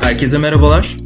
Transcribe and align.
Herkese 0.00 0.38
merhabalar. 0.38 0.96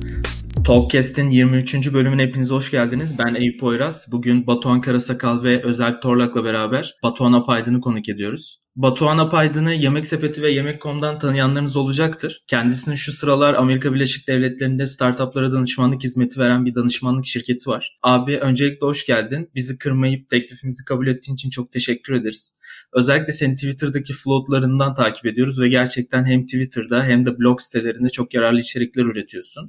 Talkcast'in 0.66 1.30
23. 1.30 1.92
bölümüne 1.92 2.22
hepiniz 2.22 2.50
hoş 2.50 2.70
geldiniz. 2.70 3.18
Ben 3.18 3.34
Eyüp 3.34 3.60
Poyraz. 3.60 4.08
Bugün 4.12 4.46
Batuhan 4.46 4.80
Karasakal 4.80 5.42
ve 5.42 5.62
Özel 5.62 6.00
Torlak'la 6.00 6.44
beraber 6.44 6.94
Batuhan 7.02 7.32
Apaydın'ı 7.32 7.80
konuk 7.80 8.08
ediyoruz. 8.08 8.60
Batuhan 8.76 9.18
Apaydın'ı 9.18 9.74
Yemek 9.74 10.06
Sepeti 10.06 10.42
ve 10.42 10.50
Yemek.com'dan 10.50 11.18
tanıyanlarınız 11.18 11.76
olacaktır. 11.76 12.44
Kendisinin 12.46 12.94
şu 12.94 13.12
sıralar 13.12 13.54
Amerika 13.54 13.94
Birleşik 13.94 14.28
Devletleri'nde 14.28 14.86
startuplara 14.86 15.52
danışmanlık 15.52 16.04
hizmeti 16.04 16.40
veren 16.40 16.66
bir 16.66 16.74
danışmanlık 16.74 17.26
şirketi 17.26 17.70
var. 17.70 17.96
Abi 18.02 18.38
öncelikle 18.38 18.86
hoş 18.86 19.06
geldin. 19.06 19.50
Bizi 19.54 19.78
kırmayıp 19.78 20.28
teklifimizi 20.28 20.84
kabul 20.84 21.06
ettiğin 21.06 21.34
için 21.34 21.50
çok 21.50 21.72
teşekkür 21.72 22.14
ederiz. 22.14 22.52
Özellikle 22.94 23.32
senin 23.32 23.56
Twitter'daki 23.56 24.12
floatlarından 24.12 24.94
takip 24.94 25.26
ediyoruz 25.26 25.60
ve 25.60 25.68
gerçekten 25.68 26.24
hem 26.24 26.46
Twitter'da 26.46 27.04
hem 27.04 27.26
de 27.26 27.38
blog 27.38 27.60
sitelerinde 27.60 28.08
çok 28.08 28.34
yararlı 28.34 28.60
içerikler 28.60 29.02
üretiyorsun. 29.02 29.68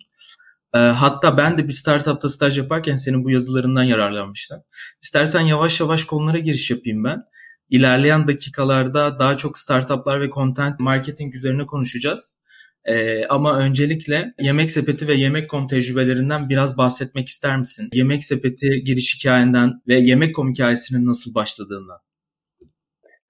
Ee, 0.73 0.77
hatta 0.77 1.37
ben 1.37 1.57
de 1.57 1.67
bir 1.67 1.73
startupta 1.73 2.29
staj 2.29 2.57
yaparken 2.57 2.95
senin 2.95 3.23
bu 3.23 3.31
yazılarından 3.31 3.83
yararlanmıştım. 3.83 4.61
İstersen 5.01 5.39
yavaş 5.39 5.79
yavaş 5.79 6.03
konulara 6.05 6.39
giriş 6.39 6.71
yapayım 6.71 7.03
ben. 7.03 7.23
İlerleyen 7.69 8.27
dakikalarda 8.27 9.19
daha 9.19 9.37
çok 9.37 9.57
startuplar 9.57 10.21
ve 10.21 10.29
content 10.29 10.79
marketing 10.79 11.35
üzerine 11.35 11.65
konuşacağız. 11.65 12.37
Ee, 12.85 13.25
ama 13.25 13.57
öncelikle 13.57 14.33
Yemek 14.39 14.71
Sepeti 14.71 15.07
ve 15.07 15.13
Yemek.com 15.13 15.67
tecrübelerinden 15.67 16.49
biraz 16.49 16.77
bahsetmek 16.77 17.27
ister 17.27 17.57
misin? 17.57 17.89
Yemek 17.93 18.23
Sepeti 18.23 18.83
giriş 18.85 19.15
hikayenden 19.15 19.81
ve 19.87 19.99
Yemek.com 19.99 20.51
hikayesinin 20.51 21.05
nasıl 21.05 21.35
başladığından. 21.35 22.04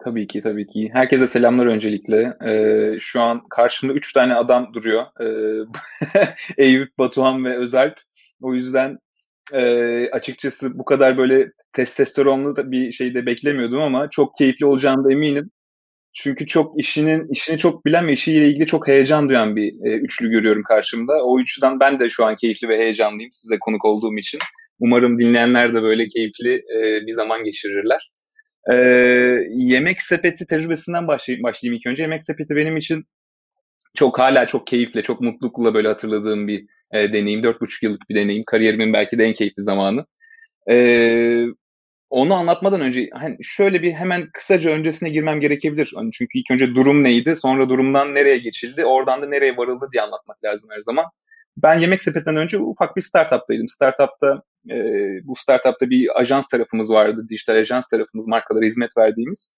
Tabii 0.05 0.27
ki 0.27 0.41
tabii 0.41 0.67
ki. 0.67 0.89
Herkese 0.93 1.27
selamlar 1.27 1.65
öncelikle. 1.65 2.33
Ee, 2.45 2.99
şu 2.99 3.21
an 3.21 3.41
karşımda 3.49 3.93
üç 3.93 4.13
tane 4.13 4.35
adam 4.35 4.73
duruyor. 4.73 5.05
Ee, 5.21 5.65
Eyüp, 6.57 6.97
Batuhan 6.97 7.45
ve 7.45 7.57
Özalp. 7.57 7.95
O 8.41 8.53
yüzden 8.53 8.97
e, 9.53 9.63
açıkçası 10.09 10.79
bu 10.79 10.85
kadar 10.85 11.17
böyle 11.17 11.51
testosteronlu 11.73 12.55
da 12.55 12.71
bir 12.71 12.91
şey 12.91 13.13
de 13.13 13.25
beklemiyordum 13.25 13.81
ama 13.81 14.09
çok 14.09 14.37
keyifli 14.37 14.65
olacağını 14.65 15.03
da 15.05 15.11
eminim. 15.11 15.51
Çünkü 16.13 16.47
çok 16.47 16.79
işinin 16.79 17.27
işini 17.31 17.57
çok 17.57 17.85
bilen 17.85 18.07
ve 18.07 18.13
işiyle 18.13 18.47
ilgili 18.49 18.67
çok 18.67 18.87
heyecan 18.87 19.29
duyan 19.29 19.55
bir 19.55 19.73
e, 19.85 19.97
üçlü 19.97 20.29
görüyorum 20.31 20.63
karşımda. 20.63 21.13
O 21.25 21.39
üçlüden 21.39 21.79
ben 21.79 21.99
de 21.99 22.09
şu 22.09 22.25
an 22.25 22.35
keyifli 22.35 22.69
ve 22.69 22.77
heyecanlıyım 22.79 23.31
size 23.31 23.59
konuk 23.59 23.85
olduğum 23.85 24.17
için. 24.17 24.39
Umarım 24.79 25.19
dinleyenler 25.19 25.73
de 25.75 25.81
böyle 25.81 26.07
keyifli 26.07 26.53
e, 26.55 27.07
bir 27.07 27.13
zaman 27.13 27.43
geçirirler. 27.43 28.14
Ee, 28.73 28.75
yemek 29.49 30.01
sepeti 30.01 30.47
tecrübesinden 30.47 31.07
başlayayım, 31.07 31.43
başlayayım 31.43 31.77
ilk 31.79 31.87
önce. 31.87 32.03
Yemek 32.03 32.25
sepeti 32.25 32.55
benim 32.55 32.77
için 32.77 33.05
çok 33.95 34.19
hala 34.19 34.47
çok 34.47 34.67
keyifle, 34.67 35.03
çok 35.03 35.21
mutlulukla 35.21 35.73
böyle 35.73 35.87
hatırladığım 35.87 36.47
bir 36.47 36.65
e, 36.93 37.13
deneyim. 37.13 37.43
Dört 37.43 37.61
buçuk 37.61 37.83
yıllık 37.83 38.09
bir 38.09 38.15
deneyim. 38.15 38.43
Kariyerimin 38.47 38.93
belki 38.93 39.19
de 39.19 39.25
en 39.25 39.33
keyifli 39.33 39.63
zamanı. 39.63 40.05
Ee, 40.69 41.45
onu 42.09 42.33
anlatmadan 42.33 42.81
önce 42.81 43.09
hani 43.13 43.37
şöyle 43.41 43.81
bir 43.81 43.93
hemen 43.93 44.29
kısaca 44.33 44.71
öncesine 44.71 45.09
girmem 45.09 45.39
gerekebilir. 45.39 45.91
Hani 45.95 46.11
çünkü 46.13 46.39
ilk 46.39 46.51
önce 46.51 46.75
durum 46.75 47.03
neydi, 47.03 47.35
sonra 47.35 47.69
durumdan 47.69 48.15
nereye 48.15 48.37
geçildi, 48.37 48.85
oradan 48.85 49.21
da 49.21 49.27
nereye 49.27 49.57
varıldı 49.57 49.89
diye 49.93 50.03
anlatmak 50.03 50.43
lazım 50.43 50.69
her 50.73 50.81
zaman. 50.81 51.05
Ben 51.57 51.79
Yemek 51.79 52.03
Sepeti'nden 52.03 52.37
önce 52.37 52.59
ufak 52.59 52.95
bir 52.95 53.01
startuptaydım. 53.01 53.67
Startupta 53.67 54.41
e, 54.69 54.75
bu 55.23 55.35
startupta 55.35 55.89
bir 55.89 56.19
ajans 56.19 56.47
tarafımız 56.47 56.89
vardı, 56.91 57.25
dijital 57.29 57.55
ajans 57.55 57.89
tarafımız, 57.89 58.27
markalara 58.27 58.65
hizmet 58.65 58.97
verdiğimiz. 58.97 59.51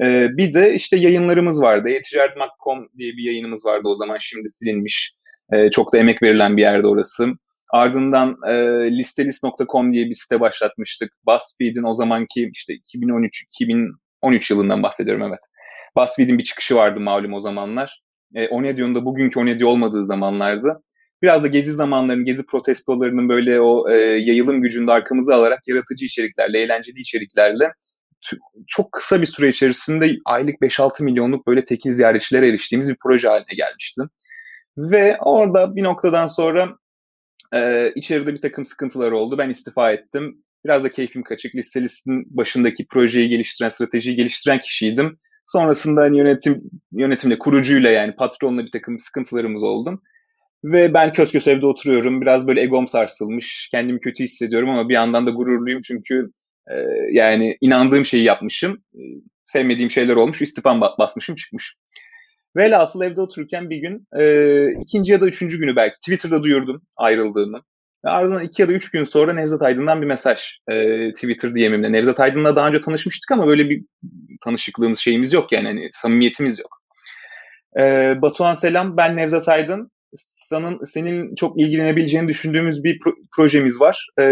E, 0.00 0.28
bir 0.36 0.54
de 0.54 0.74
işte 0.74 0.96
yayınlarımız 0.96 1.60
vardı. 1.60 1.88
e-ticaret.com 1.88 2.88
diye 2.98 3.12
bir 3.12 3.22
yayınımız 3.22 3.64
vardı 3.64 3.88
o 3.88 3.94
zaman, 3.94 4.18
şimdi 4.20 4.50
silinmiş. 4.50 5.14
E, 5.52 5.70
çok 5.70 5.92
da 5.92 5.98
emek 5.98 6.22
verilen 6.22 6.56
bir 6.56 6.62
yerde 6.62 6.86
orası. 6.86 7.26
Ardından 7.72 8.36
e, 8.46 8.52
listelist.com 8.98 9.92
diye 9.92 10.06
bir 10.06 10.14
site 10.14 10.40
başlatmıştık. 10.40 11.12
BuzzFeed'in 11.26 11.82
o 11.82 11.94
zamanki 11.94 12.50
işte 12.52 12.72
2013-2013 12.74 14.52
yılından 14.52 14.82
bahsediyorum 14.82 15.22
evet. 15.22 15.40
BuzzFeed'in 15.96 16.38
bir 16.38 16.44
çıkışı 16.44 16.74
vardı 16.74 17.00
malum 17.00 17.32
o 17.32 17.40
zamanlar. 17.40 18.02
E, 18.34 18.48
Onedio'nun 18.48 18.94
da 18.94 19.04
bugünkü 19.04 19.40
Onedio 19.40 19.68
olmadığı 19.68 20.04
zamanlardı 20.04 20.82
biraz 21.24 21.44
da 21.44 21.48
gezi 21.48 21.72
zamanlarının, 21.72 22.24
gezi 22.24 22.46
protestolarının 22.46 23.28
böyle 23.28 23.60
o 23.60 23.90
e, 23.90 23.94
yayılım 24.00 24.62
gücünü 24.62 24.86
de 24.86 24.92
arkamıza 24.92 25.34
alarak 25.34 25.60
yaratıcı 25.68 26.04
içeriklerle, 26.04 26.58
eğlenceli 26.58 27.00
içeriklerle 27.00 27.72
çok 28.66 28.92
kısa 28.92 29.20
bir 29.20 29.26
süre 29.26 29.48
içerisinde 29.48 30.16
aylık 30.24 30.60
5-6 30.60 31.04
milyonluk 31.04 31.46
böyle 31.46 31.64
tekil 31.64 31.92
ziyaretçilere 31.92 32.48
eriştiğimiz 32.48 32.88
bir 32.88 32.96
proje 33.02 33.28
haline 33.28 33.54
gelmişti. 33.56 34.02
Ve 34.78 35.16
orada 35.20 35.76
bir 35.76 35.82
noktadan 35.82 36.26
sonra 36.26 36.76
e, 37.54 37.92
içeride 37.94 38.32
bir 38.32 38.40
takım 38.40 38.64
sıkıntılar 38.64 39.12
oldu. 39.12 39.38
Ben 39.38 39.50
istifa 39.50 39.92
ettim. 39.92 40.44
Biraz 40.64 40.84
da 40.84 40.90
keyfim 40.90 41.22
kaçık. 41.22 41.54
Listelistin 41.54 42.36
başındaki 42.36 42.86
projeyi 42.86 43.28
geliştiren, 43.28 43.68
stratejiyi 43.68 44.16
geliştiren 44.16 44.60
kişiydim. 44.60 45.18
Sonrasında 45.46 46.00
hani 46.00 46.18
yönetim 46.18 46.62
yönetimle, 46.92 47.38
kurucuyla 47.38 47.90
yani 47.90 48.16
patronla 48.16 48.64
bir 48.64 48.70
takım 48.70 48.98
sıkıntılarımız 48.98 49.62
oldu. 49.62 50.02
Ve 50.64 50.94
ben 50.94 51.12
kös 51.12 51.32
kös 51.32 51.48
evde 51.48 51.66
oturuyorum. 51.66 52.20
Biraz 52.20 52.46
böyle 52.46 52.60
egom 52.62 52.88
sarsılmış. 52.88 53.68
Kendimi 53.70 54.00
kötü 54.00 54.24
hissediyorum 54.24 54.70
ama 54.70 54.88
bir 54.88 54.94
yandan 54.94 55.26
da 55.26 55.30
gururluyum 55.30 55.80
çünkü 55.84 56.30
e, 56.70 56.74
yani 57.10 57.56
inandığım 57.60 58.04
şeyi 58.04 58.24
yapmışım. 58.24 58.78
E, 58.94 59.00
sevmediğim 59.44 59.90
şeyler 59.90 60.16
olmuş. 60.16 60.42
İstifam 60.42 60.80
basmışım 60.80 61.36
çıkmış. 61.36 61.74
Velhasıl 62.56 63.02
evde 63.02 63.20
otururken 63.20 63.70
bir 63.70 63.76
gün 63.76 64.06
e, 64.18 64.82
ikinci 64.82 65.12
ya 65.12 65.20
da 65.20 65.26
üçüncü 65.26 65.58
günü 65.58 65.76
belki 65.76 65.94
Twitter'da 66.00 66.42
duyurdum 66.42 66.82
ayrıldığımı. 66.98 67.60
Ve 68.04 68.10
ardından 68.10 68.44
iki 68.44 68.62
ya 68.62 68.68
da 68.68 68.72
üç 68.72 68.90
gün 68.90 69.04
sonra 69.04 69.32
Nevzat 69.32 69.62
Aydın'dan 69.62 70.02
bir 70.02 70.06
mesaj 70.06 70.40
e, 70.68 71.12
Twitter 71.12 71.54
DM'imle. 71.54 71.92
Nevzat 71.92 72.20
Aydın'la 72.20 72.56
daha 72.56 72.68
önce 72.68 72.80
tanışmıştık 72.80 73.30
ama 73.32 73.46
böyle 73.46 73.70
bir 73.70 73.84
tanışıklığımız 74.44 74.98
şeyimiz 74.98 75.32
yok 75.32 75.52
yani 75.52 75.66
hani 75.66 75.88
samimiyetimiz 75.92 76.58
yok. 76.58 76.80
E, 77.78 77.82
Batuhan 78.22 78.54
selam 78.54 78.96
ben 78.96 79.16
Nevzat 79.16 79.48
Aydın 79.48 79.90
senin, 80.16 80.84
senin 80.84 81.34
çok 81.34 81.60
ilgilenebileceğini 81.60 82.28
düşündüğümüz 82.28 82.84
bir 82.84 82.98
pro- 82.98 83.26
projemiz 83.36 83.80
var. 83.80 84.06
Ee, 84.18 84.22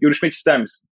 görüşmek 0.00 0.32
ister 0.32 0.60
misin? 0.60 0.90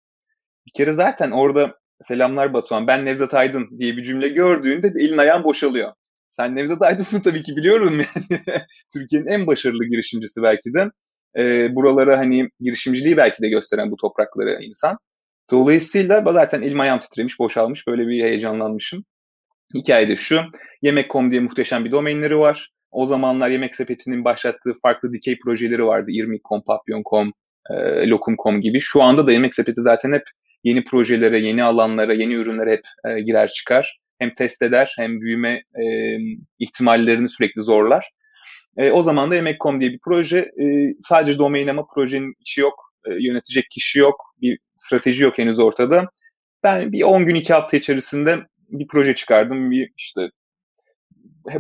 Bir 0.67 0.73
kere 0.77 0.93
zaten 0.93 1.31
orada 1.31 1.75
selamlar 2.03 2.53
Batuhan 2.55 2.87
ben 2.87 3.05
Nevzat 3.05 3.35
Aydın 3.35 3.79
diye 3.79 3.97
bir 3.97 4.05
cümle 4.05 4.29
gördüğünde 4.29 4.93
elin 4.99 5.19
ayağın 5.19 5.45
boşalıyor. 5.45 5.93
Sen 6.29 6.57
Nevzat 6.57 6.83
Aydın'sın 6.83 7.21
tabii 7.21 7.43
ki 7.43 7.57
biliyorum. 7.57 8.01
Türkiye'nin 8.93 9.27
en 9.27 9.47
başarılı 9.47 9.85
girişimcisi 9.85 10.43
belki 10.43 10.75
de. 10.75 10.91
Ee, 11.37 11.75
buralara 11.75 12.19
hani 12.19 12.49
girişimciliği 12.61 13.17
belki 13.17 13.43
de 13.43 13.49
gösteren 13.49 13.91
bu 13.91 13.97
topraklara 13.97 14.59
insan. 14.61 14.99
Dolayısıyla 15.51 16.33
zaten 16.33 16.63
elim 16.63 16.81
ayağım 16.81 17.01
titremiş, 17.01 17.39
boşalmış. 17.39 17.87
Böyle 17.87 18.09
bir 18.09 18.25
heyecanlanmışım. 18.25 19.05
Hikayede 19.75 20.17
şu. 20.17 20.41
Yemek.com 20.83 21.31
diye 21.31 21.41
muhteşem 21.41 21.85
bir 21.85 21.91
domainleri 21.93 22.39
var. 22.39 22.71
O 22.91 23.07
zamanlar 23.07 23.49
Yemek 23.49 23.75
Sepeti'nin 23.75 24.25
başlattığı 24.25 24.75
farklı 24.83 25.13
dikey 25.13 25.39
projeleri 25.39 25.85
vardı. 25.85 26.11
İrmik.com, 26.11 26.63
Papyon.com, 26.63 27.33
e, 27.71 27.75
Lokum.com 28.09 28.61
gibi. 28.61 28.81
Şu 28.81 29.03
anda 29.03 29.27
da 29.27 29.33
Yemek 29.33 29.55
Sepeti 29.55 29.83
zaten 29.83 30.13
hep 30.13 30.23
yeni 30.65 30.85
projelere, 30.85 31.39
yeni 31.39 31.65
alanlara, 31.65 32.15
yeni 32.15 32.35
ürünlere 32.35 32.73
hep 32.73 32.83
e, 33.05 33.21
girer 33.21 33.49
çıkar. 33.49 33.99
Hem 34.19 34.35
test 34.35 34.63
eder 34.63 34.93
hem 34.97 35.21
büyüme 35.21 35.63
e, 35.83 35.85
ihtimallerini 36.59 37.29
sürekli 37.29 37.63
zorlar. 37.63 38.11
E, 38.77 38.91
o 38.91 39.03
zaman 39.03 39.31
da 39.31 39.35
Yemek.com 39.35 39.81
diye 39.81 39.91
bir 39.91 40.01
proje. 40.05 40.39
E, 40.39 40.95
sadece 41.03 41.39
domain 41.39 41.69
ama 41.69 41.87
projenin 41.95 42.35
içi 42.41 42.61
yok. 42.61 42.93
E, 43.07 43.11
yönetecek 43.21 43.71
kişi 43.71 43.99
yok. 43.99 44.21
Bir 44.43 44.59
strateji 44.77 45.25
yok 45.25 45.39
henüz 45.39 45.59
ortada. 45.59 46.05
Ben 46.63 46.93
bir 46.93 47.03
10 47.03 47.27
gün 47.27 47.35
2 47.35 47.53
hafta 47.53 47.77
içerisinde 47.77 48.37
bir 48.69 48.87
proje 48.87 49.15
çıkardım. 49.15 49.71
Bir 49.71 49.91
işte 49.97 50.21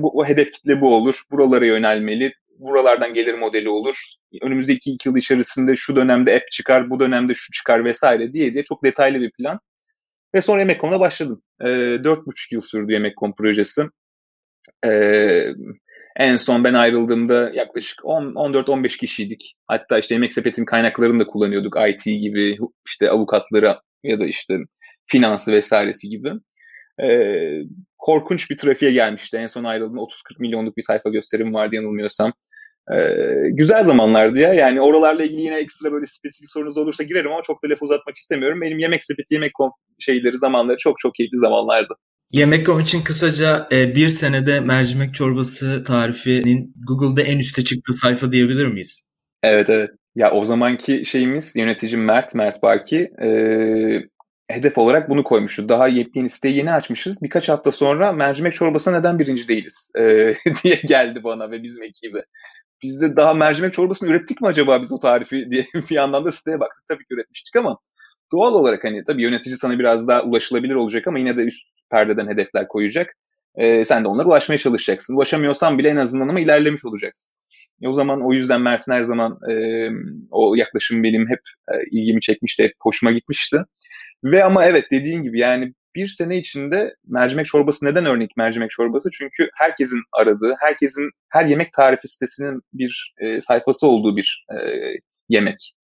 bu, 0.00 0.26
hedef 0.26 0.52
kitle 0.52 0.81
bu 0.81 0.94
olur. 0.94 1.23
Buralara 1.31 1.67
yönelmeli. 1.67 2.32
Buralardan 2.58 3.14
gelir 3.14 3.35
modeli 3.35 3.69
olur. 3.69 3.96
Önümüzdeki 4.43 4.93
iki 4.93 5.08
yıl 5.08 5.17
içerisinde 5.17 5.76
şu 5.76 5.96
dönemde 5.96 6.37
app 6.37 6.50
çıkar, 6.52 6.90
bu 6.90 7.00
dönemde 7.00 7.35
şu 7.35 7.52
çıkar 7.52 7.85
vesaire 7.85 8.32
diye 8.32 8.55
diye 8.55 8.64
çok 8.64 8.85
detaylı 8.85 9.20
bir 9.20 9.31
plan. 9.31 9.61
Ve 10.35 10.43
sonra 10.43 10.61
Yemek.com'da 10.61 11.00
başladım. 11.00 11.43
Dört 12.05 12.26
buçuk 12.26 12.52
yıl 12.52 12.61
sürdü 12.61 12.93
Yemek.com 12.93 13.35
projesi. 13.35 13.82
E, 14.87 14.90
en 16.17 16.37
son 16.37 16.64
ben 16.64 16.75
ayrıldığımda 16.75 17.50
yaklaşık 17.55 17.99
14-15 17.99 18.99
kişiydik. 18.99 19.55
Hatta 19.67 19.99
işte 19.99 20.14
Yemek 20.14 20.32
Sepeti'nin 20.32 20.67
kaynaklarını 20.67 21.20
da 21.20 21.26
kullanıyorduk. 21.26 21.76
IT 21.88 22.05
gibi, 22.05 22.58
işte 22.87 23.11
avukatları 23.11 23.79
ya 24.05 24.20
da 24.20 24.26
işte 24.26 24.58
finansı 25.06 25.52
vesairesi 25.52 26.08
gibi. 26.08 26.32
Ee, 27.02 27.62
korkunç 27.99 28.50
bir 28.50 28.56
trafiğe 28.56 28.93
gelmişti. 28.93 29.37
En 29.37 29.47
son 29.47 29.65
ayrıldığımda 29.65 30.00
30-40 30.00 30.09
milyonluk 30.39 30.77
bir 30.77 30.83
sayfa 30.83 31.11
gösterim 31.11 31.55
vardı 31.55 31.75
yanılmıyorsam. 31.75 32.33
Ee, 32.93 33.50
güzel 33.50 33.85
zamanlardı 33.85 34.39
ya. 34.39 34.53
Yani 34.55 34.81
oralarla 34.81 35.25
ilgili 35.25 35.41
yine 35.41 35.56
ekstra 35.56 35.93
böyle 35.93 36.06
spesifik 36.06 36.50
sorunuz 36.50 36.79
olursa 36.79 37.05
girerim 37.05 37.33
ama 37.33 37.43
çok 37.43 37.65
da 37.65 37.69
laf 37.69 37.83
uzatmak 37.83 38.17
istemiyorum. 38.17 38.61
Benim 38.61 38.79
yemek 38.79 39.05
sepeti, 39.05 39.35
yemek 39.35 39.53
şeyleri, 39.99 40.39
zamanları 40.39 40.77
çok 40.79 40.99
çok 40.99 41.15
keyifli 41.15 41.39
zamanlardı. 41.39 41.95
Yemek.com 42.33 42.81
için 42.81 43.03
kısaca 43.03 43.69
e, 43.73 43.95
bir 43.95 44.09
senede 44.09 44.61
mercimek 44.61 45.15
çorbası 45.15 45.85
tarifinin 45.85 46.75
Google'da 46.89 47.23
en 47.23 47.39
üste 47.39 47.65
çıktığı 47.65 47.93
sayfa 47.93 48.33
diyebilir 48.33 48.67
miyiz? 48.67 49.03
Evet 49.43 49.67
evet. 49.71 49.91
Ya 50.15 50.31
o 50.31 50.45
zamanki 50.45 51.05
şeyimiz 51.06 51.56
yöneticim 51.56 52.05
Mert, 52.05 52.35
Mert 52.35 52.62
Baki 52.62 53.11
e, 53.23 53.29
hedef 54.49 54.79
olarak 54.79 55.11
bunu 55.11 55.25
koymuştu. 55.25 55.69
Daha 55.69 55.89
yepyeni 55.89 56.31
siteyi 56.31 56.56
yeni 56.56 56.73
açmışız. 56.73 57.23
Birkaç 57.23 57.49
hafta 57.49 57.73
sonra 57.73 58.12
mercimek 58.12 58.55
çorbası 58.55 58.93
neden 58.93 59.19
birinci 59.19 59.49
değiliz 59.49 59.91
e, 59.99 60.03
diye 60.65 60.81
geldi 60.87 61.25
bana 61.25 61.50
ve 61.50 61.62
bizim 61.62 61.83
ekibi. 61.83 62.23
Biz 62.83 63.00
de 63.03 63.17
daha 63.17 63.35
mercimek 63.35 63.75
çorbasını 63.75 64.11
ürettik 64.11 64.41
mi 64.41 64.49
acaba 64.49 64.83
biz 64.83 64.93
o 64.93 64.99
tarifi 64.99 65.47
diye 65.50 65.67
bir 65.75 65.95
yandan 65.95 66.25
da 66.25 66.33
siteye 66.33 66.61
baktık. 66.61 66.87
Tabii 66.89 67.05
ki 67.05 67.15
üretmiştik 67.15 67.56
ama 67.56 67.79
doğal 68.33 68.55
olarak 68.55 68.85
hani 68.85 69.05
tabii 69.05 69.23
yönetici 69.23 69.56
sana 69.56 69.79
biraz 69.79 70.09
daha 70.09 70.23
ulaşılabilir 70.23 70.75
olacak 70.75 71.06
ama 71.06 71.19
yine 71.19 71.37
de 71.37 71.41
üst 71.41 71.67
perdeden 71.91 72.29
hedefler 72.29 72.69
koyacak. 72.69 73.15
E, 73.55 73.85
sen 73.85 74.05
de 74.05 74.09
onlara 74.09 74.29
ulaşmaya 74.29 74.59
çalışacaksın. 74.59 75.17
Ulaşamıyorsan 75.17 75.79
bile 75.79 75.89
en 75.89 75.97
azından 75.97 76.29
ama 76.29 76.41
ilerlemiş 76.41 76.85
olacaksın. 76.85 77.37
E, 77.83 77.89
o 77.89 77.93
zaman 77.93 78.27
o 78.27 78.33
yüzden 78.33 78.61
Mert'in 78.61 78.93
her 78.93 79.03
zaman 79.03 79.39
e, 79.50 79.53
o 80.31 80.55
yaklaşım 80.55 81.03
benim 81.03 81.29
hep 81.29 81.41
e, 81.73 81.75
ilgimi 81.91 82.21
çekmişti, 82.21 82.62
hep 82.62 82.73
hoşuma 82.81 83.12
gitmişti. 83.12 83.59
Ve 84.25 84.44
ama 84.44 84.65
evet 84.65 84.85
dediğin 84.93 85.23
gibi 85.23 85.41
yani 85.41 85.73
bir 85.94 86.09
sene 86.09 86.38
içinde 86.38 86.94
mercimek 87.06 87.47
çorbası 87.47 87.87
neden 87.87 88.06
örnek 88.06 88.37
mercimek 88.37 88.70
çorbası? 88.70 89.09
Çünkü 89.12 89.49
herkesin 89.55 90.00
aradığı, 90.12 90.55
herkesin 90.61 91.11
her 91.31 91.47
yemek 91.47 91.73
tarifi 91.73 92.09
sitesinin 92.09 92.61
bir 92.73 93.15
e, 93.20 93.41
sayfası 93.41 93.87
olduğu 93.87 94.17
bir 94.17 94.47
e, 94.53 94.59
yemek. 95.29 95.75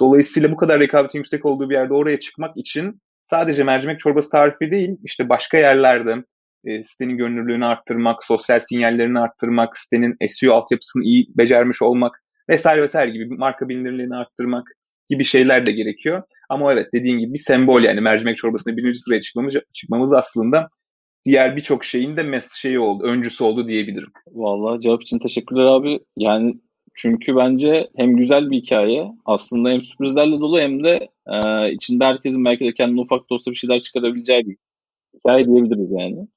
Dolayısıyla 0.00 0.52
bu 0.52 0.56
kadar 0.56 0.80
rekabetin 0.80 1.18
yüksek 1.18 1.46
olduğu 1.46 1.70
bir 1.70 1.74
yerde 1.74 1.94
oraya 1.94 2.20
çıkmak 2.20 2.56
için 2.56 3.00
sadece 3.22 3.64
mercimek 3.64 4.00
çorbası 4.00 4.30
tarifi 4.30 4.70
değil, 4.70 4.90
işte 5.04 5.28
başka 5.28 5.58
yerlerde 5.58 6.24
e, 6.64 6.82
sitenin 6.82 7.16
görünürlüğünü 7.16 7.64
arttırmak, 7.64 8.24
sosyal 8.24 8.60
sinyallerini 8.60 9.18
arttırmak, 9.18 9.78
sitenin 9.78 10.16
SEO 10.28 10.54
altyapısını 10.54 11.04
iyi 11.04 11.26
becermiş 11.38 11.82
olmak 11.82 12.22
vesaire 12.48 12.82
vesaire 12.82 13.10
gibi 13.10 13.34
marka 13.34 13.68
bilinirliğini 13.68 14.16
arttırmak 14.16 14.64
gibi 15.08 15.24
şeyler 15.24 15.66
de 15.66 15.72
gerekiyor. 15.72 16.22
Ama 16.48 16.72
evet 16.72 16.86
dediğin 16.94 17.18
gibi 17.18 17.32
bir 17.32 17.38
sembol 17.38 17.82
yani 17.82 18.00
mercimek 18.00 18.36
çorbasında 18.36 18.76
birinci 18.76 18.98
sıraya 18.98 19.20
çıkmamız, 19.20 19.54
çıkmamız 19.72 20.12
aslında 20.12 20.68
diğer 21.24 21.56
birçok 21.56 21.84
şeyin 21.84 22.16
de 22.16 22.22
mes 22.22 22.52
şeyi 22.52 22.78
oldu, 22.78 23.04
öncüsü 23.04 23.44
oldu 23.44 23.68
diyebilirim. 23.68 24.12
Vallahi 24.26 24.80
cevap 24.80 25.02
için 25.02 25.18
teşekkürler 25.18 25.64
abi. 25.64 26.00
Yani 26.16 26.54
çünkü 26.94 27.36
bence 27.36 27.88
hem 27.96 28.16
güzel 28.16 28.50
bir 28.50 28.56
hikaye 28.56 29.12
aslında 29.24 29.70
hem 29.70 29.82
sürprizlerle 29.82 30.40
dolu 30.40 30.60
hem 30.60 30.84
de 30.84 31.08
e, 31.26 31.72
içinde 31.72 32.04
herkesin 32.04 32.44
belki 32.44 32.64
de 32.64 32.74
kendine 32.74 33.00
ufak 33.00 33.30
da 33.30 33.34
olsa 33.34 33.50
bir 33.50 33.56
şeyler 33.56 33.80
çıkarabileceği 33.80 34.46
bir 34.46 34.56
hikaye 35.14 35.46
diyebiliriz 35.46 35.90
yani. 35.90 36.28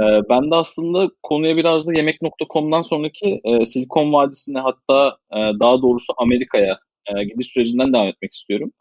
E, 0.00 0.04
ben 0.30 0.50
de 0.50 0.54
aslında 0.54 1.10
konuya 1.22 1.56
biraz 1.56 1.86
da 1.86 1.92
yemek.com'dan 1.96 2.82
sonraki 2.82 3.40
e, 3.44 3.64
Silikon 3.64 4.12
Vadisi'ne 4.12 4.58
hatta 4.58 5.16
e, 5.32 5.38
daha 5.60 5.82
doğrusu 5.82 6.12
Amerika'ya 6.16 6.78
e, 7.14 7.24
gidiş 7.24 7.46
sürecinden 7.46 7.92
devam 7.92 8.06
etmek 8.06 8.32
istiyorum. 8.32 8.72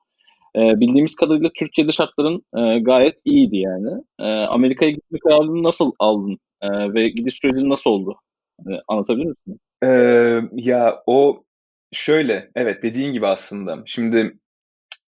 E, 0.55 0.59
bildiğimiz 0.59 1.15
kadarıyla 1.15 1.49
Türkiye'de 1.55 1.91
şartların 1.91 2.43
e, 2.57 2.79
gayet 2.79 3.21
iyiydi 3.25 3.57
yani. 3.57 4.03
E, 4.19 4.23
Amerika'ya 4.25 4.91
gitme 4.91 5.19
kararını 5.19 5.63
nasıl 5.63 5.91
aldın 5.99 6.37
e, 6.61 6.93
ve 6.93 7.09
gidiş 7.09 7.35
süreci 7.35 7.69
nasıl 7.69 7.89
oldu? 7.89 8.15
E, 8.59 8.71
anlatabilir 8.87 9.25
misin? 9.25 9.59
Ee, 9.83 10.41
ya 10.53 11.03
o 11.07 11.43
şöyle, 11.93 12.51
evet 12.55 12.83
dediğin 12.83 13.13
gibi 13.13 13.27
aslında. 13.27 13.83
Şimdi 13.85 14.37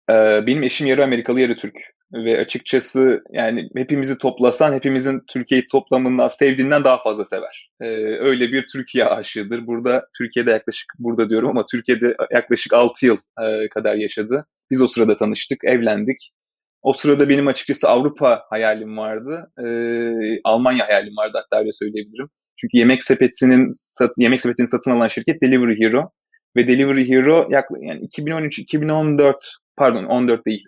e, 0.10 0.14
benim 0.48 0.64
eşim 0.64 0.88
yarı 0.88 1.04
Amerikalı 1.04 1.42
yarı 1.42 1.58
Türk 1.58 1.80
ve 2.14 2.40
açıkçası 2.40 3.24
yani 3.32 3.70
hepimizi 3.76 4.18
toplasan 4.18 4.74
hepimizin 4.74 5.22
Türkiye'yi 5.28 5.68
toplamından 5.68 6.28
sevdiğinden 6.28 6.84
daha 6.84 7.04
fazla 7.04 7.26
sever. 7.26 7.70
Ee, 7.82 7.86
öyle 8.20 8.52
bir 8.52 8.66
Türkiye 8.74 9.06
aşığıdır. 9.06 9.68
Burada 9.68 10.06
Türkiye'de 10.18 10.52
yaklaşık 10.52 10.94
burada 11.00 11.30
diyorum 11.30 11.50
ama 11.50 11.66
Türkiye'de 11.72 12.16
yaklaşık 12.32 12.74
6 12.74 13.06
yıl 13.06 13.18
e, 13.42 13.70
kadar 13.70 13.96
yaşadı. 13.96 14.46
Biz 14.72 14.82
o 14.82 14.88
sırada 14.88 15.18
tanıştık, 15.18 15.64
evlendik. 15.64 16.32
O 16.82 16.94
sırada 16.94 17.30
benim 17.30 17.48
açıkçası 17.48 17.90
Avrupa 17.90 18.44
hayalim 18.50 18.98
vardı. 18.98 19.52
Ee, 19.60 20.40
Almanya 20.44 20.88
hayalim 20.88 21.18
vardı 21.18 21.32
hatta 21.34 21.60
öyle 21.60 21.74
söyleyebilirim. 21.74 22.30
Çünkü 22.58 22.78
yemek 22.78 23.04
sepetinin 23.04 23.70
yemek 24.18 24.42
sepetini 24.42 24.68
satın 24.68 24.92
alan 24.92 25.08
şirket 25.08 25.42
Delivery 25.42 25.80
Hero 25.80 26.12
ve 26.56 26.68
Delivery 26.68 27.10
Hero 27.10 27.48
yaklaşık 27.50 27.84
yani 27.88 28.02
2013 28.02 28.60
2014 28.60 29.38
pardon 29.78 30.04
14 30.04 30.46
değil 30.46 30.66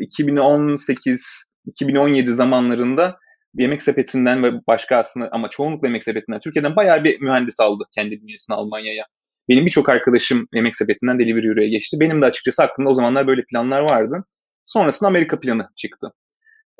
2018 0.00 1.46
e, 1.66 1.70
2017 1.70 2.34
zamanlarında 2.34 3.18
yemek 3.54 3.82
sepetinden 3.82 4.42
ve 4.42 4.52
başka 4.66 4.96
aslında 4.96 5.28
ama 5.32 5.48
çoğunlukla 5.50 5.88
yemek 5.88 6.04
sepetinden 6.04 6.40
Türkiye'den 6.40 6.76
bayağı 6.76 7.04
bir 7.04 7.20
mühendis 7.20 7.60
aldı 7.60 7.84
kendi 7.94 8.22
bünyesine 8.22 8.56
Almanya'ya. 8.56 9.04
Benim 9.48 9.66
birçok 9.66 9.88
arkadaşım 9.88 10.48
yemek 10.54 10.76
sepetinden 10.76 11.18
Delivery 11.18 11.46
Hero'ya 11.46 11.68
geçti. 11.68 12.00
Benim 12.00 12.22
de 12.22 12.26
açıkçası 12.26 12.62
aklımda 12.62 12.90
o 12.90 12.94
zamanlar 12.94 13.26
böyle 13.26 13.44
planlar 13.44 13.80
vardı. 13.80 14.24
Sonrasında 14.64 15.08
Amerika 15.08 15.40
planı 15.40 15.68
çıktı. 15.76 16.12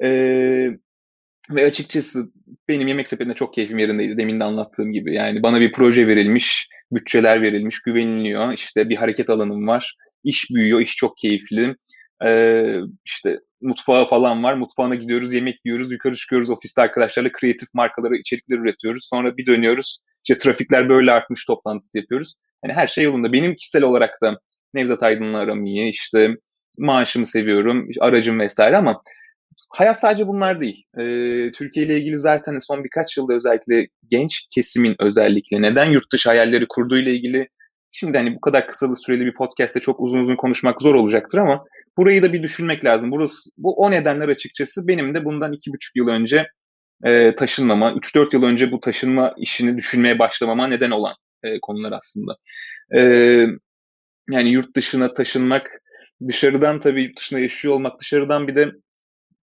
Ee, 0.04 0.70
ve 1.50 1.66
açıkçası 1.66 2.32
benim 2.68 2.88
yemek 2.88 3.08
sepetinde 3.08 3.34
çok 3.34 3.54
keyfim 3.54 3.78
yerindeyiz. 3.78 4.18
Demin 4.18 4.40
de 4.40 4.44
anlattığım 4.44 4.92
gibi. 4.92 5.14
Yani 5.14 5.42
bana 5.42 5.60
bir 5.60 5.72
proje 5.72 6.06
verilmiş, 6.06 6.68
bütçeler 6.92 7.42
verilmiş, 7.42 7.82
güveniliyor. 7.82 8.52
İşte 8.52 8.88
bir 8.88 8.96
hareket 8.96 9.30
alanım 9.30 9.66
var. 9.66 9.96
İş 10.24 10.50
büyüyor, 10.50 10.80
iş 10.80 10.96
çok 10.96 11.16
keyifli. 11.16 11.76
Ee, 12.24 12.76
işte 13.04 13.38
mutfağı 13.60 14.08
falan 14.08 14.44
var. 14.44 14.54
Mutfağına 14.54 14.94
gidiyoruz, 14.94 15.34
yemek 15.34 15.60
yiyoruz, 15.64 15.92
yukarı 15.92 16.16
çıkıyoruz 16.16 16.50
ofiste 16.50 16.82
arkadaşlarla 16.82 17.32
kreatif 17.32 17.68
markaları, 17.74 18.16
içerikler 18.16 18.58
üretiyoruz. 18.58 19.06
Sonra 19.10 19.36
bir 19.36 19.46
dönüyoruz. 19.46 19.98
İşte 20.24 20.36
trafikler 20.36 20.88
böyle 20.88 21.12
artmış 21.12 21.44
toplantısı 21.46 21.98
yapıyoruz. 21.98 22.34
Yani 22.64 22.74
her 22.74 22.86
şey 22.86 23.04
yolunda. 23.04 23.32
Benim 23.32 23.54
kişisel 23.54 23.82
olarak 23.82 24.22
da 24.22 24.38
Nevzat 24.74 25.02
Aydın'la 25.02 25.38
aram 25.38 25.66
iyi. 25.66 25.90
İşte 25.90 26.36
maaşımı 26.78 27.26
seviyorum, 27.26 27.88
aracım 28.00 28.40
vesaire 28.40 28.76
ama 28.76 29.02
hayat 29.70 30.00
sadece 30.00 30.26
bunlar 30.26 30.60
değil. 30.60 30.84
Ee, 30.98 31.50
Türkiye 31.52 31.86
ile 31.86 31.96
ilgili 31.96 32.18
zaten 32.18 32.58
son 32.58 32.84
birkaç 32.84 33.16
yılda 33.16 33.34
özellikle 33.34 33.86
genç 34.10 34.46
kesimin 34.54 34.96
özellikle 35.00 35.62
neden 35.62 35.90
yurt 35.90 36.12
dışı 36.12 36.28
hayalleri 36.28 36.66
kurduğu 36.68 36.98
ile 36.98 37.12
ilgili 37.12 37.48
şimdi 37.92 38.18
hani 38.18 38.34
bu 38.34 38.40
kadar 38.40 38.68
kısa 38.68 38.96
süreli 38.96 39.26
bir 39.26 39.34
podcast'te 39.34 39.80
çok 39.80 40.00
uzun 40.00 40.18
uzun 40.18 40.36
konuşmak 40.36 40.82
zor 40.82 40.94
olacaktır 40.94 41.38
ama 41.38 41.64
burayı 41.96 42.22
da 42.22 42.32
bir 42.32 42.42
düşünmek 42.42 42.84
lazım. 42.84 43.10
Burası, 43.10 43.50
bu 43.58 43.74
o 43.76 43.90
nedenler 43.90 44.28
açıkçası 44.28 44.88
benim 44.88 45.14
de 45.14 45.24
bundan 45.24 45.52
iki 45.52 45.72
buçuk 45.72 45.96
yıl 45.96 46.08
önce 46.08 46.46
e, 47.04 47.34
taşınmama, 47.34 47.92
3-4 47.92 48.36
yıl 48.36 48.42
önce 48.42 48.72
bu 48.72 48.80
taşınma 48.80 49.34
işini 49.38 49.76
düşünmeye 49.76 50.18
başlamama 50.18 50.66
neden 50.66 50.90
olan 50.90 51.14
e, 51.42 51.60
konular 51.60 51.92
aslında. 51.92 52.36
E, 52.96 53.00
yani 54.30 54.50
yurt 54.50 54.76
dışına 54.76 55.14
taşınmak, 55.14 55.70
dışarıdan 56.28 56.80
tabii 56.80 57.02
yurt 57.02 57.18
dışında 57.18 57.40
yaşıyor 57.40 57.74
olmak, 57.74 58.00
dışarıdan 58.00 58.48
bir 58.48 58.54
de 58.54 58.72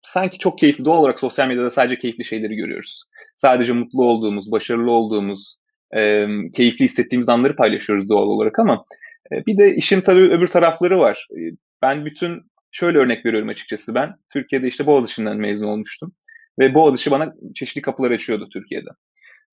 sanki 0.03 0.37
çok 0.37 0.57
keyifli 0.57 0.85
doğal 0.85 0.97
olarak 0.97 1.19
sosyal 1.19 1.47
medyada 1.47 1.69
sadece 1.69 1.99
keyifli 1.99 2.25
şeyleri 2.25 2.55
görüyoruz. 2.55 3.03
Sadece 3.37 3.73
mutlu 3.73 4.03
olduğumuz, 4.03 4.51
başarılı 4.51 4.91
olduğumuz, 4.91 5.55
e, 5.97 6.27
keyifli 6.55 6.85
hissettiğimiz 6.85 7.29
anları 7.29 7.55
paylaşıyoruz 7.55 8.09
doğal 8.09 8.27
olarak 8.27 8.59
ama 8.59 8.85
e, 9.31 9.45
bir 9.45 9.57
de 9.57 9.75
işin 9.75 10.01
tabii 10.01 10.21
öbür 10.21 10.47
tarafları 10.47 10.99
var. 10.99 11.27
E, 11.31 11.41
ben 11.81 12.05
bütün 12.05 12.41
şöyle 12.71 12.97
örnek 12.97 13.25
veriyorum 13.25 13.49
açıkçası 13.49 13.95
ben. 13.95 14.15
Türkiye'de 14.33 14.67
işte 14.67 14.85
Boğaziçi'nden 14.85 15.37
mezun 15.37 15.67
olmuştum. 15.67 16.13
Ve 16.59 16.73
Boğaziçi 16.73 17.11
bana 17.11 17.33
çeşitli 17.55 17.81
kapılar 17.81 18.11
açıyordu 18.11 18.49
Türkiye'de. 18.53 18.89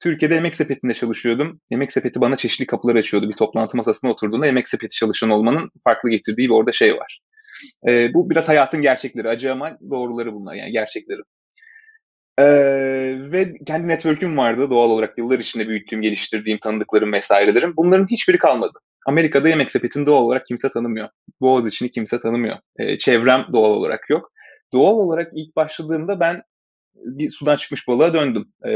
Türkiye'de 0.02 0.34
yemek 0.34 0.54
sepetinde 0.54 0.94
çalışıyordum. 0.94 1.60
Yemek 1.70 1.92
sepeti 1.92 2.20
bana 2.20 2.36
çeşitli 2.36 2.66
kapılar 2.66 2.96
açıyordu. 2.96 3.28
Bir 3.28 3.36
toplantı 3.36 3.76
masasına 3.76 4.10
oturduğunda 4.10 4.46
yemek 4.46 4.68
sepeti 4.68 4.96
çalışan 4.96 5.30
olmanın 5.30 5.70
farklı 5.84 6.10
getirdiği 6.10 6.48
bir 6.48 6.54
orada 6.54 6.72
şey 6.72 6.96
var. 6.96 7.20
E, 7.88 8.14
bu 8.14 8.30
biraz 8.30 8.48
hayatın 8.48 8.82
gerçekleri. 8.82 9.28
Acı 9.28 9.52
ama 9.52 9.78
doğruları 9.90 10.34
bunlar 10.34 10.54
yani 10.54 10.72
gerçekleri. 10.72 11.20
Ee, 12.38 12.44
ve 13.32 13.54
kendi 13.66 13.88
network'üm 13.88 14.36
vardı 14.38 14.70
doğal 14.70 14.90
olarak 14.90 15.18
yıllar 15.18 15.38
içinde 15.38 15.68
büyüttüğüm, 15.68 16.02
geliştirdiğim, 16.02 16.58
tanıdıklarım 16.58 17.12
vesairelerim. 17.12 17.74
Bunların 17.76 18.06
hiçbiri 18.06 18.38
kalmadı. 18.38 18.78
Amerika'da 19.06 19.48
yemek 19.48 19.70
sepetini 19.70 20.06
doğal 20.06 20.22
olarak 20.22 20.46
kimse 20.46 20.70
tanımıyor. 20.70 21.08
Boğaz 21.40 21.66
içini 21.66 21.90
kimse 21.90 22.20
tanımıyor. 22.20 22.56
Ee, 22.78 22.98
çevrem 22.98 23.46
doğal 23.52 23.70
olarak 23.70 24.10
yok. 24.10 24.32
doğal 24.72 24.94
olarak 24.94 25.32
ilk 25.34 25.56
başladığımda 25.56 26.20
ben 26.20 26.42
bir 26.94 27.30
sudan 27.30 27.56
çıkmış 27.56 27.88
balığa 27.88 28.14
döndüm. 28.14 28.52
E, 28.66 28.70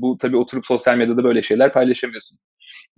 bu 0.00 0.18
tabii 0.18 0.36
oturup 0.36 0.66
sosyal 0.66 0.96
medyada 0.96 1.24
böyle 1.24 1.42
şeyler 1.42 1.72
paylaşamıyorsun. 1.72 2.38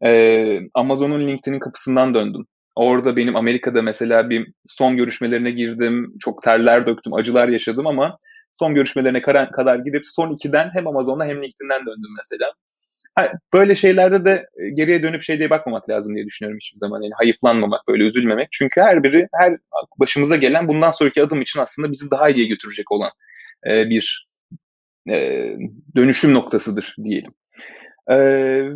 E, 0.05 0.61
Amazon'un 0.75 1.29
LinkedIn'in 1.29 1.59
kapısından 1.59 2.15
döndüm. 2.15 2.47
Orada 2.77 3.17
benim 3.17 3.37
Amerika'da 3.37 3.83
mesela 3.83 4.31
bir 4.31 4.53
son 4.67 4.97
görüşmelerine 4.97 5.50
girdim. 5.50 6.15
Çok 6.21 6.43
terler 6.43 6.87
döktüm, 6.87 7.15
acılar 7.15 7.49
yaşadım 7.49 7.87
ama 7.87 8.19
son 8.53 8.75
görüşmelerine 8.75 9.23
kadar 9.23 9.79
gidip 9.79 10.03
son 10.07 10.35
ikiden 10.35 10.71
hem 10.73 10.87
Amazon'da 10.87 11.25
hem 11.25 11.43
LinkedIn'den 11.43 11.81
döndüm 11.87 12.11
mesela. 12.19 12.53
böyle 13.55 13.75
şeylerde 13.75 14.25
de 14.25 14.47
geriye 14.75 15.03
dönüp 15.03 15.23
şey 15.23 15.39
diye 15.39 15.50
bakmamak 15.50 15.89
lazım 15.89 16.15
diye 16.15 16.27
düşünüyorum 16.27 16.59
hiçbir 16.62 16.79
zaman. 16.79 17.03
Yani 17.03 17.12
hayıflanmamak, 17.15 17.89
böyle 17.89 18.05
üzülmemek. 18.05 18.49
Çünkü 18.53 18.81
her 18.81 19.03
biri, 19.03 19.29
her 19.35 19.57
başımıza 20.00 20.37
gelen 20.37 20.69
bundan 20.69 20.91
sonraki 20.91 21.23
adım 21.23 21.43
için 21.43 21.61
aslında 21.61 21.93
bizi 21.93 22.11
daha 22.11 22.31
iyiye 22.31 22.47
götürecek 22.47 22.93
olan 22.93 23.11
bir 23.67 24.29
dönüşüm 25.97 26.35
noktasıdır 26.35 26.95
diyelim. 27.05 27.33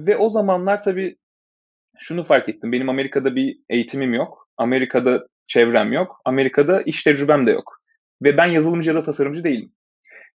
ve 0.07 0.17
o 0.17 0.31
zamanlar 0.31 0.83
tabii 0.83 1.17
şunu 1.99 2.23
fark 2.23 2.49
ettim. 2.49 2.73
Benim 2.73 2.89
Amerika'da 2.89 3.37
bir 3.37 3.59
eğitimim 3.69 4.15
yok. 4.15 4.49
Amerika'da 4.57 5.27
çevrem 5.47 5.93
yok. 5.93 6.21
Amerika'da 6.25 6.83
iş 6.83 7.03
tecrübem 7.03 7.47
de 7.47 7.51
yok. 7.51 7.81
Ve 8.23 8.37
ben 8.37 8.47
yazılımcı 8.47 8.91
ya 8.91 8.97
da 8.97 9.05
tasarımcı 9.05 9.45
değilim. 9.45 9.73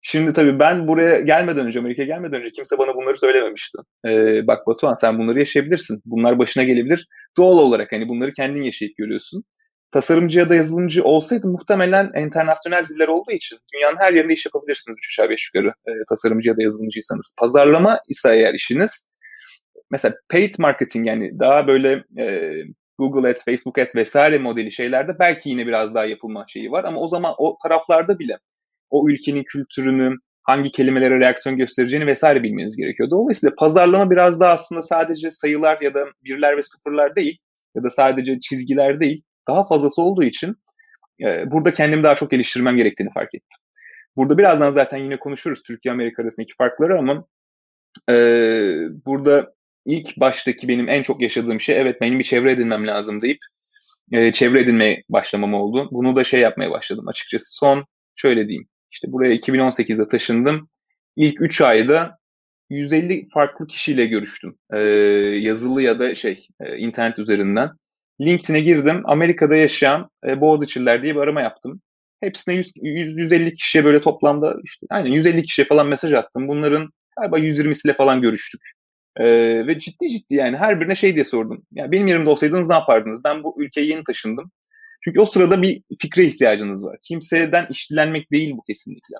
Şimdi 0.03 0.33
tabii 0.33 0.59
ben 0.59 0.89
buraya 0.89 1.21
gelmeden 1.21 1.67
önce, 1.67 1.79
Amerika'ya 1.79 2.07
gelmeden 2.09 2.41
önce 2.41 2.51
kimse 2.51 2.79
bana 2.79 2.95
bunları 2.95 3.19
söylememişti. 3.19 3.79
Ee, 4.07 4.47
bak 4.47 4.67
Batuhan 4.67 4.95
sen 4.95 5.19
bunları 5.19 5.39
yaşayabilirsin. 5.39 6.03
Bunlar 6.05 6.39
başına 6.39 6.65
gelebilir. 6.65 7.07
Doğal 7.37 7.59
olarak 7.59 7.93
hani 7.93 8.09
bunları 8.09 8.33
kendin 8.33 8.63
yaşayıp 8.63 8.97
görüyorsun. 8.97 9.45
Tasarımcı 9.93 10.39
ya 10.39 10.51
da 10.51 10.55
yazılımcı 10.55 11.05
olsaydı 11.05 11.49
muhtemelen 11.49 12.11
internasyonel 12.17 12.89
diller 12.89 13.09
olduğu 13.09 13.33
için 13.33 13.59
dünyanın 13.75 13.97
her 13.97 14.13
yerinde 14.13 14.35
iş 14.35 14.47
yapabilirsiniz 14.47 14.97
3 14.99 15.09
aşağı 15.11 15.31
5 15.31 15.51
yukarı 15.55 15.75
e, 15.87 15.93
tasarımcı 16.09 16.49
ya 16.49 16.57
da 16.57 16.63
yazılımcıysanız. 16.63 17.35
Pazarlama 17.39 18.01
ise 18.09 18.37
eğer 18.37 18.55
işiniz 18.55 19.08
mesela 19.91 20.15
paid 20.31 20.55
marketing 20.59 21.07
yani 21.07 21.39
daha 21.39 21.67
böyle 21.67 22.05
e, 22.19 22.53
Google 22.99 23.31
Ads, 23.31 23.45
Facebook 23.45 23.79
Ads 23.79 23.97
vesaire 23.97 24.39
modeli 24.39 24.73
şeylerde 24.73 25.19
belki 25.19 25.51
yine 25.51 25.67
biraz 25.67 25.95
daha 25.95 26.05
yapılma 26.05 26.45
şeyi 26.49 26.71
var 26.71 26.85
ama 26.85 27.01
o 27.01 27.09
zaman 27.09 27.35
o 27.39 27.59
taraflarda 27.63 28.19
bile 28.19 28.39
o 28.91 29.09
ülkenin 29.09 29.45
kültürünü, 29.45 30.17
hangi 30.43 30.73
kelimelere 30.73 31.21
reaksiyon 31.21 31.59
göstereceğini 31.59 32.07
vesaire 32.07 32.43
bilmeniz 32.43 32.77
gerekiyor. 32.77 33.11
Dolayısıyla 33.11 33.55
pazarlama 33.59 34.11
biraz 34.11 34.41
daha 34.41 34.53
aslında 34.53 34.83
sadece 34.83 35.31
sayılar 35.31 35.79
ya 35.81 35.95
da 35.95 36.05
birler 36.25 36.57
ve 36.57 36.63
sıfırlar 36.63 37.17
değil 37.17 37.39
ya 37.75 37.83
da 37.83 37.91
sadece 37.91 38.41
çizgiler 38.41 39.01
değil, 39.01 39.23
daha 39.49 39.67
fazlası 39.67 40.03
olduğu 40.03 40.23
için 40.23 40.57
e, 41.21 41.51
burada 41.51 41.75
kendimi 41.75 42.03
daha 42.03 42.17
çok 42.17 42.31
geliştirmem 42.31 42.77
gerektiğini 42.77 43.13
fark 43.13 43.35
ettim. 43.35 43.63
Burada 44.17 44.39
birazdan 44.39 44.71
zaten 44.71 44.99
yine 44.99 45.19
konuşuruz 45.19 45.63
Türkiye-Amerika 45.63 46.23
arasındaki 46.23 46.53
farkları 46.59 46.99
ama 46.99 47.25
e, 48.11 48.15
burada 49.07 49.53
ilk 49.89 50.17
baştaki 50.17 50.69
benim 50.69 50.89
en 50.89 51.03
çok 51.03 51.23
yaşadığım 51.23 51.61
şey 51.61 51.81
evet 51.81 52.01
benim 52.01 52.19
bir 52.19 52.25
çevre 52.25 52.53
edinmem 52.53 52.87
lazım 52.87 53.23
deyip 53.23 53.39
e, 54.13 54.33
çevre 54.33 54.61
edinmeye 54.61 55.03
başlamam 55.09 55.55
oldu. 55.55 55.89
Bunu 55.93 56.17
da 56.17 56.25
şey 56.25 56.41
yapmaya 56.41 56.71
başladım 56.71 57.09
açıkçası. 57.09 57.57
Son 57.59 57.85
şöyle 58.17 58.49
diyeyim. 58.49 58.69
İşte 58.93 59.13
buraya 59.13 59.35
2018'de 59.35 60.09
taşındım. 60.09 60.69
İlk 61.17 61.43
3 61.43 61.61
ayda 61.61 62.19
150 62.71 63.29
farklı 63.35 63.67
kişiyle 63.67 64.07
görüştüm. 64.07 64.57
E, 64.73 64.79
yazılı 65.39 65.83
ya 65.83 65.99
da 65.99 66.15
şey 66.15 66.47
e, 66.61 66.77
internet 66.77 67.19
üzerinden. 67.19 67.71
LinkedIn'e 68.21 68.61
girdim. 68.61 69.03
Amerika'da 69.05 69.57
yaşayan 69.57 70.09
e, 70.27 70.41
Boğaziçi'liler 70.41 71.03
diye 71.03 71.15
bir 71.15 71.21
arama 71.21 71.41
yaptım. 71.41 71.81
Hepsine 72.21 72.55
100, 72.55 72.73
100, 72.83 73.19
150 73.19 73.55
kişiye 73.55 73.85
böyle 73.85 74.01
toplamda 74.01 74.57
işte 74.65 74.87
aynen 74.91 75.11
150 75.11 75.43
kişiye 75.43 75.69
falan 75.69 75.87
mesaj 75.87 76.13
attım. 76.13 76.49
Bunların 76.49 76.89
galiba 77.21 77.39
120'siyle 77.39 77.97
falan 77.97 78.23
görüştük. 78.23 78.61
Ee, 79.19 79.67
ve 79.67 79.79
ciddi 79.79 80.11
ciddi 80.11 80.35
yani 80.35 80.57
her 80.57 80.81
birine 80.81 80.95
şey 80.95 81.15
diye 81.15 81.25
sordum. 81.25 81.63
Ya 81.73 81.93
benim 81.93 82.07
yerimde 82.07 82.31
olsaydınız 82.31 82.69
ne 82.69 82.75
yapardınız? 82.75 83.25
Ben 83.25 83.43
bu 83.43 83.63
ülkeye 83.63 83.87
yeni 83.87 84.05
taşındım. 84.05 84.51
Çünkü 85.05 85.21
o 85.21 85.27
sırada 85.27 85.63
bir 85.63 85.83
fikre 86.01 86.25
ihtiyacınız 86.25 86.85
var. 86.85 86.99
Kimseden 87.03 87.67
iştilenmek 87.71 88.33
değil 88.33 88.57
bu 88.57 88.63
kesinlikle. 88.63 89.17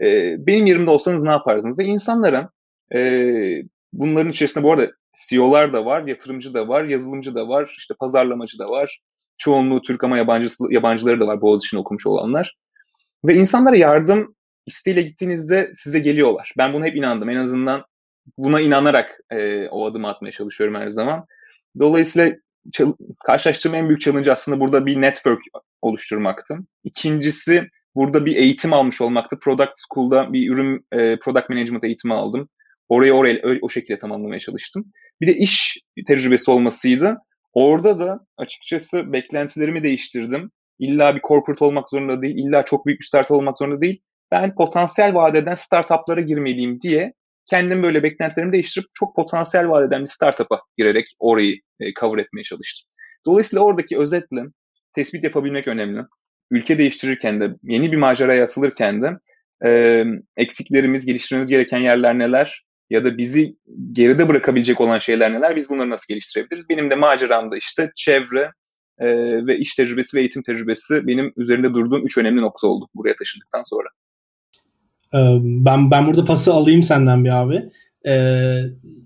Ee, 0.00 0.46
benim 0.46 0.66
yerimde 0.66 0.90
olsanız 0.90 1.24
ne 1.24 1.30
yapardınız? 1.30 1.78
Ve 1.78 1.84
insanlara 1.84 2.50
e, 2.94 2.98
bunların 3.92 4.32
içerisinde 4.32 4.64
bu 4.64 4.72
arada 4.72 4.92
CEO'lar 5.28 5.72
da 5.72 5.84
var, 5.84 6.06
yatırımcı 6.06 6.54
da 6.54 6.68
var, 6.68 6.84
yazılımcı 6.84 7.34
da 7.34 7.48
var, 7.48 7.74
işte 7.78 7.94
pazarlamacı 8.00 8.58
da 8.58 8.70
var. 8.70 9.00
Çoğunluğu 9.38 9.82
Türk 9.82 10.04
ama 10.04 10.18
yabancısı, 10.18 10.64
yabancıları 10.70 11.20
da 11.20 11.26
var 11.26 11.40
Boğaziçi'ni 11.40 11.80
okumuş 11.80 12.06
olanlar. 12.06 12.56
Ve 13.24 13.34
insanlara 13.34 13.76
yardım 13.76 14.34
isteğiyle 14.66 15.02
gittiğinizde 15.02 15.70
size 15.74 15.98
geliyorlar. 15.98 16.52
Ben 16.58 16.72
buna 16.72 16.86
hep 16.86 16.96
inandım. 16.96 17.30
En 17.30 17.36
azından 17.36 17.84
buna 18.38 18.60
inanarak 18.60 19.20
e, 19.30 19.68
o 19.68 19.86
adımı 19.86 20.08
atmaya 20.08 20.32
çalışıyorum 20.32 20.74
her 20.74 20.88
zaman. 20.88 21.24
Dolayısıyla 21.78 22.32
karşılaştığım 23.24 23.74
en 23.74 23.88
büyük 23.88 24.00
challenge 24.00 24.32
aslında 24.32 24.60
burada 24.60 24.86
bir 24.86 25.00
network 25.00 25.40
oluşturmaktı. 25.82 26.58
İkincisi 26.84 27.68
burada 27.94 28.26
bir 28.26 28.36
eğitim 28.36 28.72
almış 28.72 29.00
olmaktı. 29.00 29.38
Product 29.38 29.72
School'da 29.76 30.32
bir 30.32 30.50
ürün 30.50 30.86
e, 30.92 31.18
product 31.18 31.50
management 31.50 31.84
eğitimi 31.84 32.14
aldım. 32.14 32.48
Orayı 32.88 33.12
oraya 33.12 33.58
o 33.62 33.68
şekilde 33.68 33.98
tamamlamaya 33.98 34.40
çalıştım. 34.40 34.84
Bir 35.20 35.26
de 35.26 35.34
iş 35.34 35.78
tecrübesi 36.06 36.50
olmasıydı. 36.50 37.16
Orada 37.52 37.98
da 37.98 38.20
açıkçası 38.36 39.12
beklentilerimi 39.12 39.82
değiştirdim. 39.82 40.50
İlla 40.78 41.16
bir 41.16 41.20
corporate 41.20 41.64
olmak 41.64 41.90
zorunda 41.90 42.22
değil, 42.22 42.36
illa 42.36 42.64
çok 42.64 42.86
büyük 42.86 43.00
bir 43.00 43.06
startup 43.06 43.30
olmak 43.30 43.58
zorunda 43.58 43.80
değil. 43.80 44.02
Ben 44.30 44.54
potansiyel 44.54 45.14
vadeden 45.14 45.54
startuplara 45.54 46.20
girmeliyim 46.20 46.80
diye 46.80 47.12
kendim 47.46 47.82
böyle 47.82 48.02
beklentilerimi 48.02 48.52
değiştirip 48.52 48.86
çok 48.94 49.16
potansiyel 49.16 49.68
vaat 49.68 49.88
eden 49.88 50.02
bir 50.02 50.06
startup'a 50.06 50.60
girerek 50.76 51.06
orayı 51.18 51.60
e, 51.80 51.94
cover 52.00 52.18
etmeye 52.18 52.42
çalıştım. 52.42 52.88
Dolayısıyla 53.26 53.64
oradaki 53.64 53.98
özetle 53.98 54.42
tespit 54.94 55.24
yapabilmek 55.24 55.68
önemli. 55.68 56.02
Ülke 56.50 56.78
değiştirirken 56.78 57.40
de, 57.40 57.48
yeni 57.62 57.92
bir 57.92 57.96
maceraya 57.96 58.44
atılırken 58.44 59.02
de 59.02 59.18
e, 59.66 60.04
eksiklerimiz, 60.36 61.06
geliştirmemiz 61.06 61.48
gereken 61.48 61.78
yerler 61.78 62.18
neler 62.18 62.64
ya 62.90 63.04
da 63.04 63.18
bizi 63.18 63.56
geride 63.92 64.28
bırakabilecek 64.28 64.80
olan 64.80 64.98
şeyler 64.98 65.32
neler, 65.32 65.56
biz 65.56 65.70
bunları 65.70 65.90
nasıl 65.90 66.06
geliştirebiliriz? 66.08 66.68
Benim 66.68 66.90
de 66.90 66.94
maceramda 66.94 67.56
işte 67.56 67.90
çevre 67.96 68.50
e, 68.98 69.06
ve 69.46 69.58
iş 69.58 69.74
tecrübesi 69.74 70.16
ve 70.16 70.20
eğitim 70.20 70.42
tecrübesi 70.42 71.06
benim 71.06 71.32
üzerinde 71.36 71.74
durduğum 71.74 72.06
üç 72.06 72.18
önemli 72.18 72.40
nokta 72.40 72.66
oldu 72.66 72.88
buraya 72.94 73.16
taşındıktan 73.16 73.62
sonra. 73.66 73.88
Ben 75.40 75.90
ben 75.90 76.06
burada 76.06 76.24
pası 76.24 76.52
alayım 76.52 76.82
senden 76.82 77.24
bir 77.24 77.42
abi. 77.42 77.62
Ee, 78.06 78.60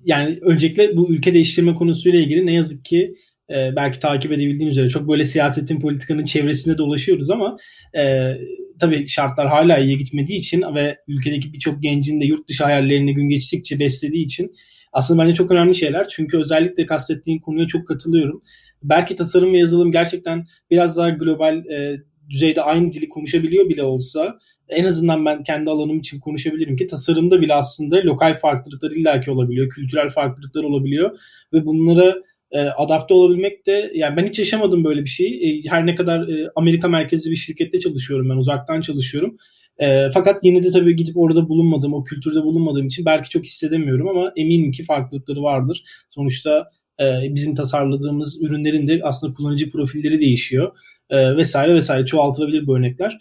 yani 0.05 0.39
öncelikle 0.43 0.97
bu 0.97 1.11
ülke 1.11 1.35
değiştirme 1.35 1.75
konusuyla 1.75 2.21
ilgili 2.21 2.47
ne 2.47 2.53
yazık 2.53 2.85
ki 2.85 3.15
e, 3.51 3.77
belki 3.77 4.01
takip 4.01 4.33
edebildiğiniz 4.33 4.73
üzere 4.73 4.89
çok 4.89 5.09
böyle 5.09 5.25
siyasetin 5.25 5.81
politikanın 5.81 6.25
çevresinde 6.25 6.79
dolaşıyoruz 6.79 7.31
ama 7.31 7.57
e, 7.97 8.35
tabii 8.81 9.09
şartlar 9.09 9.49
hala 9.49 9.79
iyiye 9.79 9.97
gitmediği 9.97 10.39
için 10.39 10.65
ve 10.75 10.99
ülkedeki 11.09 11.53
birçok 11.53 11.83
gencin 11.83 12.21
de 12.21 12.25
yurt 12.25 12.49
dışı 12.49 12.65
hayallerini 12.65 13.15
gün 13.15 13.29
geçtikçe 13.29 13.79
beslediği 13.79 14.25
için 14.25 14.53
aslında 14.93 15.23
bence 15.23 15.35
çok 15.35 15.51
önemli 15.51 15.75
şeyler. 15.75 16.09
Çünkü 16.09 16.39
özellikle 16.39 16.87
kastettiğin 16.87 17.39
konuya 17.39 17.67
çok 17.67 17.89
katılıyorum. 17.89 18.43
Belki 18.83 19.17
tasarım 19.17 19.53
ve 19.53 19.59
yazılım 19.59 19.93
gerçekten 19.93 20.47
biraz 20.71 20.97
daha 20.97 21.11
global 21.11 21.57
e, 21.57 21.97
düzeyde 22.31 22.63
aynı 22.63 22.93
dili 22.93 23.09
konuşabiliyor 23.09 23.69
bile 23.69 23.83
olsa 23.83 24.39
en 24.69 24.85
azından 24.85 25.25
ben 25.25 25.43
kendi 25.43 25.71
alanım 25.71 25.99
için 25.99 26.21
konuşabilirim 26.21 26.77
ki 26.77 26.87
tasarımda 26.87 27.41
bile 27.41 27.55
aslında 27.55 27.97
lokal 27.97 28.35
farklılıklar 28.35 28.91
illaki 28.91 29.31
olabiliyor, 29.31 29.69
kültürel 29.69 30.11
farklılıklar 30.11 30.65
olabiliyor 30.65 31.19
ve 31.53 31.67
bunlara 31.67 32.17
e, 32.51 32.61
adapte 32.61 33.15
olabilmek 33.15 33.67
de 33.67 33.91
yani 33.95 34.17
ben 34.17 34.27
hiç 34.27 34.39
yaşamadım 34.39 34.85
böyle 34.85 35.05
bir 35.05 35.09
şeyi. 35.09 35.65
E, 35.65 35.69
her 35.69 35.87
ne 35.87 35.95
kadar 35.95 36.29
e, 36.29 36.51
Amerika 36.57 36.89
merkezli 36.89 37.31
bir 37.31 37.37
şirkette 37.37 37.81
çalışıyorum 37.81 38.31
ben 38.31 38.37
uzaktan 38.37 38.81
çalışıyorum. 38.81 39.37
E, 39.79 40.11
fakat 40.15 40.45
yine 40.45 40.63
de 40.63 40.71
tabii 40.71 40.97
gidip 40.97 41.17
orada 41.17 41.49
bulunmadığım, 41.49 41.95
o 41.95 42.05
kültürde 42.05 42.43
bulunmadığım 42.43 42.87
için 42.87 43.05
belki 43.05 43.29
çok 43.29 43.45
hissedemiyorum 43.45 44.09
ama 44.09 44.33
eminim 44.37 44.73
ki 44.73 44.85
farklılıkları 44.85 45.43
vardır. 45.43 45.85
Sonuçta 46.11 46.71
e, 47.01 47.35
bizim 47.35 47.55
tasarladığımız 47.55 48.43
ürünlerin 48.43 48.89
de 48.89 49.01
aslında 49.03 49.33
kullanıcı 49.33 49.71
profilleri 49.71 50.21
değişiyor 50.21 50.73
e, 51.11 51.37
vesaire 51.37 51.75
vesaire 51.75 52.07
çoğaltılabilir 52.07 52.67
bu 52.67 52.77
örnekler. 52.77 53.19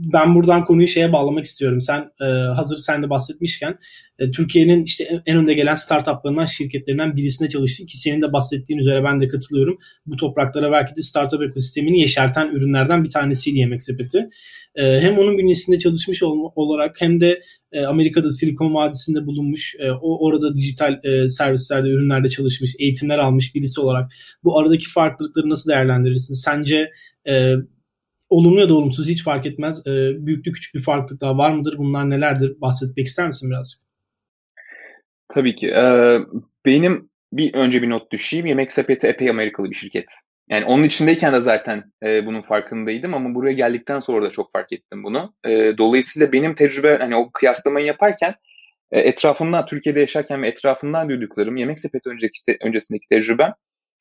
Ben 0.00 0.34
buradan 0.34 0.64
konuyu 0.64 0.88
şeye 0.88 1.12
bağlamak 1.12 1.44
istiyorum. 1.44 1.80
Sen 1.80 2.10
e, 2.20 2.24
hazır 2.24 2.76
sen 2.76 3.02
de 3.02 3.10
bahsetmişken 3.10 3.78
e, 4.18 4.30
Türkiye'nin 4.30 4.84
işte 4.84 5.22
en 5.26 5.36
önde 5.36 5.54
gelen 5.54 5.74
startuplarından 5.74 6.44
şirketlerinden 6.44 7.16
birisinde 7.16 7.48
çalıştın 7.48 7.86
ki 7.86 7.98
senin 7.98 8.22
de 8.22 8.32
bahsettiğin 8.32 8.80
üzere 8.80 9.04
ben 9.04 9.20
de 9.20 9.28
katılıyorum. 9.28 9.78
Bu 10.06 10.16
topraklara 10.16 10.72
belki 10.72 10.96
de 10.96 11.02
startup 11.02 11.42
ekosistemini 11.42 12.00
yeşerten 12.00 12.50
ürünlerden 12.52 13.04
bir 13.04 13.10
tanesiydi 13.10 13.58
Yemek 13.58 13.82
Sepeti. 13.82 14.28
E, 14.74 15.00
hem 15.00 15.18
onun 15.18 15.38
bünyesinde 15.38 15.78
çalışmış 15.78 16.22
ol, 16.22 16.52
olarak 16.54 17.00
hem 17.00 17.20
de 17.20 17.42
e, 17.72 17.84
Amerika'da 17.84 18.30
Silikon 18.30 18.74
Vadisi'nde 18.74 19.26
bulunmuş, 19.26 19.74
e, 19.78 19.90
o 19.90 20.26
orada 20.26 20.54
dijital 20.54 21.00
e, 21.04 21.28
servislerde, 21.28 21.88
ürünlerde 21.88 22.28
çalışmış, 22.28 22.74
eğitimler 22.78 23.18
almış 23.18 23.54
birisi 23.54 23.80
olarak 23.80 24.12
bu 24.44 24.58
aradaki 24.58 24.88
farklılıkları 24.88 25.48
nasıl 25.48 25.70
değerlendirirsin? 25.70 26.34
Sence 26.34 26.90
e, 27.28 27.54
olumlu 28.30 28.60
ya 28.60 28.68
da 28.68 28.74
olumsuz 28.74 29.08
hiç 29.08 29.24
fark 29.24 29.46
etmez. 29.46 29.86
E, 29.86 30.26
büyüklü 30.26 30.52
küçüklü 30.52 30.80
farklılıklar 30.80 31.34
var 31.34 31.50
mıdır? 31.50 31.78
Bunlar 31.78 32.10
nelerdir? 32.10 32.60
Bahsetmek 32.60 33.06
ister 33.06 33.26
misin 33.26 33.50
birazcık? 33.50 33.80
Tabii 35.28 35.54
ki. 35.54 35.68
Ee, 35.68 36.18
benim 36.66 37.10
bir 37.32 37.54
önce 37.54 37.82
bir 37.82 37.90
not 37.90 38.12
düşeyim. 38.12 38.46
Yemek 38.46 38.72
Sepeti 38.72 39.06
epey 39.06 39.30
Amerikalı 39.30 39.70
bir 39.70 39.74
şirket. 39.74 40.04
Yani 40.50 40.64
onun 40.64 40.82
içindeyken 40.82 41.34
de 41.34 41.40
zaten 41.40 41.84
e, 42.02 42.26
bunun 42.26 42.42
farkındaydım 42.42 43.14
ama 43.14 43.34
buraya 43.34 43.52
geldikten 43.52 44.00
sonra 44.00 44.26
da 44.26 44.30
çok 44.30 44.52
fark 44.52 44.72
ettim 44.72 45.04
bunu. 45.04 45.34
E, 45.44 45.78
dolayısıyla 45.78 46.32
benim 46.32 46.54
tecrübe 46.54 46.96
hani 47.00 47.16
o 47.16 47.30
kıyaslamayı 47.30 47.86
yaparken 47.86 48.34
e, 48.92 49.00
etrafımdan 49.00 49.66
Türkiye'de 49.66 50.00
yaşarken 50.00 50.42
ve 50.42 50.48
etrafımdan 50.48 51.08
duyduklarım 51.08 51.56
Yemek 51.56 51.80
Sepeti 51.80 52.08
önceki 52.08 52.38
öncesindeki 52.62 53.08
tecrübem 53.08 53.52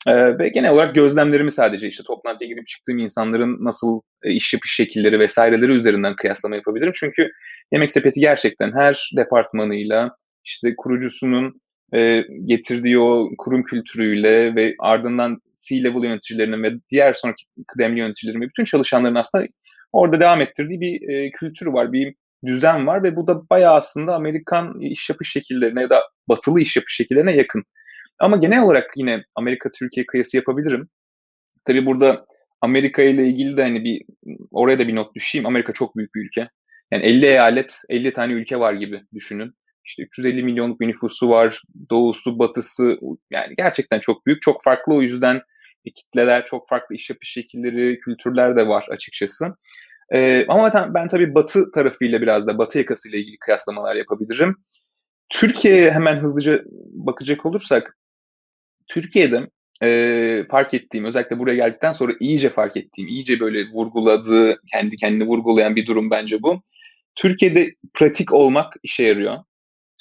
e, 0.07 0.39
ve 0.39 0.49
genel 0.49 0.71
olarak 0.71 0.95
gözlemlerimi 0.95 1.51
sadece 1.51 1.87
işte 1.87 2.03
toplantıya 2.03 2.49
girip 2.49 2.67
çıktığım 2.67 2.97
insanların 2.97 3.65
nasıl 3.65 4.01
e, 4.23 4.31
iş 4.31 4.53
yapış 4.53 4.73
şekilleri 4.73 5.19
vesaireleri 5.19 5.71
üzerinden 5.71 6.15
kıyaslama 6.15 6.55
yapabilirim. 6.55 6.93
Çünkü 6.95 7.31
Yemek 7.71 7.91
Sepeti 7.91 8.19
gerçekten 8.19 8.71
her 8.73 9.09
departmanıyla 9.17 10.15
işte 10.45 10.73
kurucusunun 10.77 11.61
e, 11.93 12.23
getirdiği 12.45 12.99
o 12.99 13.29
kurum 13.37 13.63
kültürüyle 13.63 14.55
ve 14.55 14.75
ardından 14.79 15.37
C-level 15.67 16.03
yöneticilerinin 16.03 16.63
ve 16.63 16.73
diğer 16.91 17.13
sonraki 17.13 17.43
kıdemli 17.67 17.99
yöneticilerin 17.99 18.41
ve 18.41 18.47
bütün 18.47 18.63
çalışanların 18.63 19.15
aslında 19.15 19.45
orada 19.91 20.19
devam 20.19 20.41
ettirdiği 20.41 20.81
bir 20.81 21.09
e, 21.09 21.31
kültür 21.31 21.67
var, 21.67 21.93
bir 21.93 22.15
düzen 22.45 22.87
var 22.87 23.03
ve 23.03 23.15
bu 23.15 23.27
da 23.27 23.49
bayağı 23.49 23.75
aslında 23.75 24.15
Amerikan 24.15 24.79
iş 24.81 25.09
yapış 25.09 25.31
şekillerine 25.31 25.81
ya 25.81 25.89
da 25.89 26.03
batılı 26.29 26.61
iş 26.61 26.75
yapış 26.75 26.95
şekillerine 26.95 27.35
yakın. 27.35 27.63
Ama 28.19 28.37
genel 28.37 28.63
olarak 28.63 28.91
yine 28.95 29.23
Amerika-Türkiye 29.35 30.05
kıyası 30.05 30.37
yapabilirim. 30.37 30.89
Tabii 31.65 31.85
burada 31.85 32.25
Amerika 32.61 33.01
ile 33.01 33.27
ilgili 33.27 33.57
de 33.57 33.61
hani 33.61 33.83
bir 33.83 34.01
oraya 34.51 34.79
da 34.79 34.87
bir 34.87 34.95
not 34.95 35.15
düşeyim. 35.15 35.45
Amerika 35.45 35.73
çok 35.73 35.97
büyük 35.97 36.15
bir 36.15 36.25
ülke. 36.25 36.49
Yani 36.91 37.03
50 37.03 37.25
eyalet, 37.25 37.75
50 37.89 38.13
tane 38.13 38.33
ülke 38.33 38.59
var 38.59 38.73
gibi 38.73 39.01
düşünün. 39.13 39.53
İşte 39.85 40.03
350 40.03 40.43
milyonluk 40.43 40.79
bir 40.79 40.87
nüfusu 40.87 41.29
var. 41.29 41.61
Doğusu, 41.91 42.39
batısı 42.39 42.97
yani 43.31 43.53
gerçekten 43.57 43.99
çok 43.99 44.25
büyük. 44.25 44.41
Çok 44.41 44.63
farklı 44.63 44.93
o 44.93 45.01
yüzden 45.01 45.41
kitleler, 45.95 46.45
çok 46.45 46.69
farklı 46.69 46.95
iş 46.95 47.09
yapış 47.09 47.29
şekilleri, 47.29 47.99
kültürler 47.99 48.55
de 48.55 48.67
var 48.67 48.85
açıkçası. 48.89 49.45
Ee, 50.13 50.45
ama 50.47 50.93
ben 50.93 51.07
tabii 51.07 51.35
batı 51.35 51.71
tarafıyla 51.71 52.21
biraz 52.21 52.47
da 52.47 52.57
batı 52.57 52.77
yakasıyla 52.77 53.19
ilgili 53.19 53.37
kıyaslamalar 53.37 53.95
yapabilirim. 53.95 54.55
Türkiye'ye 55.29 55.91
hemen 55.91 56.19
hızlıca 56.19 56.61
bakacak 56.91 57.45
olursak 57.45 57.97
Türkiye'de 58.89 59.47
e, 59.83 60.43
fark 60.51 60.73
ettiğim 60.73 61.05
özellikle 61.05 61.39
buraya 61.39 61.55
geldikten 61.55 61.91
sonra 61.91 62.13
iyice 62.19 62.49
fark 62.49 62.77
ettiğim, 62.77 63.07
iyice 63.07 63.39
böyle 63.39 63.69
vurguladığı, 63.71 64.61
kendi 64.71 64.95
kendini 64.95 65.27
vurgulayan 65.27 65.75
bir 65.75 65.85
durum 65.85 66.11
bence 66.11 66.41
bu. 66.41 66.61
Türkiye'de 67.15 67.75
pratik 67.93 68.33
olmak 68.33 68.73
işe 68.83 69.03
yarıyor. 69.03 69.37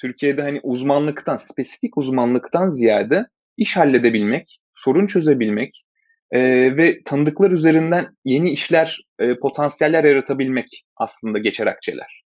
Türkiye'de 0.01 0.43
hani 0.43 0.61
uzmanlıktan, 0.63 1.37
spesifik 1.37 1.99
uzmanlıktan 1.99 2.69
ziyade 2.69 3.27
iş 3.57 3.77
halledebilmek, 3.77 4.59
sorun 4.75 5.07
çözebilmek 5.07 5.85
e, 6.31 6.41
ve 6.77 7.03
tanıdıklar 7.05 7.51
üzerinden 7.51 8.07
yeni 8.25 8.51
işler, 8.51 9.01
e, 9.19 9.35
potansiyeller 9.35 10.05
yaratabilmek 10.05 10.85
aslında 10.97 11.39
geçer 11.39 11.67
akçeler. 11.67 12.23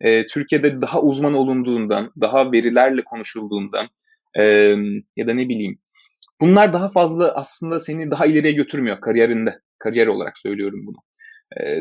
E, 0.00 0.26
Türkiye'de 0.26 0.80
daha 0.80 1.02
uzman 1.02 1.34
olunduğundan, 1.34 2.12
daha 2.20 2.52
verilerle 2.52 3.04
konuşulduğundan 3.04 3.88
e, 4.38 4.42
ya 5.16 5.26
da 5.26 5.34
ne 5.34 5.48
bileyim 5.48 5.78
bunlar 6.40 6.72
daha 6.72 6.88
fazla 6.88 7.34
aslında 7.34 7.80
seni 7.80 8.10
daha 8.10 8.26
ileriye 8.26 8.52
götürmüyor 8.52 9.00
kariyerinde. 9.00 9.58
Kariyer 9.78 10.06
olarak 10.06 10.38
söylüyorum 10.38 10.86
bunu. 10.86 10.96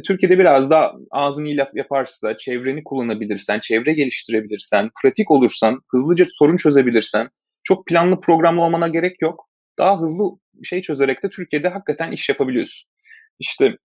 Türkiye'de 0.07 0.39
biraz 0.39 0.69
daha 0.69 0.93
ağzını 1.11 1.47
iyi 1.47 1.57
yaparsa, 1.73 2.37
çevreni 2.37 2.83
kullanabilirsen, 2.83 3.59
çevre 3.59 3.93
geliştirebilirsen, 3.93 4.89
pratik 5.01 5.31
olursan, 5.31 5.81
hızlıca 5.91 6.25
sorun 6.31 6.57
çözebilirsen, 6.57 7.29
çok 7.63 7.85
planlı 7.85 8.20
programlı 8.20 8.61
olmana 8.61 8.87
gerek 8.87 9.22
yok. 9.22 9.50
Daha 9.79 10.01
hızlı 10.01 10.24
şey 10.63 10.81
çözerek 10.81 11.24
de 11.24 11.29
Türkiye'de 11.29 11.67
hakikaten 11.67 12.11
iş 12.11 12.29
yapabiliyorsun. 12.29 12.89
İşte 13.39 13.77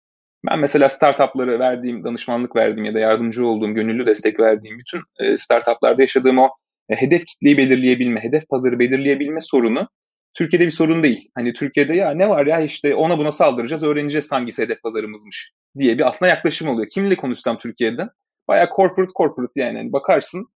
ben 0.46 0.60
mesela 0.60 0.90
startupları 0.90 1.60
verdiğim, 1.60 2.04
danışmanlık 2.04 2.56
verdiğim 2.56 2.86
ya 2.86 2.94
da 2.94 3.00
yardımcı 3.00 3.46
olduğum, 3.46 3.74
gönüllü 3.74 4.06
destek 4.06 4.40
verdiğim 4.40 4.80
bütün 4.80 5.02
startuplarda 5.38 6.02
yaşadığım 6.02 6.38
o 6.38 6.50
e, 6.90 6.96
hedef 6.96 7.26
kitleyi 7.26 7.58
belirleyebilme, 7.58 8.24
hedef 8.24 8.50
pazarı 8.50 8.80
belirleyebilme 8.80 9.42
sorunu 9.42 9.88
Türkiye'de 10.34 10.66
bir 10.66 10.72
sorun 10.72 11.04
değil. 11.04 11.30
Hani 11.36 11.54
Türkiye'de 11.54 11.94
ya 11.96 12.12
ne 12.12 12.30
var 12.30 12.46
ya 12.46 12.62
işte 12.62 12.96
ona 12.96 13.18
buna 13.18 13.32
saldıracağız, 13.32 13.84
öğreneceğiz 13.84 14.32
hangisi 14.32 14.64
hedef 14.64 14.84
pazarımızmış 14.84 15.52
diye 15.78 15.98
bir 15.98 16.08
aslında 16.08 16.30
yaklaşım 16.30 16.70
oluyor. 16.70 16.90
Kimle 16.90 17.18
konuşsam 17.18 17.58
Türkiye'de? 17.60 18.10
Bayağı 18.48 18.70
corporate 18.76 19.14
corporate 19.18 19.62
yani. 19.62 19.78
yani 19.78 19.94
bakarsın 19.94 20.48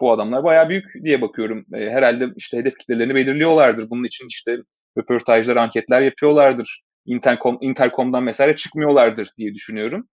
bu 0.00 0.12
adamlar 0.12 0.44
bayağı 0.44 0.68
büyük 0.68 1.04
diye 1.04 1.20
bakıyorum. 1.20 1.66
E, 1.74 1.90
herhalde 1.90 2.28
işte 2.36 2.58
hedef 2.58 2.78
kitlelerini 2.78 3.14
belirliyorlardır. 3.14 3.90
Bunun 3.90 4.04
için 4.04 4.26
işte 4.28 4.56
röportajlar, 4.98 5.56
anketler 5.56 6.00
yapıyorlardır. 6.00 6.82
Intercom, 7.06 7.58
Intercom'dan 7.60 8.22
mesela 8.22 8.56
çıkmıyorlardır 8.56 9.30
diye 9.38 9.54
düşünüyorum. 9.54 10.08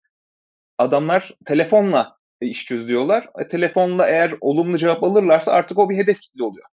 Adamlar 0.79 1.31
telefonla 1.47 2.17
iş 2.41 2.67
çözüyorlar. 2.67 3.29
E, 3.39 3.49
telefonla 3.49 4.09
eğer 4.09 4.35
olumlu 4.41 4.79
cevap 4.79 5.05
alırlarsa 5.05 5.53
artık 5.53 5.79
o 5.79 5.91
bir 5.91 5.97
hedef 5.97 6.21
kitle 6.21 6.45
oluyor. 6.45 6.67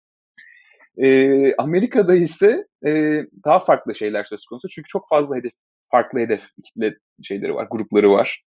E, 0.97 1.55
Amerika'da 1.55 2.15
ise 2.15 2.65
e, 2.87 3.23
daha 3.45 3.59
farklı 3.59 3.95
şeyler 3.95 4.23
söz 4.23 4.45
konusu. 4.45 4.67
Çünkü 4.67 4.87
çok 4.87 5.09
fazla 5.09 5.35
hedef, 5.35 5.51
farklı 5.91 6.19
hedef 6.19 6.41
kitle 6.65 6.95
şeyleri 7.23 7.55
var, 7.55 7.67
grupları 7.71 8.11
var. 8.11 8.43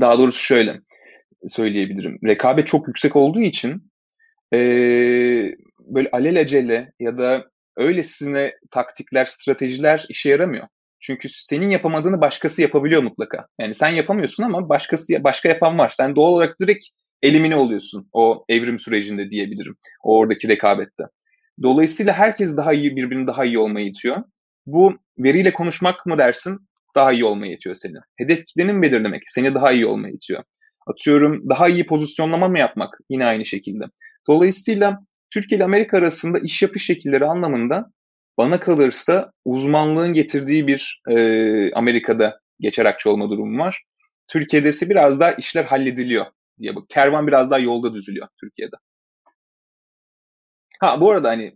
Daha 0.00 0.18
doğrusu 0.18 0.44
şöyle 0.44 0.80
söyleyebilirim. 1.46 2.18
Rekabet 2.24 2.66
çok 2.66 2.88
yüksek 2.88 3.16
olduğu 3.16 3.40
için 3.40 3.90
e, 4.54 4.58
böyle 5.80 6.08
alelacele 6.12 6.92
ya 7.00 7.18
da 7.18 7.44
öylesine 7.76 8.54
taktikler, 8.70 9.26
stratejiler 9.26 10.06
işe 10.08 10.30
yaramıyor. 10.30 10.66
Çünkü 11.00 11.28
senin 11.28 11.70
yapamadığını 11.70 12.20
başkası 12.20 12.62
yapabiliyor 12.62 13.02
mutlaka. 13.02 13.46
Yani 13.60 13.74
sen 13.74 13.88
yapamıyorsun 13.88 14.42
ama 14.42 14.68
başkası 14.68 15.24
başka 15.24 15.48
yapan 15.48 15.78
var. 15.78 15.92
Sen 15.96 16.16
doğal 16.16 16.32
olarak 16.32 16.60
direkt 16.60 16.84
elimine 17.22 17.56
oluyorsun 17.56 18.08
o 18.12 18.44
evrim 18.48 18.78
sürecinde 18.78 19.30
diyebilirim. 19.30 19.76
O 20.02 20.18
oradaki 20.18 20.48
rekabette. 20.48 21.04
Dolayısıyla 21.62 22.12
herkes 22.12 22.56
daha 22.56 22.72
iyi 22.72 22.96
birbirini 22.96 23.26
daha 23.26 23.44
iyi 23.44 23.58
olmaya 23.58 23.86
itiyor. 23.86 24.16
Bu 24.66 24.94
veriyle 25.18 25.52
konuşmak 25.52 26.06
mı 26.06 26.18
dersin? 26.18 26.58
Daha 26.94 27.12
iyi 27.12 27.24
olmaya 27.24 27.52
itiyor 27.52 27.74
seni. 27.74 27.96
Hedef 28.16 28.46
kitlenin 28.46 28.82
belirlemek? 28.82 29.22
Seni 29.26 29.54
daha 29.54 29.72
iyi 29.72 29.86
olmaya 29.86 30.12
itiyor. 30.14 30.44
Atıyorum 30.86 31.48
daha 31.48 31.68
iyi 31.68 31.86
pozisyonlama 31.86 32.48
mı 32.48 32.58
yapmak? 32.58 32.98
Yine 33.10 33.24
aynı 33.24 33.44
şekilde. 33.44 33.84
Dolayısıyla 34.28 34.98
Türkiye 35.30 35.56
ile 35.56 35.64
Amerika 35.64 35.98
arasında 35.98 36.38
iş 36.38 36.62
yapış 36.62 36.86
şekilleri 36.86 37.24
anlamında 37.24 37.90
bana 38.38 38.60
kalırsa 38.60 39.32
uzmanlığın 39.44 40.12
getirdiği 40.12 40.66
bir 40.66 41.02
e, 41.08 41.14
Amerika'da 41.72 42.40
geçer 42.60 42.96
olma 43.06 43.30
durumu 43.30 43.58
var. 43.58 43.82
Türkiye'de 44.28 44.68
ise 44.68 44.90
biraz 44.90 45.20
daha 45.20 45.32
işler 45.32 45.64
hallediliyor 45.64 46.26
diye 46.60 46.76
bak. 46.76 46.84
Kervan 46.88 47.26
biraz 47.26 47.50
daha 47.50 47.58
yolda 47.58 47.94
düzülüyor 47.94 48.28
Türkiye'de. 48.40 48.76
Ha 50.78 51.00
bu 51.00 51.10
arada 51.10 51.28
hani 51.28 51.52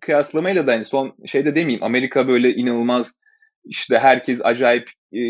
kıyaslamayla 0.00 0.66
da 0.66 0.72
hani 0.72 0.84
son 0.84 1.14
şeyde 1.26 1.54
demeyeyim 1.54 1.84
Amerika 1.84 2.28
böyle 2.28 2.54
inanılmaz 2.54 3.18
işte 3.64 3.98
herkes 3.98 4.40
acayip 4.44 4.90
e, 5.12 5.20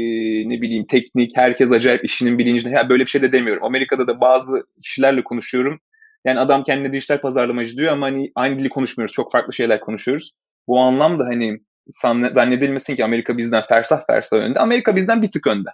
ne 0.49 0.63
bileyim 0.63 0.87
teknik, 0.87 1.37
herkes 1.37 1.73
acayip 1.73 2.05
işinin 2.05 2.39
bilincinde. 2.39 2.75
Ya 2.75 2.89
böyle 2.89 3.05
bir 3.05 3.11
şey 3.11 3.23
de 3.23 3.33
demiyorum. 3.33 3.65
Amerika'da 3.65 4.07
da 4.07 4.21
bazı 4.21 4.65
kişilerle 4.83 5.25
konuşuyorum. 5.25 5.81
Yani 6.25 6.41
adam 6.41 6.65
kendine 6.65 6.93
dijital 6.93 7.21
pazarlamacı 7.21 7.77
diyor 7.77 7.93
ama 7.93 8.07
hani 8.07 8.33
aynı 8.35 8.59
dili 8.59 8.69
konuşmuyoruz. 8.69 9.13
Çok 9.15 9.33
farklı 9.33 9.53
şeyler 9.53 9.81
konuşuyoruz. 9.81 10.33
Bu 10.69 10.81
anlamda 10.81 11.25
hani 11.25 11.61
zannedilmesin 12.35 12.97
ki 12.97 13.05
Amerika 13.05 13.39
bizden 13.39 13.63
fersah 13.69 14.07
fersah 14.07 14.37
önde. 14.37 14.59
Amerika 14.59 14.97
bizden 14.97 15.23
bir 15.23 15.31
tık 15.31 15.47
önde. 15.47 15.69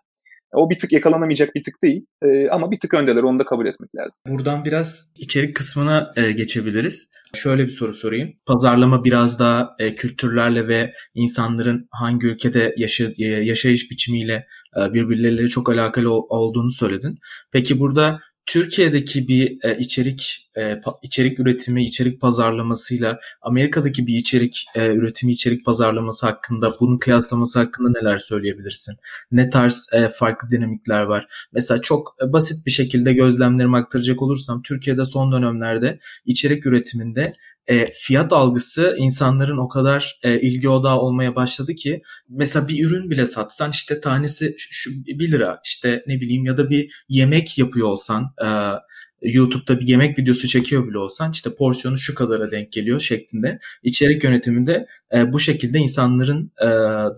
O 0.52 0.70
bir 0.70 0.78
tık 0.78 0.92
yakalanamayacak 0.92 1.54
bir 1.54 1.62
tık 1.62 1.82
değil 1.82 2.06
e, 2.22 2.48
ama 2.48 2.70
bir 2.70 2.80
tık 2.80 2.94
öndeler 2.94 3.22
onu 3.22 3.38
da 3.38 3.44
kabul 3.44 3.66
etmek 3.66 3.94
lazım. 3.94 4.22
Buradan 4.28 4.64
biraz 4.64 5.12
içerik 5.16 5.56
kısmına 5.56 6.12
e, 6.16 6.32
geçebiliriz. 6.32 7.10
Şöyle 7.34 7.64
bir 7.64 7.70
soru 7.70 7.94
sorayım. 7.94 8.32
Pazarlama 8.46 9.04
biraz 9.04 9.38
daha 9.38 9.76
e, 9.78 9.94
kültürlerle 9.94 10.68
ve 10.68 10.92
insanların 11.14 11.88
hangi 11.90 12.26
ülkede 12.26 12.74
yaşa, 12.76 13.04
e, 13.18 13.24
yaşayış 13.24 13.90
biçimiyle 13.90 14.46
e, 14.80 14.92
birbirleriyle 14.94 15.48
çok 15.48 15.70
alakalı 15.70 16.12
olduğunu 16.12 16.70
söyledin. 16.70 17.18
Peki 17.52 17.80
burada 17.80 18.20
Türkiye'deki 18.46 19.28
bir 19.28 19.58
e, 19.62 19.78
içerik 19.78 20.48
e, 20.56 20.78
içerik 21.02 21.40
üretimi, 21.40 21.84
içerik 21.84 22.20
pazarlamasıyla 22.20 23.18
Amerika'daki 23.42 24.06
bir 24.06 24.16
içerik 24.16 24.64
e, 24.74 24.94
üretimi, 24.94 25.32
içerik 25.32 25.64
pazarlaması 25.64 26.26
hakkında, 26.26 26.72
bunun 26.80 26.98
kıyaslaması 26.98 27.58
hakkında 27.58 28.00
neler 28.00 28.18
söyleyebilirsin? 28.18 28.96
Ne 29.30 29.50
tarz 29.50 29.88
e, 29.92 30.08
farklı 30.08 30.50
dinamikler 30.50 31.02
var? 31.02 31.26
Mesela 31.52 31.80
çok 31.80 32.16
e, 32.22 32.32
basit 32.32 32.66
bir 32.66 32.70
şekilde 32.70 33.12
gözlemlerimi 33.12 33.76
aktaracak 33.76 34.22
olursam 34.22 34.62
Türkiye'de 34.62 35.04
son 35.04 35.32
dönemlerde 35.32 35.98
içerik 36.24 36.66
üretiminde 36.66 37.32
e, 37.68 37.86
fiyat 37.86 38.32
algısı 38.32 38.94
insanların 38.98 39.58
o 39.58 39.68
kadar 39.68 40.18
e, 40.22 40.40
ilgi 40.40 40.68
odağı 40.68 40.98
olmaya 40.98 41.36
başladı 41.36 41.74
ki 41.74 42.02
mesela 42.28 42.68
bir 42.68 42.86
ürün 42.86 43.10
bile 43.10 43.26
satsan 43.26 43.70
işte 43.70 44.00
tanesi 44.00 44.54
şu, 44.58 44.68
şu 44.72 44.90
1 45.06 45.32
lira 45.32 45.60
işte 45.64 46.04
ne 46.06 46.20
bileyim 46.20 46.44
ya 46.44 46.56
da 46.56 46.70
bir 46.70 47.04
yemek 47.08 47.58
yapıyor 47.58 47.88
olsan 47.88 48.32
e, 48.44 48.48
YouTube'da 49.22 49.80
bir 49.80 49.86
yemek 49.86 50.18
videosu 50.18 50.48
çekiyor 50.48 50.88
bile 50.88 50.98
olsan 50.98 51.32
işte 51.32 51.54
porsiyonu 51.54 51.98
şu 51.98 52.14
kadara 52.14 52.50
denk 52.50 52.72
geliyor 52.72 53.00
şeklinde 53.00 53.58
içerik 53.82 54.24
yönetiminde 54.24 54.86
e, 55.14 55.32
bu 55.32 55.38
şekilde 55.38 55.78
insanların 55.78 56.52
e, 56.60 56.66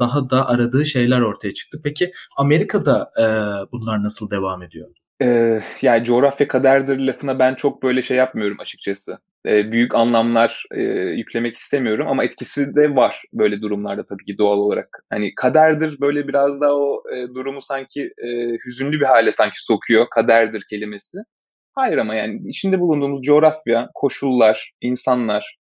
daha 0.00 0.30
da 0.30 0.48
aradığı 0.48 0.86
şeyler 0.86 1.20
ortaya 1.20 1.54
çıktı. 1.54 1.80
Peki 1.84 2.12
Amerika'da 2.36 3.10
e, 3.18 3.24
bunlar 3.72 4.02
nasıl 4.02 4.30
devam 4.30 4.62
ediyor? 4.62 4.88
Ee, 5.22 5.60
yani 5.82 6.04
coğrafya 6.04 6.48
kaderdir 6.48 6.98
lafına 6.98 7.38
ben 7.38 7.54
çok 7.54 7.82
böyle 7.82 8.02
şey 8.02 8.16
yapmıyorum 8.16 8.56
açıkçası. 8.60 9.18
Büyük 9.44 9.94
anlamlar 9.94 10.64
yüklemek 11.16 11.54
istemiyorum 11.54 12.08
ama 12.08 12.24
etkisi 12.24 12.76
de 12.76 12.96
var 12.96 13.22
böyle 13.32 13.60
durumlarda 13.60 14.06
tabii 14.06 14.24
ki 14.24 14.38
doğal 14.38 14.58
olarak. 14.58 15.04
Hani 15.10 15.34
kaderdir 15.34 16.00
böyle 16.00 16.28
biraz 16.28 16.60
da 16.60 16.76
o 16.76 17.02
durumu 17.34 17.62
sanki 17.62 18.10
hüzünlü 18.66 19.00
bir 19.00 19.06
hale 19.06 19.32
sanki 19.32 19.64
sokuyor 19.64 20.06
kaderdir 20.10 20.64
kelimesi. 20.70 21.18
Hayır 21.74 21.98
ama 21.98 22.14
yani 22.14 22.48
içinde 22.48 22.80
bulunduğumuz 22.80 23.22
coğrafya, 23.22 23.90
koşullar, 23.94 24.72
insanlar, 24.80 25.58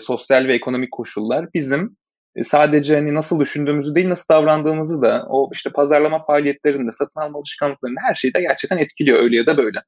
sosyal 0.00 0.48
ve 0.48 0.54
ekonomik 0.54 0.92
koşullar 0.92 1.46
bizim 1.54 1.96
sadece 2.42 2.94
hani 2.94 3.14
nasıl 3.14 3.40
düşündüğümüzü 3.40 3.94
değil 3.94 4.08
nasıl 4.08 4.34
davrandığımızı 4.34 5.02
da 5.02 5.26
o 5.28 5.50
işte 5.52 5.70
pazarlama 5.70 6.24
faaliyetlerinde, 6.24 6.92
satın 6.92 7.20
alma 7.20 7.38
alışkanlıklarında 7.38 8.00
her 8.02 8.14
şeyi 8.14 8.34
de 8.34 8.40
gerçekten 8.40 8.78
etkiliyor 8.78 9.22
öyle 9.22 9.36
ya 9.36 9.46
da 9.46 9.56
böyle. 9.56 9.82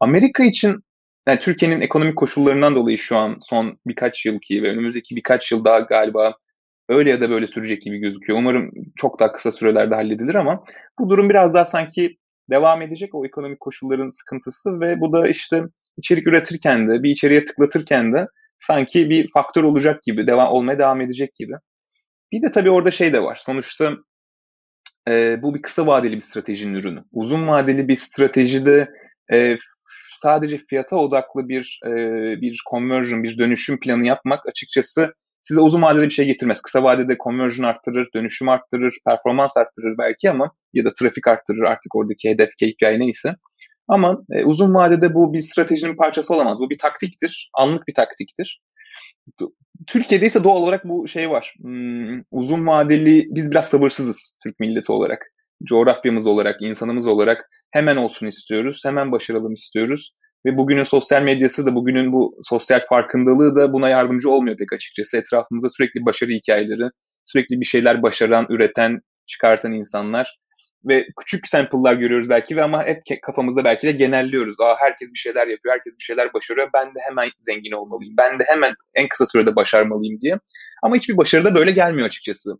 Amerika 0.00 0.44
için 0.44 0.80
yani 1.28 1.40
Türkiye'nin 1.40 1.80
ekonomik 1.80 2.16
koşullarından 2.16 2.74
dolayı 2.74 2.98
şu 2.98 3.16
an 3.16 3.36
son 3.40 3.78
birkaç 3.86 4.26
yıl 4.26 4.38
ki 4.40 4.62
ve 4.62 4.68
önümüzdeki 4.68 5.16
birkaç 5.16 5.52
yıl 5.52 5.64
daha 5.64 5.80
galiba 5.80 6.34
öyle 6.88 7.10
ya 7.10 7.20
da 7.20 7.30
böyle 7.30 7.46
sürecek 7.46 7.82
gibi 7.82 7.98
gözüküyor. 7.98 8.38
Umarım 8.38 8.70
çok 8.96 9.20
daha 9.20 9.32
kısa 9.32 9.52
sürelerde 9.52 9.94
halledilir 9.94 10.34
ama 10.34 10.64
bu 10.98 11.08
durum 11.10 11.28
biraz 11.28 11.54
daha 11.54 11.64
sanki 11.64 12.16
devam 12.50 12.82
edecek 12.82 13.14
o 13.14 13.26
ekonomik 13.26 13.60
koşulların 13.60 14.10
sıkıntısı 14.10 14.80
ve 14.80 15.00
bu 15.00 15.12
da 15.12 15.28
işte 15.28 15.62
içerik 15.96 16.26
üretirken 16.26 16.88
de 16.88 17.02
bir 17.02 17.10
içeriye 17.10 17.44
tıklatırken 17.44 18.12
de 18.12 18.26
sanki 18.58 19.10
bir 19.10 19.30
faktör 19.34 19.64
olacak 19.64 20.02
gibi, 20.02 20.26
devam 20.26 20.48
olmaya 20.48 20.78
devam 20.78 21.00
edecek 21.00 21.34
gibi. 21.34 21.52
Bir 22.32 22.42
de 22.42 22.50
tabii 22.50 22.70
orada 22.70 22.90
şey 22.90 23.12
de 23.12 23.22
var. 23.22 23.38
Sonuçta 23.42 23.92
e, 25.08 25.42
bu 25.42 25.54
bir 25.54 25.62
kısa 25.62 25.86
vadeli 25.86 26.16
bir 26.16 26.20
stratejinin 26.20 26.74
ürünü. 26.74 27.04
Uzun 27.12 27.48
vadeli 27.48 27.88
bir 27.88 27.96
stratejide 27.96 28.88
e, 29.32 29.56
sadece 30.22 30.58
fiyata 30.58 30.96
odaklı 30.96 31.48
bir 31.48 31.80
e, 31.86 31.90
bir 32.40 32.62
conversion, 32.70 33.22
bir 33.22 33.38
dönüşüm 33.38 33.80
planı 33.80 34.06
yapmak 34.06 34.48
açıkçası 34.48 35.14
size 35.42 35.60
uzun 35.60 35.82
vadede 35.82 36.04
bir 36.04 36.10
şey 36.10 36.26
getirmez. 36.26 36.62
Kısa 36.62 36.82
vadede 36.82 37.16
conversion 37.24 37.66
arttırır, 37.66 38.08
dönüşüm 38.14 38.48
arttırır, 38.48 38.94
performans 39.06 39.56
arttırır 39.56 39.98
belki 39.98 40.30
ama 40.30 40.52
ya 40.72 40.84
da 40.84 40.94
trafik 40.94 41.26
arttırır 41.26 41.62
artık 41.62 41.94
oradaki 41.94 42.30
hedef 42.30 42.50
KPI 42.50 42.98
neyse. 42.98 43.34
Ama 43.88 44.18
e, 44.30 44.44
uzun 44.44 44.74
vadede 44.74 45.14
bu 45.14 45.32
bir 45.32 45.40
stratejinin 45.40 45.96
parçası 45.96 46.34
olamaz. 46.34 46.58
Bu 46.60 46.70
bir 46.70 46.78
taktiktir, 46.78 47.50
anlık 47.54 47.88
bir 47.88 47.94
taktiktir. 47.94 48.60
Türkiye'de 49.86 50.26
ise 50.26 50.44
doğal 50.44 50.56
olarak 50.56 50.84
bu 50.84 51.08
şey 51.08 51.30
var. 51.30 51.54
Hmm, 51.60 52.20
uzun 52.30 52.66
vadeli, 52.66 53.26
biz 53.30 53.50
biraz 53.50 53.68
sabırsızız 53.68 54.36
Türk 54.42 54.60
milleti 54.60 54.92
olarak. 54.92 55.32
Coğrafyamız 55.64 56.26
olarak, 56.26 56.62
insanımız 56.62 57.06
olarak 57.06 57.48
hemen 57.70 57.96
olsun 57.96 58.26
istiyoruz, 58.26 58.82
hemen 58.84 59.12
başaralım 59.12 59.52
istiyoruz. 59.52 60.12
Ve 60.46 60.56
bugünün 60.56 60.84
sosyal 60.84 61.22
medyası 61.22 61.66
da, 61.66 61.74
bugünün 61.74 62.12
bu 62.12 62.38
sosyal 62.42 62.80
farkındalığı 62.88 63.56
da 63.56 63.72
buna 63.72 63.88
yardımcı 63.88 64.30
olmuyor 64.30 64.56
pek 64.56 64.72
açıkçası. 64.72 65.18
Etrafımızda 65.18 65.68
sürekli 65.70 66.04
başarı 66.04 66.30
hikayeleri, 66.30 66.90
sürekli 67.24 67.60
bir 67.60 67.66
şeyler 67.66 68.02
başaran, 68.02 68.46
üreten, 68.48 69.00
çıkartan 69.26 69.72
insanlar 69.72 70.36
ve 70.88 71.06
küçük 71.20 71.46
sample'lar 71.46 71.94
görüyoruz 71.94 72.28
belki 72.28 72.56
ve 72.56 72.62
ama 72.62 72.84
hep 72.84 73.02
kafamızda 73.22 73.64
belki 73.64 73.86
de 73.86 73.92
genelliyoruz. 73.92 74.56
Aa 74.60 74.76
herkes 74.78 75.08
bir 75.08 75.18
şeyler 75.18 75.46
yapıyor, 75.46 75.74
herkes 75.74 75.98
bir 75.98 76.04
şeyler 76.04 76.32
başarıyor. 76.32 76.70
Ben 76.74 76.86
de 76.86 76.98
hemen 77.08 77.30
zengin 77.40 77.72
olmalıyım. 77.72 78.14
Ben 78.18 78.38
de 78.38 78.44
hemen 78.48 78.74
en 78.94 79.08
kısa 79.08 79.26
sürede 79.26 79.56
başarmalıyım 79.56 80.20
diye. 80.20 80.38
Ama 80.82 80.96
hiçbir 80.96 81.16
başarı 81.16 81.44
da 81.44 81.54
böyle 81.54 81.70
gelmiyor 81.70 82.06
açıkçası. 82.06 82.52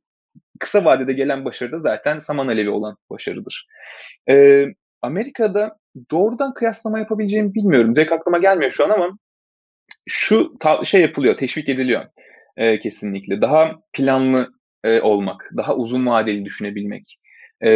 Kısa 0.62 0.84
vadede 0.84 1.12
gelen 1.12 1.44
başarı 1.44 1.72
da 1.72 1.80
zaten 1.80 2.18
saman 2.18 2.48
alevi 2.48 2.70
olan 2.70 2.96
başarıdır. 3.10 3.66
Ee, 4.30 4.66
Amerika'da 5.02 5.76
doğrudan 6.10 6.54
kıyaslama 6.54 6.98
yapabileceğimi 6.98 7.54
bilmiyorum. 7.54 7.94
Direkt 7.94 8.12
aklıma 8.12 8.38
gelmiyor 8.38 8.70
şu 8.70 8.84
an 8.84 8.90
ama 8.90 9.18
şu 10.08 10.52
şey 10.84 11.00
yapılıyor, 11.00 11.36
teşvik 11.36 11.68
ediliyor 11.68 12.04
e, 12.56 12.78
kesinlikle. 12.78 13.40
Daha 13.40 13.72
planlı 13.92 14.48
e, 14.84 15.00
olmak, 15.00 15.50
daha 15.56 15.76
uzun 15.76 16.06
vadeli 16.06 16.44
düşünebilmek 16.44 17.18
e, 17.64 17.70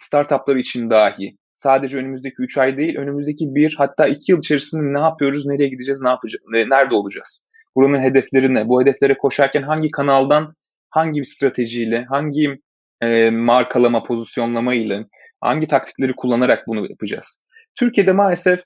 startuplar 0.00 0.56
için 0.56 0.90
dahi 0.90 1.36
sadece 1.56 1.98
önümüzdeki 1.98 2.36
3 2.38 2.58
ay 2.58 2.76
değil, 2.76 2.96
önümüzdeki 2.96 3.54
1 3.54 3.74
hatta 3.78 4.06
2 4.06 4.32
yıl 4.32 4.38
içerisinde 4.38 4.98
ne 4.98 5.02
yapıyoruz, 5.02 5.46
nereye 5.46 5.68
gideceğiz, 5.68 6.00
ne 6.02 6.08
yapacağız, 6.08 6.42
nerede 6.48 6.94
olacağız? 6.94 7.46
Buranın 7.76 8.02
hedefleri 8.02 8.54
ne? 8.54 8.68
Bu 8.68 8.82
hedeflere 8.82 9.18
koşarken 9.18 9.62
hangi 9.62 9.90
kanaldan, 9.90 10.54
hangi 10.92 11.24
stratejiyle, 11.24 12.04
hangi 12.04 12.58
e, 13.00 13.30
markalama, 13.30 14.04
pozisyonlama 14.04 14.74
ile, 14.74 15.06
hangi 15.40 15.66
taktikleri 15.66 16.12
kullanarak 16.12 16.66
bunu 16.66 16.90
yapacağız? 16.90 17.38
Türkiye'de 17.78 18.12
maalesef 18.12 18.60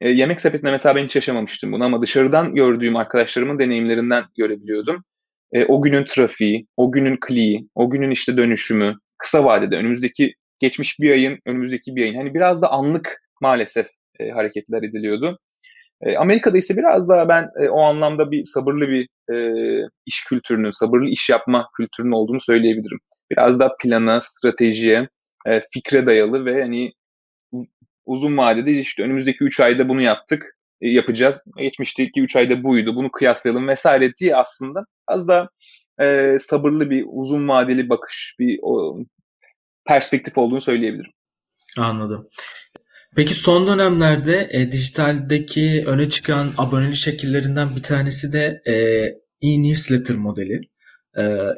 e, 0.00 0.08
yemek 0.08 0.40
sepetinde 0.40 0.70
mesela 0.70 0.96
ben 0.96 1.04
hiç 1.04 1.16
yaşamamıştım 1.16 1.72
bunu 1.72 1.84
ama 1.84 2.02
dışarıdan 2.02 2.54
gördüğüm 2.54 2.96
arkadaşlarımın 2.96 3.58
deneyimlerinden 3.58 4.24
görebiliyordum. 4.38 5.04
E, 5.52 5.64
o 5.64 5.82
günün 5.82 6.04
trafiği, 6.04 6.66
o 6.76 6.92
günün 6.92 7.18
kliği, 7.20 7.68
o 7.74 7.90
günün 7.90 8.10
işte 8.10 8.36
dönüşümü, 8.36 8.94
kısa 9.18 9.44
vadede 9.44 9.76
önümüzdeki 9.76 10.34
geçmiş 10.58 11.00
bir 11.00 11.10
ayın 11.10 11.38
önümüzdeki 11.46 11.96
bir 11.96 12.02
ayın 12.02 12.14
hani 12.14 12.34
biraz 12.34 12.62
da 12.62 12.70
anlık 12.70 13.22
maalesef 13.40 13.86
e, 14.18 14.30
hareketler 14.30 14.82
ediliyordu. 14.82 15.38
E, 16.02 16.16
Amerika'da 16.16 16.58
ise 16.58 16.76
biraz 16.76 17.08
daha 17.08 17.28
ben 17.28 17.50
e, 17.60 17.68
o 17.68 17.80
anlamda 17.80 18.30
bir 18.30 18.44
sabırlı 18.44 18.88
bir 18.88 19.08
e, 19.34 19.36
iş 20.06 20.24
kültürünün, 20.24 20.70
sabırlı 20.70 21.08
iş 21.08 21.30
yapma 21.30 21.68
kültürünün 21.76 22.12
olduğunu 22.12 22.40
söyleyebilirim. 22.40 22.98
Biraz 23.30 23.60
daha 23.60 23.76
plana, 23.82 24.20
stratejiye, 24.20 25.08
fikre 25.70 26.06
dayalı 26.06 26.44
ve 26.44 26.62
hani 26.62 26.92
uzun 28.06 28.36
vadede 28.36 28.70
işte 28.72 29.02
önümüzdeki 29.02 29.44
3 29.44 29.60
ayda 29.60 29.88
bunu 29.88 30.02
yaptık, 30.02 30.56
yapacağız. 30.80 31.42
Geçmişteki 31.56 32.20
3 32.20 32.36
ayda 32.36 32.62
buydu, 32.62 32.96
bunu 32.96 33.10
kıyaslayalım 33.10 33.68
vesaire 33.68 34.12
diye 34.20 34.36
aslında 34.36 34.84
az 35.08 35.28
da 35.28 35.48
sabırlı 36.38 36.90
bir 36.90 37.04
uzun 37.08 37.48
vadeli 37.48 37.88
bakış, 37.88 38.36
bir 38.38 38.60
perspektif 39.86 40.38
olduğunu 40.38 40.60
söyleyebilirim. 40.60 41.12
Anladım. 41.78 42.28
Peki 43.16 43.34
son 43.34 43.66
dönemlerde 43.66 44.48
e, 44.52 44.72
dijitaldeki 44.72 45.84
öne 45.86 46.08
çıkan 46.08 46.52
abonelik 46.58 46.96
şekillerinden 46.96 47.76
bir 47.76 47.82
tanesi 47.82 48.32
de 48.32 48.62
e, 48.66 48.74
e-newsletter 49.48 50.16
modeli. 50.16 50.60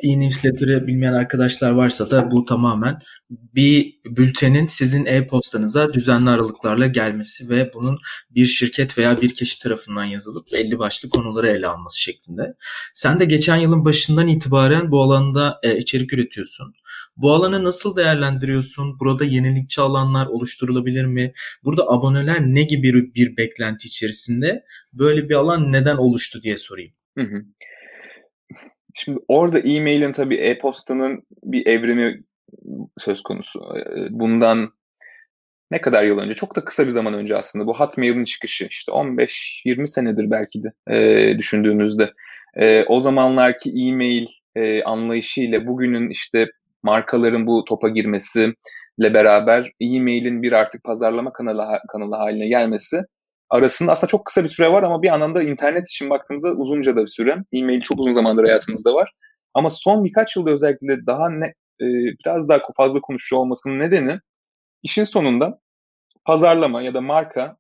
E-newsletter'ı 0.03 0.87
bilmeyen 0.87 1.13
arkadaşlar 1.13 1.71
varsa 1.71 2.11
da 2.11 2.31
bu 2.31 2.45
tamamen 2.45 2.99
bir 3.31 4.01
bültenin 4.05 4.67
sizin 4.67 5.07
e-postanıza 5.07 5.93
düzenli 5.93 6.31
aralıklarla 6.31 6.87
gelmesi 6.87 7.49
ve 7.49 7.71
bunun 7.75 7.99
bir 8.31 8.47
şirket 8.47 8.99
veya 8.99 9.21
bir 9.21 9.35
kişi 9.35 9.63
tarafından 9.63 10.05
yazılıp 10.05 10.47
belli 10.53 10.79
başlı 10.79 11.09
konuları 11.09 11.49
ele 11.49 11.67
alması 11.67 12.01
şeklinde. 12.01 12.55
Sen 12.95 13.21
de 13.21 13.25
geçen 13.25 13.57
yılın 13.57 13.85
başından 13.85 14.29
itibaren 14.29 14.91
bu 14.91 15.03
alanda 15.03 15.59
e, 15.63 15.79
içerik 15.79 16.13
üretiyorsun. 16.13 16.75
Bu 17.17 17.33
alanı 17.33 17.65
nasıl 17.65 17.97
değerlendiriyorsun? 17.97 19.01
Burada 19.01 19.25
yenilikçi 19.25 19.81
alanlar 19.81 20.27
oluşturulabilir 20.27 21.05
mi? 21.05 21.33
Burada 21.65 21.83
aboneler 21.89 22.41
ne 22.41 22.63
gibi 22.63 23.15
bir 23.15 23.37
beklenti 23.37 23.89
içerisinde? 23.89 24.65
Böyle 24.93 25.29
bir 25.29 25.35
alan 25.35 25.73
neden 25.73 25.97
oluştu 25.97 26.43
diye 26.43 26.59
sorayım. 26.59 26.93
Hı 27.19 27.25
hı. 27.25 27.45
Şimdi 28.95 29.19
orada 29.29 29.59
e-mailin 29.59 30.13
tabii 30.13 30.37
e-postanın 30.37 31.23
bir 31.45 31.67
evrimi 31.67 32.23
söz 32.99 33.23
konusu. 33.23 33.61
Bundan 34.11 34.73
ne 35.71 35.81
kadar 35.81 36.05
yıl 36.05 36.19
önce? 36.19 36.35
Çok 36.35 36.57
da 36.57 36.65
kısa 36.65 36.87
bir 36.87 36.93
zaman 36.93 37.15
önce 37.15 37.37
aslında. 37.37 37.67
Bu 37.67 37.79
Hotmail'in 37.79 38.25
çıkışı 38.25 38.67
işte 38.71 38.93
15-20 38.93 39.89
senedir 39.89 40.31
belki 40.31 40.63
de 40.63 40.73
e, 40.91 41.39
düşündüğünüzde. 41.39 42.13
E, 42.57 42.85
o 42.85 43.01
zamanlarki 43.01 43.71
e-mail 43.71 44.27
e, 44.57 44.83
anlayışıyla 44.83 45.67
bugünün 45.67 46.11
işte 46.11 46.47
markaların 46.83 47.47
bu 47.47 47.65
topa 47.65 47.89
girmesi, 47.89 48.55
ile 48.99 49.15
beraber 49.15 49.73
e-mailin 49.81 50.43
bir 50.43 50.53
artık 50.53 50.85
pazarlama 50.85 51.33
kanalı 51.33 51.67
kanalı 51.93 52.17
haline 52.17 52.49
gelmesi 52.49 53.03
arasında 53.51 53.93
aslında 53.93 54.11
çok 54.11 54.25
kısa 54.27 54.45
bir 54.45 54.49
süre 54.49 54.73
var 54.73 54.83
ama 54.83 55.03
bir 55.03 55.15
anlamda 55.15 55.43
internet 55.43 55.89
için 55.89 56.11
baktığımızda 56.11 56.53
uzunca 56.53 56.97
da 56.97 57.03
bir 57.03 57.11
süre. 57.11 57.37
E-mail 57.53 57.81
çok 57.81 58.01
uzun 58.01 58.15
zamandır 58.15 58.45
hayatımızda 58.45 58.95
var. 58.95 59.13
Ama 59.55 59.71
son 59.71 60.05
birkaç 60.05 60.37
yılda 60.37 60.51
özellikle 60.51 61.07
daha 61.07 61.31
ne, 61.31 61.47
e, 61.81 61.87
biraz 62.25 62.49
daha 62.49 62.61
fazla 62.77 63.01
konuşuyor 63.01 63.43
olmasının 63.43 63.79
nedeni 63.79 64.19
işin 64.83 65.05
sonunda 65.05 65.59
pazarlama 66.25 66.83
ya 66.83 66.95
da 66.95 67.01
marka 67.01 67.57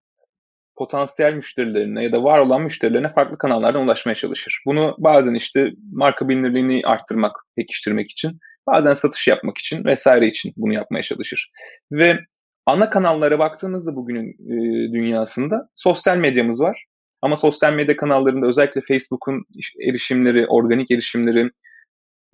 potansiyel 0.76 1.34
müşterilerine 1.34 2.04
ya 2.04 2.12
da 2.12 2.24
var 2.24 2.38
olan 2.38 2.62
müşterilerine 2.62 3.12
farklı 3.12 3.38
kanallardan 3.38 3.82
ulaşmaya 3.82 4.14
çalışır. 4.14 4.62
Bunu 4.66 4.94
bazen 4.98 5.34
işte 5.34 5.70
marka 5.92 6.28
bilinirliğini 6.28 6.86
arttırmak, 6.86 7.36
pekiştirmek 7.56 8.10
için, 8.10 8.38
bazen 8.66 8.94
satış 8.94 9.28
yapmak 9.28 9.58
için 9.58 9.84
vesaire 9.84 10.26
için 10.26 10.52
bunu 10.56 10.74
yapmaya 10.74 11.02
çalışır. 11.02 11.50
Ve 11.92 12.18
ana 12.66 12.90
kanallara 12.90 13.38
baktığımızda 13.38 13.96
bugünün 13.96 14.30
e, 14.30 14.92
dünyasında 14.92 15.68
sosyal 15.74 16.16
medyamız 16.16 16.60
var. 16.60 16.84
Ama 17.22 17.36
sosyal 17.36 17.72
medya 17.72 17.96
kanallarında 17.96 18.46
özellikle 18.46 18.80
Facebook'un 18.80 19.44
erişimleri, 19.88 20.46
organik 20.46 20.90
erişimleri 20.90 21.50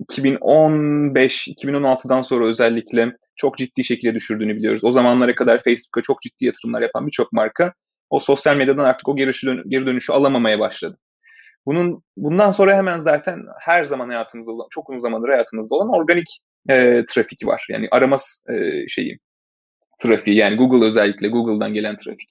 2015-2016'dan 0.08 2.22
sonra 2.22 2.46
özellikle 2.46 3.16
çok 3.36 3.58
ciddi 3.58 3.84
şekilde 3.84 4.14
düşürdüğünü 4.14 4.56
biliyoruz. 4.56 4.84
O 4.84 4.92
zamanlara 4.92 5.34
kadar 5.34 5.62
Facebook'a 5.62 6.02
çok 6.02 6.22
ciddi 6.22 6.44
yatırımlar 6.44 6.82
yapan 6.82 7.06
birçok 7.06 7.32
marka 7.32 7.72
o 8.10 8.20
sosyal 8.20 8.56
medyadan 8.56 8.84
artık 8.84 9.08
o 9.08 9.16
geri, 9.16 9.32
dön 9.46 9.62
geri 9.68 9.86
dönüşü 9.86 10.12
alamamaya 10.12 10.58
başladı. 10.58 10.98
Bunun 11.66 12.02
bundan 12.16 12.52
sonra 12.52 12.76
hemen 12.76 13.00
zaten 13.00 13.42
her 13.60 13.84
zaman 13.84 14.08
hayatımızda 14.08 14.52
olan, 14.52 14.66
çok 14.70 14.90
uzun 14.90 15.00
zamandır 15.00 15.28
hayatımızda 15.28 15.74
olan 15.74 15.88
organik 15.88 16.26
e, 16.68 17.04
trafik 17.06 17.46
var. 17.46 17.66
Yani 17.68 17.88
arama 17.90 18.16
e, 18.48 18.88
şeyi, 18.88 19.18
trafiği 20.02 20.36
yani 20.36 20.56
Google 20.56 20.86
özellikle 20.86 21.28
Google'dan 21.28 21.74
gelen 21.74 21.96
trafik. 21.96 22.28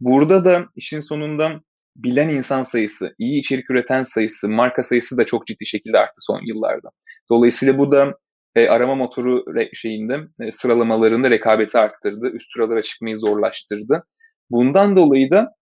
Burada 0.00 0.44
da 0.44 0.66
işin 0.76 1.00
sonunda 1.00 1.60
bilen 1.96 2.28
insan 2.28 2.62
sayısı, 2.62 3.14
iyi 3.18 3.40
içerik 3.40 3.70
üreten 3.70 4.02
sayısı, 4.02 4.48
marka 4.48 4.84
sayısı 4.84 5.16
da 5.16 5.24
çok 5.24 5.46
ciddi 5.46 5.66
şekilde 5.66 5.98
arttı 5.98 6.16
son 6.18 6.40
yıllarda. 6.46 6.88
Dolayısıyla 7.30 7.78
bu 7.78 7.92
da 7.92 8.14
e, 8.56 8.68
arama 8.68 8.94
motoru 8.94 9.38
re- 9.38 9.74
şeyinde 9.74 10.20
e, 10.40 10.52
sıralamalarında 10.52 11.30
rekabeti 11.30 11.78
arttırdı, 11.78 12.30
üst 12.30 12.52
sıralara 12.52 12.82
çıkmayı 12.82 13.18
zorlaştırdı. 13.18 14.04
Bundan 14.50 14.96
dolayı 14.96 15.30
da 15.30 15.54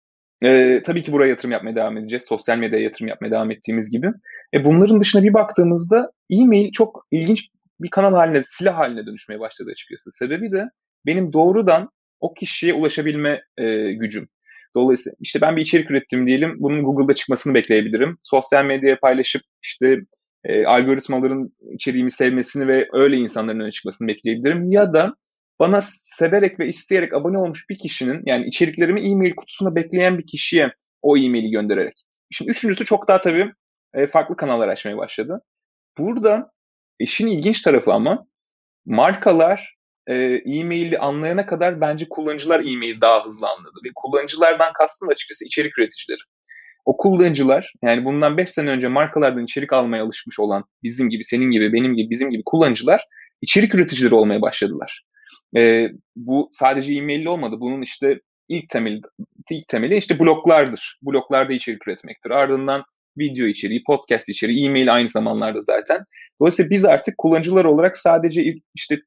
e, 0.44 0.82
tabii 0.82 1.02
ki 1.02 1.12
buraya 1.12 1.28
yatırım 1.28 1.50
yapmaya 1.50 1.76
devam 1.76 1.96
edeceğiz. 1.96 2.24
Sosyal 2.28 2.58
medyaya 2.58 2.84
yatırım 2.84 3.08
yapmaya 3.08 3.30
devam 3.30 3.50
ettiğimiz 3.50 3.90
gibi. 3.90 4.10
E, 4.54 4.64
bunların 4.64 5.00
dışına 5.00 5.22
bir 5.22 5.34
baktığımızda 5.34 6.10
e-mail 6.30 6.72
çok 6.72 7.06
ilginç 7.10 7.48
bir 7.80 7.90
kanal 7.90 8.14
haline, 8.14 8.42
silah 8.44 8.78
haline 8.78 9.06
dönüşmeye 9.06 9.40
başladı 9.40 9.70
açıkçası. 9.72 10.12
Sebebi 10.12 10.50
de 10.50 10.64
benim 11.06 11.32
doğrudan 11.32 11.90
o 12.20 12.34
kişiye 12.34 12.74
ulaşabilme 12.74 13.42
e, 13.58 13.92
gücüm. 13.92 14.28
Dolayısıyla 14.76 15.16
işte 15.20 15.40
ben 15.40 15.56
bir 15.56 15.62
içerik 15.62 15.90
ürettim 15.90 16.26
diyelim. 16.26 16.56
Bunun 16.58 16.84
Google'da 16.84 17.14
çıkmasını 17.14 17.54
bekleyebilirim. 17.54 18.18
Sosyal 18.22 18.64
medyaya 18.64 18.98
paylaşıp 18.98 19.42
işte 19.62 20.00
e, 20.44 20.66
algoritmaların 20.66 21.50
içeriğimi 21.74 22.10
sevmesini 22.10 22.68
ve 22.68 22.88
öyle 22.92 23.16
insanların 23.16 23.60
öne 23.60 23.72
çıkmasını 23.72 24.08
bekleyebilirim. 24.08 24.72
Ya 24.72 24.92
da 24.92 25.14
bana 25.58 25.80
severek 25.82 26.60
ve 26.60 26.68
isteyerek 26.68 27.14
abone 27.14 27.38
olmuş 27.38 27.68
bir 27.70 27.78
kişinin 27.78 28.22
yani 28.26 28.46
içeriklerimi 28.46 29.10
e-mail 29.10 29.34
kutusunda 29.34 29.74
bekleyen 29.74 30.18
bir 30.18 30.26
kişiye 30.26 30.72
o 31.02 31.16
e-maili 31.16 31.50
göndererek. 31.50 32.02
Şimdi 32.30 32.50
üçüncüsü 32.50 32.84
çok 32.84 33.08
daha 33.08 33.20
tabii 33.20 33.52
e, 33.94 34.06
farklı 34.06 34.36
kanallar 34.36 34.68
açmaya 34.68 34.96
başladı. 34.96 35.42
Burada 35.98 36.50
işin 36.98 37.26
ilginç 37.26 37.62
tarafı 37.62 37.92
ama 37.92 38.26
markalar 38.86 39.79
e-maili 40.06 40.98
anlayana 40.98 41.46
kadar 41.46 41.80
bence 41.80 42.08
kullanıcılar 42.08 42.60
e-maili 42.60 43.00
daha 43.00 43.26
hızlı 43.26 43.48
anladı. 43.48 43.78
Ve 43.84 43.88
kullanıcılardan 43.94 44.72
kastım 44.72 45.08
açıkçası 45.08 45.44
içerik 45.44 45.78
üreticileri. 45.78 46.20
O 46.84 46.96
kullanıcılar 46.96 47.72
yani 47.82 48.04
bundan 48.04 48.36
5 48.36 48.50
sene 48.50 48.70
önce 48.70 48.88
markalardan 48.88 49.44
içerik 49.44 49.72
almaya 49.72 50.04
alışmış 50.04 50.40
olan 50.40 50.64
bizim 50.82 51.08
gibi, 51.08 51.24
senin 51.24 51.50
gibi, 51.50 51.72
benim 51.72 51.94
gibi, 51.94 52.10
bizim 52.10 52.30
gibi 52.30 52.42
kullanıcılar 52.46 53.04
içerik 53.42 53.74
üreticileri 53.74 54.14
olmaya 54.14 54.42
başladılar. 54.42 55.02
E, 55.56 55.88
bu 56.16 56.48
sadece 56.50 56.94
e-mailli 56.94 57.28
olmadı. 57.28 57.56
Bunun 57.60 57.82
işte 57.82 58.20
ilk 58.48 58.68
temeli, 58.68 59.00
ilk 59.50 59.68
temeli 59.68 59.96
işte 59.96 60.18
bloklardır. 60.18 60.98
Bloklarda 61.02 61.52
içerik 61.52 61.88
üretmektir. 61.88 62.30
Ardından 62.30 62.84
video 63.18 63.46
içeriği, 63.46 63.82
podcast 63.86 64.28
içeriği, 64.28 64.66
e-mail 64.66 64.94
aynı 64.94 65.08
zamanlarda 65.08 65.60
zaten. 65.60 66.04
Dolayısıyla 66.40 66.70
biz 66.70 66.84
artık 66.84 67.18
kullanıcılar 67.18 67.64
olarak 67.64 67.98
sadece 67.98 68.54
işte 68.74 68.98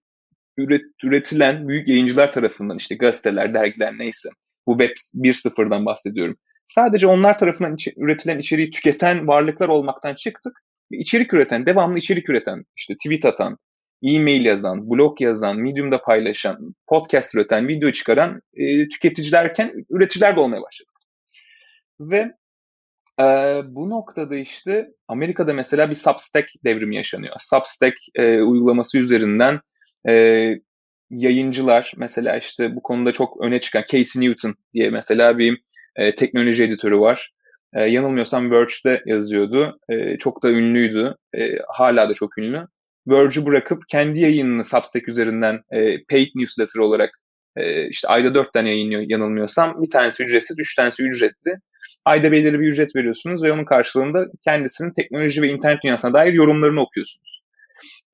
üret, 0.58 0.82
üretilen 1.04 1.68
büyük 1.68 1.88
yayıncılar 1.88 2.34
tarafından 2.34 2.78
işte 2.78 2.96
gazeteler, 2.96 3.54
dergiler 3.54 3.98
neyse 3.98 4.30
bu 4.68 4.78
web 4.78 4.96
1.0'dan 5.16 5.86
bahsediyorum. 5.86 6.38
Sadece 6.68 7.08
onlar 7.08 7.40
tarafından 7.40 7.76
iç, 7.76 7.88
üretilen 7.98 8.40
içeriği 8.40 8.72
tüketen 8.72 9.28
varlıklar 9.28 9.70
olmaktan 9.70 10.16
çıktık. 10.16 10.54
İçerik 10.92 11.34
üreten, 11.34 11.66
devamlı 11.66 11.98
içerik 11.98 12.30
üreten, 12.30 12.64
işte 12.78 12.96
tweet 12.96 13.26
atan, 13.26 13.58
e-mail 14.04 14.46
yazan, 14.46 14.90
blog 14.90 15.22
yazan, 15.22 15.58
Medium'da 15.58 16.02
paylaşan, 16.02 16.76
podcast 16.88 17.36
üreten, 17.36 17.68
video 17.68 17.92
çıkaran 17.92 18.42
e, 18.54 18.90
tüketicilerken 18.90 19.86
üreticiler 19.90 20.36
de 20.36 20.40
olmaya 20.40 20.62
başladı. 20.62 20.90
Ve 22.00 22.32
e, 23.20 23.24
bu 23.66 23.90
noktada 23.90 24.36
işte 24.36 24.92
Amerika'da 25.08 25.54
mesela 25.54 25.90
bir 25.90 25.96
Substack 25.96 26.50
devrimi 26.64 26.96
yaşanıyor. 26.96 27.36
Substack 27.40 27.98
e, 28.16 28.42
uygulaması 28.42 29.00
üzerinden 29.00 29.60
e, 30.10 30.14
yayıncılar 31.10 31.94
mesela 31.98 32.38
işte 32.38 32.76
bu 32.76 32.84
konuda 32.84 33.12
çok 33.12 33.42
öne 33.42 33.60
çıkan 33.60 33.84
Casey 33.92 34.22
Newton 34.22 34.56
diye 34.74 34.90
mesela 34.90 35.38
bir 35.38 35.62
e, 35.96 36.16
teknoloji 36.16 36.64
editörü 36.64 37.00
var. 37.00 37.32
E, 37.74 37.82
yanılmıyorsam 37.82 38.52
Verge'de 38.52 39.02
yazıyordu. 39.06 39.80
E, 39.90 40.18
çok 40.18 40.44
da 40.44 40.50
ünlüydü. 40.50 41.16
E, 41.38 41.58
hala 41.68 42.10
da 42.10 42.14
çok 42.14 42.38
ünlü. 42.38 42.68
Verge'ü 43.08 43.46
bırakıp 43.46 43.84
kendi 43.90 44.22
yayınını 44.22 44.66
Substack 44.66 45.08
üzerinden 45.08 45.62
e, 45.72 46.04
paid 46.04 46.28
newsletter 46.36 46.80
olarak 46.80 47.20
e, 47.58 47.88
işte 47.88 48.08
ayda 48.08 48.34
dört 48.34 48.54
tane 48.54 48.70
yayınlıyor 48.70 49.02
yanılmıyorsam. 49.08 49.82
Bir 49.82 49.90
tanesi 49.90 50.24
ücretsiz, 50.24 50.60
üç 50.60 50.76
tanesi 50.76 51.04
ücretli. 51.04 51.56
Ayda 52.06 52.32
belirli 52.32 52.60
bir 52.60 52.68
ücret 52.68 52.96
veriyorsunuz 52.96 53.44
ve 53.44 53.52
onun 53.52 53.66
karşılığında 53.66 54.26
kendisinin 54.44 54.94
teknoloji 54.94 55.42
ve 55.42 55.48
internet 55.48 55.84
dünyasına 55.84 56.14
dair 56.14 56.34
yorumlarını 56.34 56.82
okuyorsunuz. 56.82 57.43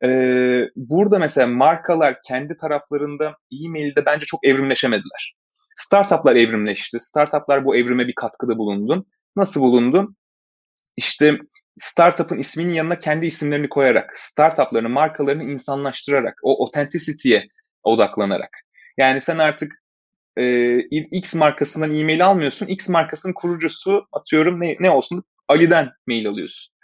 Ee, 0.04 0.70
burada 0.76 1.20
mesela 1.20 1.48
markalar 1.48 2.18
kendi 2.28 2.58
taraflarında 2.58 3.36
e-mailde 3.52 4.06
bence 4.06 4.26
çok 4.26 4.48
evrimleşemediler. 4.48 5.36
Startuplar 5.76 6.36
evrimleşti. 6.36 6.98
Startuplar 7.02 7.66
bu 7.66 7.76
evrime 7.76 8.08
bir 8.08 8.16
katkıda 8.16 8.58
bulundu. 8.58 9.06
Nasıl 9.36 9.62
bulundu? 9.62 10.16
İşte 10.98 11.38
startup'ın 11.78 12.38
isminin 12.38 12.74
yanına 12.74 13.00
kendi 13.00 13.26
isimlerini 13.26 13.70
koyarak, 13.70 14.12
startup'larını, 14.16 14.90
markalarını 14.90 15.44
insanlaştırarak, 15.44 16.40
o 16.44 16.66
authenticity'ye 16.66 17.48
odaklanarak. 17.84 18.50
Yani 18.98 19.22
sen 19.22 19.38
artık 19.38 19.74
e, 20.38 20.80
X 21.02 21.36
markasından 21.36 21.96
e-mail 21.96 22.26
almıyorsun. 22.26 22.68
X 22.68 22.90
markasının 22.90 23.34
kurucusu 23.34 24.08
atıyorum 24.14 24.62
ne, 24.62 24.76
ne 24.80 24.90
olsun? 24.90 25.24
Ali'den 25.48 25.90
mail 26.08 26.28
alıyorsun. 26.28 26.76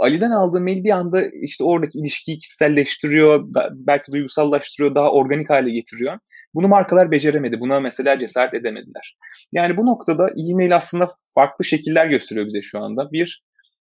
Ali'den 0.00 0.30
aldığın 0.30 0.62
mail 0.62 0.84
bir 0.84 0.90
anda 0.90 1.26
işte 1.26 1.64
oradaki 1.64 1.98
ilişkiyi 1.98 2.38
kişiselleştiriyor, 2.38 3.44
belki 3.70 4.12
duygusallaştırıyor, 4.12 4.94
daha 4.94 5.12
organik 5.12 5.50
hale 5.50 5.70
getiriyor. 5.70 6.18
Bunu 6.54 6.68
markalar 6.68 7.10
beceremedi. 7.10 7.60
Buna 7.60 7.80
mesela 7.80 8.18
cesaret 8.18 8.54
edemediler. 8.54 9.16
Yani 9.52 9.76
bu 9.76 9.86
noktada 9.86 10.28
e-mail 10.28 10.76
aslında 10.76 11.14
farklı 11.34 11.64
şekiller 11.64 12.06
gösteriyor 12.06 12.46
bize 12.46 12.62
şu 12.62 12.80
anda. 12.80 13.12
Bir, 13.12 13.42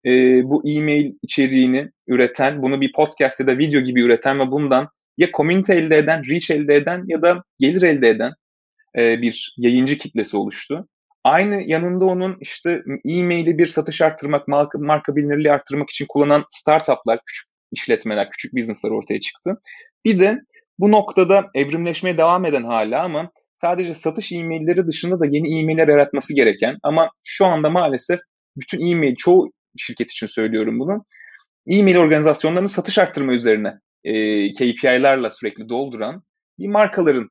e, 0.06 0.10
bu 0.44 0.64
e-mail 0.70 1.14
içeriğini 1.22 1.90
üreten, 2.08 2.62
bunu 2.62 2.82
bir 2.82 2.92
podcast 2.92 3.40
ya 3.40 3.48
da 3.48 3.58
video 3.58 3.82
gibi 3.82 4.02
üreten 4.02 4.40
ve 4.40 4.52
bundan 4.52 4.90
ya 5.18 5.28
community 5.38 5.72
elde 5.72 5.96
eden, 5.96 6.24
reach 6.30 6.52
elde 6.52 6.74
eden 6.74 7.04
ya 7.08 7.22
da 7.22 7.44
gelir 7.60 7.82
elde 7.82 8.10
eden 8.10 8.32
e, 8.98 9.22
bir 9.22 9.56
yayıncı 9.58 9.98
kitlesi 9.98 10.38
oluştu. 10.38 10.88
Aynı 11.26 11.64
yanında 11.66 12.06
onun 12.06 12.38
işte 12.42 12.84
e-maili 13.06 13.58
bir 13.58 13.68
satış 13.68 14.02
arttırmak, 14.02 14.48
marka, 14.48 14.78
marka 14.78 15.16
bilinirliği 15.16 15.52
arttırmak 15.52 15.90
için 15.90 16.06
kullanan 16.10 16.46
startuplar, 16.50 17.20
küçük 17.26 17.48
işletmeler, 17.72 18.30
küçük 18.30 18.56
businesslar 18.56 18.92
ortaya 18.92 19.20
çıktı. 19.20 19.62
Bir 20.06 20.20
de 20.20 20.40
bu 20.80 20.92
noktada 20.92 21.46
evrimleşmeye 21.56 22.18
devam 22.18 22.46
eden 22.46 22.64
hala 22.64 23.04
ama 23.04 23.32
sadece 23.56 23.96
satış 23.96 24.32
e-mailleri 24.32 24.88
dışında 24.88 25.20
da 25.20 25.26
yeni 25.26 25.60
e-mailler 25.60 25.88
yaratması 25.88 26.36
gereken 26.36 26.78
ama 26.84 27.10
şu 27.24 27.46
anda 27.46 27.70
maalesef 27.70 28.20
bütün 28.58 28.92
e-mail 28.92 29.16
çoğu 29.16 29.52
şirket 29.78 30.12
için 30.12 30.28
söylüyorum 30.28 30.80
bunu. 30.80 31.06
E-mail 31.68 31.98
organizasyonlarını 31.98 32.70
satış 32.70 32.98
arttırma 32.98 33.34
üzerine 33.34 33.74
e, 34.04 34.14
KPI'lerle 34.54 35.30
sürekli 35.32 35.70
dolduran 35.70 36.24
bir 36.60 36.68
markaların 36.68 37.30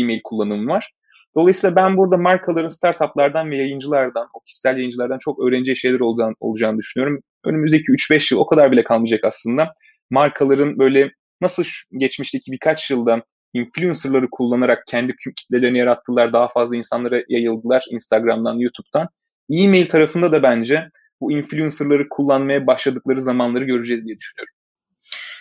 e-mail 0.00 0.20
kullanımı 0.24 0.72
var. 0.72 0.90
Dolayısıyla 1.36 1.76
ben 1.76 1.96
burada 1.96 2.16
markaların 2.16 2.68
startuplardan 2.68 3.50
ve 3.50 3.56
yayıncılardan, 3.56 4.28
o 4.34 4.40
kişisel 4.40 4.76
yayıncılardan 4.76 5.18
çok 5.18 5.44
öğreneceği 5.44 5.76
şeyler 5.76 6.00
olacağını, 6.00 6.34
olacağını 6.40 6.78
düşünüyorum. 6.78 7.20
Önümüzdeki 7.44 7.84
3-5 7.84 8.34
yıl 8.34 8.40
o 8.40 8.46
kadar 8.46 8.72
bile 8.72 8.84
kalmayacak 8.84 9.24
aslında. 9.24 9.74
Markaların 10.10 10.78
böyle 10.78 11.10
nasıl 11.40 11.64
geçmişteki 11.98 12.52
birkaç 12.52 12.90
yılda 12.90 13.22
influencerları 13.54 14.28
kullanarak 14.30 14.86
kendi 14.86 15.14
kitlelerini 15.16 15.78
yarattılar. 15.78 16.32
Daha 16.32 16.48
fazla 16.48 16.76
insanlara 16.76 17.22
yayıldılar 17.28 17.84
Instagram'dan, 17.90 18.58
YouTube'dan. 18.58 19.08
E-mail 19.50 19.86
tarafında 19.86 20.32
da 20.32 20.42
bence 20.42 20.88
bu 21.20 21.32
influencerları 21.32 22.08
kullanmaya 22.08 22.66
başladıkları 22.66 23.22
zamanları 23.22 23.64
göreceğiz 23.64 24.06
diye 24.06 24.18
düşünüyorum. 24.18 24.54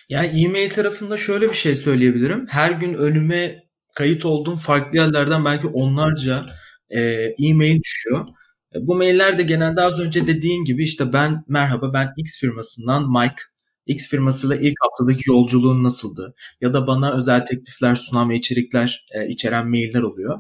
Yani 0.10 0.44
e-mail 0.44 0.70
tarafında 0.70 1.18
şöyle 1.18 1.50
bir 1.50 1.54
şey 1.54 1.76
söyleyebilirim. 1.76 2.48
Her 2.50 2.72
gün 2.72 2.94
önüme 2.94 3.69
kayıt 4.00 4.26
olduğum 4.26 4.56
farklı 4.56 4.98
yerlerden 4.98 5.46
belki 5.46 5.68
onlarca 5.68 6.46
e, 6.90 7.02
e-mail 7.40 7.80
düşüyor. 7.84 8.28
E, 8.76 8.88
bu 8.88 8.96
mailler 8.96 9.40
de 9.40 9.44
genelde 9.44 9.82
az 9.82 10.00
önce 10.00 10.28
dediğin 10.28 10.66
gibi 10.66 10.84
işte 10.84 11.14
ben 11.14 11.44
merhaba 11.48 11.94
ben 11.94 12.14
X 12.18 12.40
firmasından 12.40 13.12
Mike. 13.12 13.42
X 13.86 14.10
firmasıyla 14.10 14.56
ilk 14.56 14.74
haftadaki 14.82 15.22
yolculuğun 15.28 15.84
nasıldı? 15.84 16.34
Ya 16.62 16.74
da 16.74 16.88
bana 16.88 17.18
özel 17.18 17.46
teklifler 17.46 17.96
sunan 17.96 18.30
ve 18.30 18.36
içerikler 18.36 19.06
e, 19.16 19.28
içeren 19.28 19.68
mailler 19.68 20.02
oluyor. 20.02 20.40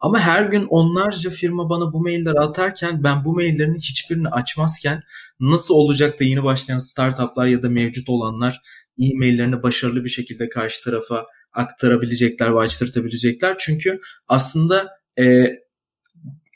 Ama 0.00 0.18
her 0.18 0.42
gün 0.42 0.66
onlarca 0.66 1.30
firma 1.30 1.70
bana 1.70 1.92
bu 1.92 2.00
mailleri 2.00 2.38
atarken 2.38 3.04
ben 3.04 3.24
bu 3.24 3.34
maillerin 3.34 3.76
hiçbirini 3.76 4.28
açmazken 4.28 5.02
nasıl 5.40 5.74
olacak 5.74 6.20
da 6.20 6.24
yeni 6.24 6.44
başlayan 6.44 6.78
startuplar 6.78 7.46
ya 7.46 7.62
da 7.62 7.68
mevcut 7.68 8.08
olanlar 8.08 8.60
e-maillerini 8.98 9.62
başarılı 9.62 10.04
bir 10.04 10.08
şekilde 10.08 10.48
karşı 10.48 10.84
tarafa 10.84 11.26
aktarabilecekler 11.52 12.54
ve 12.54 12.58
açtırtabilecekler. 12.58 13.56
Çünkü 13.58 14.00
aslında 14.28 14.88
e, 15.18 15.46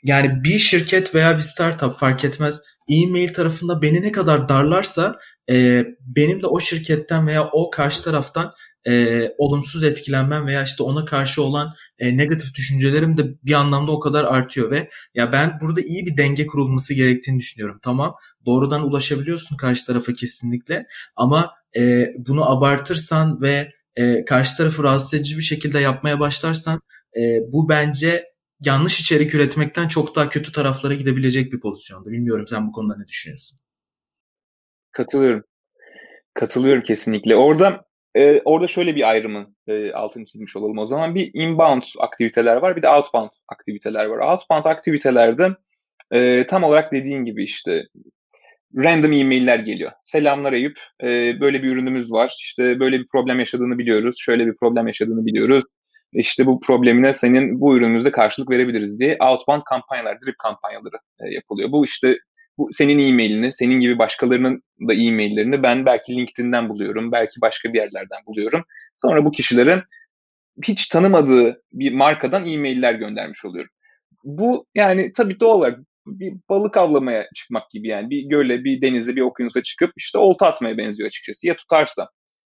yani 0.03 0.43
bir 0.43 0.59
şirket 0.59 1.15
veya 1.15 1.35
bir 1.35 1.41
startup 1.41 1.99
fark 1.99 2.25
etmez 2.25 2.61
e-mail 2.89 3.33
tarafında 3.33 3.81
beni 3.81 4.01
ne 4.01 4.11
kadar 4.11 4.49
darlarsa 4.49 5.19
e, 5.49 5.85
benim 5.99 6.43
de 6.43 6.47
o 6.47 6.59
şirketten 6.59 7.27
veya 7.27 7.49
o 7.51 7.69
karşı 7.69 8.03
taraftan 8.03 8.53
e, 8.87 9.29
olumsuz 9.37 9.83
etkilenmem 9.83 10.47
veya 10.47 10.63
işte 10.63 10.83
ona 10.83 11.05
karşı 11.05 11.43
olan 11.43 11.73
e, 11.99 12.17
negatif 12.17 12.55
düşüncelerim 12.55 13.17
de 13.17 13.23
bir 13.43 13.53
anlamda 13.53 13.91
o 13.91 13.99
kadar 13.99 14.23
artıyor 14.23 14.71
ve 14.71 14.89
ya 15.13 15.31
ben 15.31 15.57
burada 15.61 15.81
iyi 15.81 16.05
bir 16.05 16.17
denge 16.17 16.47
kurulması 16.47 16.93
gerektiğini 16.93 17.39
düşünüyorum. 17.39 17.79
Tamam 17.83 18.15
doğrudan 18.45 18.87
ulaşabiliyorsun 18.87 19.57
karşı 19.57 19.85
tarafa 19.85 20.13
kesinlikle 20.13 20.85
ama 21.15 21.51
e, 21.77 22.07
bunu 22.17 22.51
abartırsan 22.51 23.41
ve 23.41 23.71
e, 23.95 24.25
karşı 24.25 24.57
tarafı 24.57 24.83
rahatsız 24.83 25.13
edici 25.13 25.37
bir 25.37 25.41
şekilde 25.41 25.79
yapmaya 25.79 26.19
başlarsan 26.19 26.81
e, 27.17 27.21
bu 27.51 27.69
bence 27.69 28.25
yanlış 28.65 28.99
içerik 28.99 29.35
üretmekten 29.35 29.87
çok 29.87 30.15
daha 30.15 30.29
kötü 30.29 30.51
taraflara 30.51 30.93
gidebilecek 30.93 31.53
bir 31.53 31.59
pozisyonda. 31.59 32.11
Bilmiyorum 32.11 32.45
sen 32.47 32.67
bu 32.67 32.71
konuda 32.71 32.97
ne 32.97 33.07
düşünüyorsun? 33.07 33.59
Katılıyorum. 34.91 35.43
Katılıyorum 36.33 36.83
kesinlikle. 36.83 37.35
Orada 37.35 37.85
e, 38.15 38.41
orada 38.45 38.67
şöyle 38.67 38.95
bir 38.95 39.09
ayrımı 39.09 39.53
e, 39.67 39.91
altını 39.91 40.25
çizmiş 40.25 40.55
olalım 40.55 40.77
o 40.77 40.85
zaman. 40.85 41.15
Bir 41.15 41.31
inbound 41.33 41.83
aktiviteler 41.99 42.55
var, 42.55 42.75
bir 42.75 42.81
de 42.81 42.89
outbound 42.89 43.29
aktiviteler 43.47 44.05
var. 44.05 44.33
Outbound 44.33 44.65
aktivitelerde 44.65 45.55
e, 46.11 46.45
tam 46.47 46.63
olarak 46.63 46.91
dediğin 46.91 47.25
gibi 47.25 47.43
işte 47.43 47.83
random 48.77 49.13
e-mailler 49.13 49.59
geliyor. 49.59 49.91
Selamlar 50.05 50.53
Eyüp, 50.53 50.79
e, 51.03 51.39
böyle 51.39 51.63
bir 51.63 51.71
ürünümüz 51.71 52.11
var. 52.11 52.35
İşte 52.39 52.79
böyle 52.79 52.99
bir 52.99 53.07
problem 53.07 53.39
yaşadığını 53.39 53.77
biliyoruz. 53.77 54.15
Şöyle 54.19 54.45
bir 54.45 54.55
problem 54.55 54.87
yaşadığını 54.87 55.25
biliyoruz. 55.25 55.63
İşte 56.13 56.45
bu 56.45 56.59
problemine 56.59 57.13
senin 57.13 57.61
bu 57.61 57.77
ürünümüzde 57.77 58.11
karşılık 58.11 58.49
verebiliriz 58.49 58.99
diye 58.99 59.17
outbound 59.19 59.61
kampanyalar, 59.69 60.17
drip 60.21 60.39
kampanyaları 60.39 60.95
e, 61.19 61.33
yapılıyor. 61.33 61.71
Bu 61.71 61.85
işte 61.85 62.17
bu 62.57 62.69
senin 62.71 62.99
e-mailini, 62.99 63.53
senin 63.53 63.79
gibi 63.79 63.99
başkalarının 63.99 64.63
da 64.87 64.93
e-maillerini 64.93 65.63
ben 65.63 65.85
belki 65.85 66.15
LinkedIn'den 66.15 66.69
buluyorum, 66.69 67.11
belki 67.11 67.41
başka 67.41 67.73
bir 67.73 67.77
yerlerden 67.77 68.19
buluyorum. 68.27 68.63
Sonra 68.95 69.25
bu 69.25 69.31
kişilerin 69.31 69.81
hiç 70.63 70.87
tanımadığı 70.87 71.61
bir 71.73 71.93
markadan 71.93 72.47
e-mailler 72.47 72.93
göndermiş 72.93 73.45
oluyorum. 73.45 73.71
Bu 74.23 74.65
yani 74.75 75.11
tabii 75.13 75.39
doğal 75.39 75.57
olarak 75.57 75.79
bir 76.07 76.33
balık 76.49 76.77
avlamaya 76.77 77.27
çıkmak 77.35 77.69
gibi 77.69 77.87
yani 77.87 78.09
bir 78.09 78.29
göle, 78.29 78.63
bir 78.63 78.81
denize, 78.81 79.15
bir 79.15 79.21
okyanusa 79.21 79.63
çıkıp 79.63 79.91
işte 79.97 80.17
olta 80.17 80.47
atmaya 80.47 80.77
benziyor 80.77 81.07
açıkçası. 81.07 81.47
Ya 81.47 81.55
tutarsa. 81.55 82.09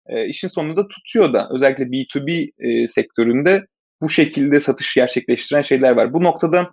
E, 0.06 0.28
işin 0.28 0.48
sonunda 0.48 0.88
tutuyor 0.88 1.32
da 1.32 1.48
özellikle 1.54 1.84
B2B 1.84 2.50
e, 2.58 2.88
sektöründe 2.88 3.66
bu 4.02 4.08
şekilde 4.08 4.60
satış 4.60 4.94
gerçekleştiren 4.94 5.62
şeyler 5.62 5.90
var. 5.92 6.12
Bu 6.12 6.24
noktada 6.24 6.72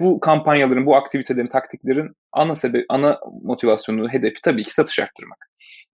bu 0.00 0.20
kampanyaların, 0.20 0.86
bu 0.86 0.96
aktivitelerin, 0.96 1.48
taktiklerin 1.48 2.08
ana 2.32 2.54
sebebi, 2.54 2.84
ana 2.88 3.20
motivasyonu, 3.42 4.08
hedefi 4.08 4.36
tabii 4.44 4.62
ki 4.62 4.74
satış 4.74 4.98
arttırmak. 4.98 5.38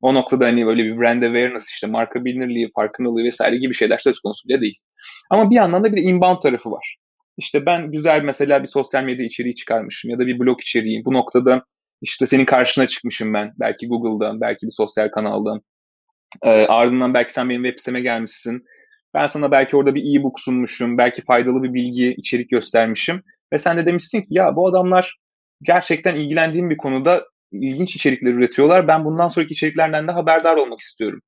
O 0.01 0.15
noktada 0.15 0.45
hani 0.45 0.67
böyle 0.67 0.85
bir 0.85 0.99
brand 0.99 1.23
awareness, 1.23 1.71
işte 1.71 1.87
marka 1.87 2.25
bilinirliği, 2.25 2.71
farkındalığı 2.75 3.25
vesaire 3.25 3.57
gibi 3.57 3.75
şeyler 3.75 3.99
söz 3.99 4.21
konusu 4.21 4.49
bile 4.49 4.61
değil. 4.61 4.79
Ama 5.31 5.51
bir 5.51 5.55
yandan 5.57 5.85
da 5.85 5.93
bir 5.93 5.97
de 5.97 6.01
inbound 6.01 6.41
tarafı 6.43 6.71
var. 6.71 6.97
İşte 7.37 7.67
ben 7.67 7.91
güzel 7.93 8.23
mesela 8.23 8.63
bir 8.63 8.69
sosyal 8.69 9.05
medya 9.05 9.27
içeriği 9.27 9.55
çıkarmışım 9.55 10.11
ya 10.11 10.19
da 10.19 10.27
bir 10.27 10.39
blog 10.39 10.61
içeriği. 10.61 11.05
Bu 11.05 11.13
noktada 11.13 11.65
işte 12.03 12.27
senin 12.27 12.45
karşına 12.45 12.89
çıkmışım 12.89 13.35
ben. 13.35 13.53
Belki 13.61 13.89
Google'dan, 13.89 14.41
belki 14.41 14.67
bir 14.67 14.73
sosyal 14.77 15.09
kanaldan. 15.09 15.61
E, 16.43 16.51
ardından 16.51 17.15
belki 17.15 17.33
sen 17.33 17.49
benim 17.49 17.65
web 17.65 17.79
siteme 17.79 18.01
gelmişsin. 18.01 18.65
Ben 19.15 19.27
sana 19.27 19.51
belki 19.51 19.77
orada 19.77 19.95
bir 19.95 20.21
e-book 20.21 20.41
sunmuşum. 20.41 20.99
Belki 20.99 21.25
faydalı 21.25 21.63
bir 21.63 21.75
bilgi, 21.75 22.15
içerik 22.19 22.51
göstermişim. 22.51 23.23
Ve 23.53 23.59
sen 23.59 23.77
de 23.77 23.87
demişsin 23.87 24.21
ki 24.21 24.27
ya 24.31 24.57
bu 24.57 24.69
adamlar 24.69 25.17
gerçekten 25.63 26.17
ilgilendiğim 26.17 26.71
bir 26.71 26.77
konuda 26.77 27.25
ilginç 27.53 27.97
içerikler 27.97 28.33
üretiyorlar. 28.33 28.89
Ben 28.89 29.05
bundan 29.05 29.29
sonraki 29.29 29.55
içeriklerden 29.55 30.09
de 30.09 30.13
haberdar 30.13 30.57
olmak 30.57 30.81
istiyorum. 30.81 31.21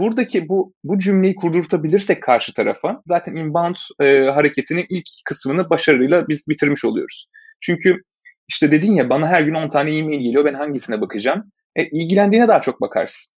Buradaki 0.00 0.48
bu 0.48 0.74
bu 0.84 0.98
cümleyi 0.98 1.34
kurdurtabilirsek 1.34 2.22
karşı 2.22 2.54
tarafa 2.54 3.02
zaten 3.06 3.36
inbound 3.36 3.76
e, 4.00 4.30
hareketinin 4.30 4.86
ilk 4.88 5.06
kısmını 5.24 5.70
başarıyla 5.70 6.28
biz 6.28 6.44
bitirmiş 6.48 6.84
oluyoruz. 6.84 7.26
Çünkü 7.60 8.02
işte 8.48 8.72
dedin 8.72 8.94
ya 8.94 9.10
bana 9.10 9.28
her 9.28 9.42
gün 9.42 9.54
10 9.54 9.68
tane 9.68 9.96
e-mail 9.96 10.20
geliyor 10.20 10.44
ben 10.44 10.54
hangisine 10.54 11.00
bakacağım? 11.00 11.52
E, 11.76 11.84
ilgilendiğine 11.86 12.48
daha 12.48 12.60
çok 12.60 12.80
bakarsın. 12.80 13.34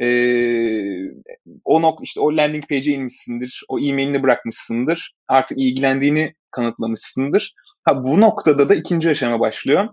E, 0.00 0.06
o 1.64 1.82
nok 1.82 1.98
işte 2.02 2.20
o 2.20 2.36
landing 2.36 2.68
page'e 2.68 2.94
inmişsindir, 2.94 3.64
o 3.68 3.78
e-mailini 3.78 4.22
bırakmışsındır, 4.22 5.14
artık 5.28 5.58
ilgilendiğini 5.58 6.34
kanıtlamışsındır. 6.50 7.54
Ha 7.84 8.04
bu 8.04 8.20
noktada 8.20 8.68
da 8.68 8.74
ikinci 8.74 9.10
aşama 9.10 9.40
başlıyor 9.40 9.88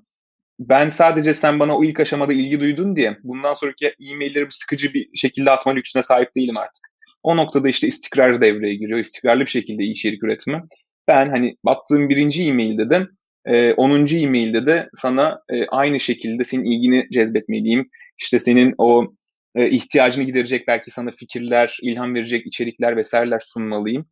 ben 0.60 0.90
sadece 0.90 1.34
sen 1.34 1.60
bana 1.60 1.78
o 1.78 1.84
ilk 1.84 2.00
aşamada 2.00 2.34
ilgi 2.34 2.60
duydun 2.60 2.96
diye 2.96 3.18
bundan 3.24 3.54
sonraki 3.54 3.96
e-mailleri 4.00 4.46
bir 4.46 4.52
sıkıcı 4.52 4.94
bir 4.94 5.10
şekilde 5.16 5.52
atma 5.52 5.72
lüksüne 5.74 6.04
sahip 6.04 6.36
değilim 6.36 6.58
artık. 6.58 6.88
O 7.24 7.38
noktada 7.38 7.70
işte 7.70 7.88
istikrar 7.88 8.42
devreye 8.42 8.76
giriyor. 8.76 9.00
İstikrarlı 9.00 9.42
bir 9.46 9.50
şekilde 9.50 9.84
içerik 9.84 10.24
üretimi. 10.24 10.64
Ben 11.08 11.30
hani 11.30 11.56
battığım 11.66 12.10
birinci 12.10 12.44
e-mailde 12.44 12.90
de 12.90 13.08
e, 13.46 13.74
10. 13.74 14.16
e-mailde 14.16 14.66
de 14.66 14.90
sana 14.96 15.42
e, 15.50 15.66
aynı 15.66 16.00
şekilde 16.00 16.44
senin 16.44 16.64
ilgini 16.66 17.08
cezbetmeliyim. 17.12 17.90
İşte 18.22 18.40
senin 18.40 18.76
o 18.78 19.14
e, 19.56 19.70
ihtiyacını 19.70 20.24
giderecek 20.24 20.68
belki 20.68 20.92
sana 20.92 21.12
fikirler, 21.12 21.78
ilham 21.82 22.16
verecek 22.16 22.48
içerikler 22.48 22.98
vesaireler 22.98 23.40
sunmalıyım. 23.40 24.06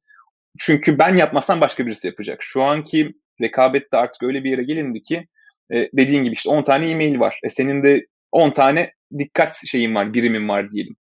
Çünkü 0.60 0.99
ben 0.99 1.15
yapmasam 1.15 1.62
başka 1.62 1.86
birisi 1.86 2.08
yapacak. 2.08 2.38
Şu 2.41 2.63
anki 2.63 3.13
rekabette 3.41 3.97
artık 3.97 4.23
öyle 4.23 4.43
bir 4.43 4.51
yere 4.51 4.63
gelindi 4.63 5.04
ki 5.04 5.27
e, 5.73 5.89
dediğin 5.93 6.23
gibi 6.23 6.34
işte 6.34 6.49
10 6.49 6.63
tane 6.63 6.89
e-mail 6.89 7.19
var. 7.19 7.39
E, 7.43 7.49
senin 7.49 7.84
de 7.84 8.05
10 8.31 8.51
tane 8.51 8.91
dikkat 9.17 9.62
şeyin 9.65 9.95
var, 9.95 10.13
birimin 10.13 10.49
var 10.49 10.71
diyelim. 10.71 10.95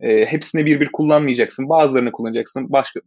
E, 0.00 0.26
hepsini 0.26 0.66
bir 0.66 0.80
bir 0.80 0.92
kullanmayacaksın. 0.92 1.68
Bazılarını 1.68 2.12
kullanacaksın. 2.12 2.72
Başka 2.72 3.00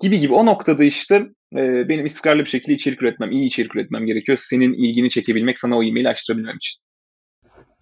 gibi 0.00 0.20
gibi 0.20 0.32
o 0.32 0.46
noktada 0.46 0.84
işte 0.84 1.14
e, 1.56 1.88
benim 1.88 2.06
istikrarlı 2.06 2.44
bir 2.44 2.48
şekilde 2.48 2.74
içerik 2.74 3.02
üretmem, 3.02 3.30
iyi 3.30 3.46
içerik 3.46 3.76
üretmem 3.76 4.06
gerekiyor. 4.06 4.38
Senin 4.40 4.72
ilgini 4.72 5.10
çekebilmek, 5.10 5.58
sana 5.58 5.78
o 5.78 5.82
e-maili 5.82 6.08
açtırabilmem 6.08 6.56
için. 6.56 6.80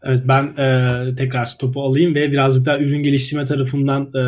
Evet 0.02 0.22
ben 0.24 0.44
e, 0.44 1.14
tekrar 1.14 1.58
topu 1.58 1.82
alayım 1.82 2.14
ve 2.14 2.32
birazcık 2.32 2.66
daha 2.66 2.78
ürün 2.78 3.02
geliştirme 3.02 3.44
tarafından 3.44 4.02
e, 4.02 4.22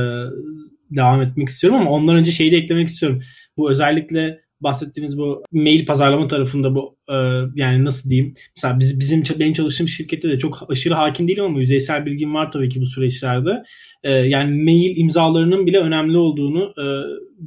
devam 0.96 1.22
etmek 1.22 1.48
istiyorum 1.48 1.80
ama 1.80 1.90
ondan 1.90 2.16
önce 2.16 2.30
şeyi 2.30 2.52
de 2.52 2.56
eklemek 2.56 2.88
istiyorum. 2.88 3.22
Bu 3.56 3.70
özellikle 3.70 4.40
bahsettiğiniz 4.60 5.18
bu 5.18 5.42
mail 5.52 5.86
pazarlama 5.86 6.28
tarafında 6.28 6.74
bu 6.74 6.96
e, 7.08 7.14
yani 7.56 7.84
nasıl 7.84 8.10
diyeyim 8.10 8.34
mesela 8.56 8.78
biz, 8.78 9.00
bizim 9.00 9.22
benim 9.38 9.52
çalıştığım 9.52 9.88
şirkette 9.88 10.28
de 10.28 10.38
çok 10.38 10.70
aşırı 10.70 10.94
hakim 10.94 11.28
değilim 11.28 11.44
ama 11.44 11.58
yüzeysel 11.58 12.06
bilgim 12.06 12.34
var 12.34 12.52
tabii 12.52 12.68
ki 12.68 12.80
bu 12.80 12.86
süreçlerde. 12.86 13.62
E, 14.02 14.10
yani 14.10 14.62
mail 14.62 14.96
imzalarının 14.96 15.66
bile 15.66 15.78
önemli 15.78 16.18
olduğunu 16.18 16.74
e, 16.78 16.84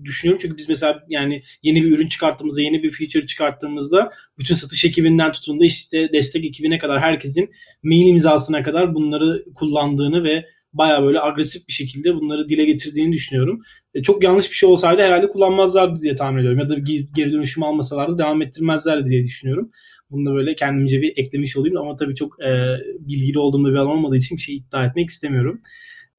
düşünüyorum. 0.05 0.39
Çünkü 0.41 0.57
biz 0.57 0.69
mesela 0.69 1.03
yani 1.09 1.43
yeni 1.63 1.83
bir 1.83 1.91
ürün 1.91 2.07
çıkarttığımızda, 2.07 2.61
yeni 2.61 2.83
bir 2.83 2.91
feature 2.91 3.25
çıkarttığımızda 3.25 4.09
bütün 4.39 4.55
satış 4.55 4.85
ekibinden 4.85 5.31
tutun 5.31 5.59
da 5.59 5.65
işte 5.65 6.09
destek 6.13 6.45
ekibine 6.45 6.77
kadar 6.77 6.99
herkesin 6.99 7.51
mail 7.83 8.07
imzasına 8.07 8.63
kadar 8.63 8.95
bunları 8.95 9.45
kullandığını 9.55 10.23
ve 10.23 10.45
baya 10.73 11.03
böyle 11.03 11.21
agresif 11.21 11.67
bir 11.67 11.73
şekilde 11.73 12.15
bunları 12.15 12.49
dile 12.49 12.65
getirdiğini 12.65 13.13
düşünüyorum. 13.13 13.61
E, 13.93 14.01
çok 14.01 14.23
yanlış 14.23 14.49
bir 14.49 14.55
şey 14.55 14.69
olsaydı 14.69 15.01
herhalde 15.01 15.27
kullanmazlardı 15.27 16.01
diye 16.01 16.15
tahmin 16.15 16.39
ediyorum. 16.39 16.59
Ya 16.59 16.69
da 16.69 16.75
geri 17.15 17.31
dönüşüm 17.31 17.63
almasalardı 17.63 18.19
devam 18.19 18.41
ettirmezlerdi 18.41 19.09
diye 19.09 19.23
düşünüyorum. 19.23 19.71
Bunu 20.09 20.25
da 20.25 20.35
böyle 20.35 20.55
kendimce 20.55 21.01
bir 21.01 21.13
eklemiş 21.17 21.57
olayım 21.57 21.77
ama 21.77 21.95
tabii 21.95 22.15
çok 22.15 22.43
e, 22.43 22.77
bilgili 22.99 23.39
olduğum 23.39 23.65
bir 23.65 23.75
alan 23.75 23.87
olmadığı 23.87 24.17
için 24.17 24.37
bir 24.37 24.41
şey 24.41 24.55
iddia 24.55 24.85
etmek 24.85 25.09
istemiyorum. 25.09 25.61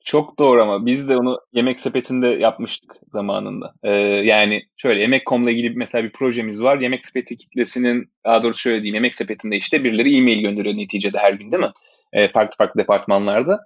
Çok 0.05 0.39
doğru 0.39 0.63
ama 0.63 0.87
biz 0.87 1.09
de 1.09 1.17
onu 1.17 1.41
yemek 1.53 1.81
sepetinde 1.81 2.27
yapmıştık 2.27 2.93
zamanında. 3.13 3.75
Ee, 3.83 3.91
yani 4.25 4.63
şöyle 4.77 5.01
Yemek.com'la 5.01 5.51
ilgili 5.51 5.71
mesela 5.71 6.05
bir 6.05 6.13
projemiz 6.13 6.63
var. 6.63 6.79
Yemek 6.79 7.07
sepeti 7.07 7.37
kitlesinin 7.37 8.11
daha 8.25 8.43
doğrusu 8.43 8.61
şöyle 8.61 8.77
diyeyim 8.77 8.95
Yemek 8.95 9.15
sepetinde 9.15 9.57
işte 9.57 9.85
birileri 9.85 10.17
e-mail 10.17 10.41
gönderiyor 10.41 10.77
neticede 10.77 11.19
her 11.19 11.33
gün 11.33 11.53
değil 11.53 11.63
mi? 11.63 11.71
Ee, 12.13 12.29
farklı 12.29 12.57
farklı 12.57 12.81
departmanlarda. 12.81 13.61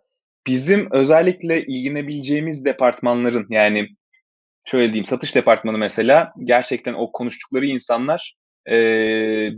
Bizim 0.48 0.88
özellikle 0.90 1.66
ilgilenebileceğimiz 1.66 2.64
departmanların 2.64 3.46
yani 3.50 3.88
şöyle 4.64 4.86
diyeyim 4.86 5.04
satış 5.04 5.34
departmanı 5.34 5.78
mesela 5.78 6.32
gerçekten 6.44 6.94
o 6.94 7.12
konuştukları 7.12 7.66
insanlar 7.66 8.34
e, 8.70 8.74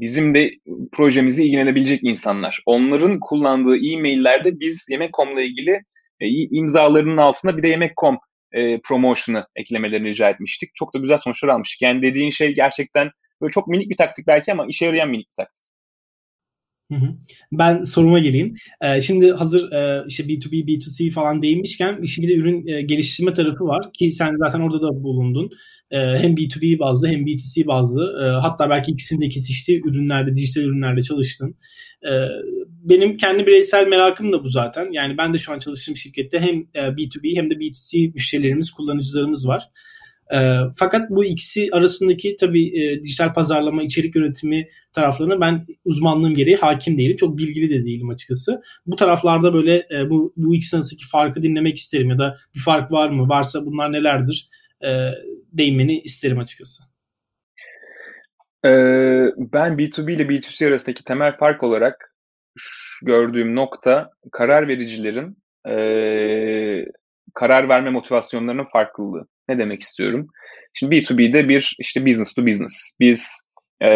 bizim 0.00 0.34
de 0.34 0.50
projemizle 0.92 1.44
ilgilenebilecek 1.44 2.00
insanlar. 2.02 2.62
Onların 2.66 3.20
kullandığı 3.20 3.76
e-maillerde 3.76 4.60
biz 4.60 4.86
Yemek.com'la 4.90 5.40
ilgili 5.42 5.80
e, 6.20 6.28
imzalarının 6.28 7.16
altında 7.16 7.56
bir 7.56 7.62
de 7.62 7.68
Yemek.com 7.68 8.18
e, 8.52 8.80
promotion'ı 8.80 9.46
eklemelerini 9.56 10.08
rica 10.08 10.30
etmiştik. 10.30 10.70
Çok 10.74 10.94
da 10.94 10.98
güzel 10.98 11.18
sonuçlar 11.18 11.48
almıştık. 11.48 11.82
Yani 11.82 12.02
dediğin 12.02 12.30
şey 12.30 12.54
gerçekten 12.54 13.10
böyle 13.42 13.50
çok 13.50 13.68
minik 13.68 13.90
bir 13.90 13.96
taktik 13.96 14.26
belki 14.26 14.52
ama 14.52 14.66
işe 14.68 14.86
yarayan 14.86 15.08
minik 15.08 15.28
bir 15.30 15.44
taktik. 15.44 15.69
Ben 17.52 17.82
soruma 17.82 18.18
geleyim. 18.18 18.54
Ee, 18.82 19.00
şimdi 19.00 19.32
hazır 19.32 19.72
e, 19.72 20.04
işte 20.08 20.22
B2B, 20.24 20.66
B2C 20.66 21.10
falan 21.10 21.42
değinmişken 21.42 22.02
işin 22.02 22.24
bir 22.24 22.28
de 22.28 22.34
ürün 22.34 22.66
e, 22.66 22.82
geliştirme 22.82 23.32
tarafı 23.32 23.64
var 23.64 23.92
ki 23.92 24.10
sen 24.10 24.36
zaten 24.38 24.60
orada 24.60 24.82
da 24.82 25.02
bulundun. 25.02 25.50
E, 25.90 25.98
hem 25.98 26.34
B2B 26.34 26.78
bazlı 26.78 27.08
hem 27.08 27.26
B2C 27.26 27.66
bazlı 27.66 28.38
hatta 28.42 28.70
belki 28.70 28.92
ikisinde 28.92 29.28
kesiştiği 29.28 29.80
ürünlerde, 29.84 30.34
dijital 30.34 30.62
ürünlerde 30.62 31.02
çalıştın. 31.02 31.56
Benim 32.82 33.16
kendi 33.16 33.46
bireysel 33.46 33.88
merakım 33.88 34.32
da 34.32 34.44
bu 34.44 34.48
zaten. 34.48 34.92
Yani 34.92 35.18
ben 35.18 35.34
de 35.34 35.38
şu 35.38 35.52
an 35.52 35.58
çalıştığım 35.58 35.96
şirkette 35.96 36.40
hem 36.40 36.56
B2B 36.96 37.36
hem 37.36 37.50
de 37.50 37.54
B2C 37.54 38.12
müşterilerimiz, 38.14 38.70
kullanıcılarımız 38.70 39.48
var. 39.48 39.68
E, 40.34 40.56
fakat 40.76 41.10
bu 41.10 41.24
ikisi 41.24 41.68
arasındaki 41.72 42.36
tabii 42.36 42.82
e, 42.82 43.02
dijital 43.04 43.34
pazarlama, 43.34 43.82
içerik 43.82 44.16
yönetimi 44.16 44.66
taraflarına 44.92 45.40
ben 45.40 45.66
uzmanlığım 45.84 46.34
gereği 46.34 46.56
hakim 46.56 46.98
değilim. 46.98 47.16
Çok 47.16 47.38
bilgili 47.38 47.70
de 47.70 47.84
değilim 47.84 48.08
açıkçası. 48.08 48.62
Bu 48.86 48.96
taraflarda 48.96 49.54
böyle 49.54 49.86
e, 49.94 50.10
bu, 50.10 50.32
bu 50.36 50.54
ikisi 50.54 50.76
arasındaki 50.76 51.08
farkı 51.08 51.42
dinlemek 51.42 51.76
isterim 51.76 52.10
ya 52.10 52.18
da 52.18 52.36
bir 52.54 52.60
fark 52.60 52.92
var 52.92 53.08
mı? 53.08 53.28
Varsa 53.28 53.66
bunlar 53.66 53.92
nelerdir? 53.92 54.50
E, 54.84 55.10
değinmeni 55.52 56.00
isterim 56.00 56.38
açıkçası. 56.38 56.82
Ee, 58.64 58.68
ben 59.36 59.72
B2B 59.78 60.12
ile 60.12 60.22
B2C 60.22 60.68
arasındaki 60.68 61.04
temel 61.04 61.36
fark 61.36 61.62
olarak 61.62 62.14
gördüğüm 63.02 63.56
nokta 63.56 64.10
karar 64.32 64.68
vericilerin 64.68 65.38
e, 65.68 66.86
karar 67.34 67.68
verme 67.68 67.90
motivasyonlarının 67.90 68.64
farklılığı. 68.64 69.26
Ne 69.50 69.58
demek 69.58 69.82
istiyorum? 69.82 70.26
Şimdi 70.74 70.96
B2B'de 70.96 71.48
bir 71.48 71.76
işte 71.78 72.06
business 72.06 72.34
to 72.34 72.46
business. 72.46 72.92
Biz 73.00 73.32
e, 73.82 73.88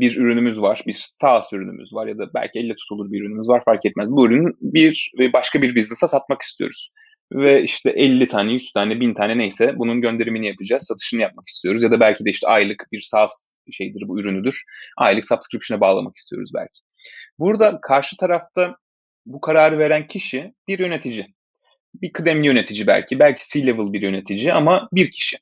bir 0.00 0.16
ürünümüz 0.16 0.60
var, 0.60 0.82
bir 0.86 1.06
SaaS 1.12 1.52
ürünümüz 1.52 1.94
var 1.94 2.06
ya 2.06 2.18
da 2.18 2.34
belki 2.34 2.58
elle 2.58 2.74
tutulur 2.74 3.12
bir 3.12 3.20
ürünümüz 3.20 3.48
var 3.48 3.62
fark 3.64 3.86
etmez. 3.86 4.10
Bu 4.10 4.26
ürünü 4.26 4.52
bir 4.60 5.12
başka 5.32 5.62
bir 5.62 5.76
business'a 5.76 6.08
satmak 6.08 6.42
istiyoruz. 6.42 6.90
Ve 7.32 7.62
işte 7.62 7.90
50 7.90 8.28
tane, 8.28 8.52
100 8.52 8.72
tane, 8.72 9.00
1000 9.00 9.14
tane 9.14 9.38
neyse 9.38 9.78
bunun 9.78 10.00
gönderimini 10.00 10.46
yapacağız, 10.46 10.82
satışını 10.82 11.20
yapmak 11.20 11.48
istiyoruz. 11.48 11.82
Ya 11.82 11.90
da 11.90 12.00
belki 12.00 12.24
de 12.24 12.30
işte 12.30 12.46
aylık 12.46 12.86
bir 12.92 13.00
SaaS 13.00 13.54
şeydir 13.72 14.02
bu 14.08 14.20
ürünüdür. 14.20 14.62
Aylık 14.96 15.26
subscription'a 15.26 15.80
bağlamak 15.80 16.16
istiyoruz 16.16 16.50
belki. 16.54 16.80
Burada 17.38 17.78
karşı 17.82 18.16
tarafta 18.16 18.76
bu 19.26 19.40
kararı 19.40 19.78
veren 19.78 20.06
kişi 20.06 20.52
bir 20.68 20.78
yönetici 20.78 21.26
bir 21.94 22.12
kıdemli 22.12 22.46
yönetici 22.46 22.86
belki, 22.86 23.18
belki 23.18 23.44
C-level 23.48 23.92
bir 23.92 24.02
yönetici 24.02 24.52
ama 24.52 24.88
bir 24.92 25.10
kişi. 25.10 25.36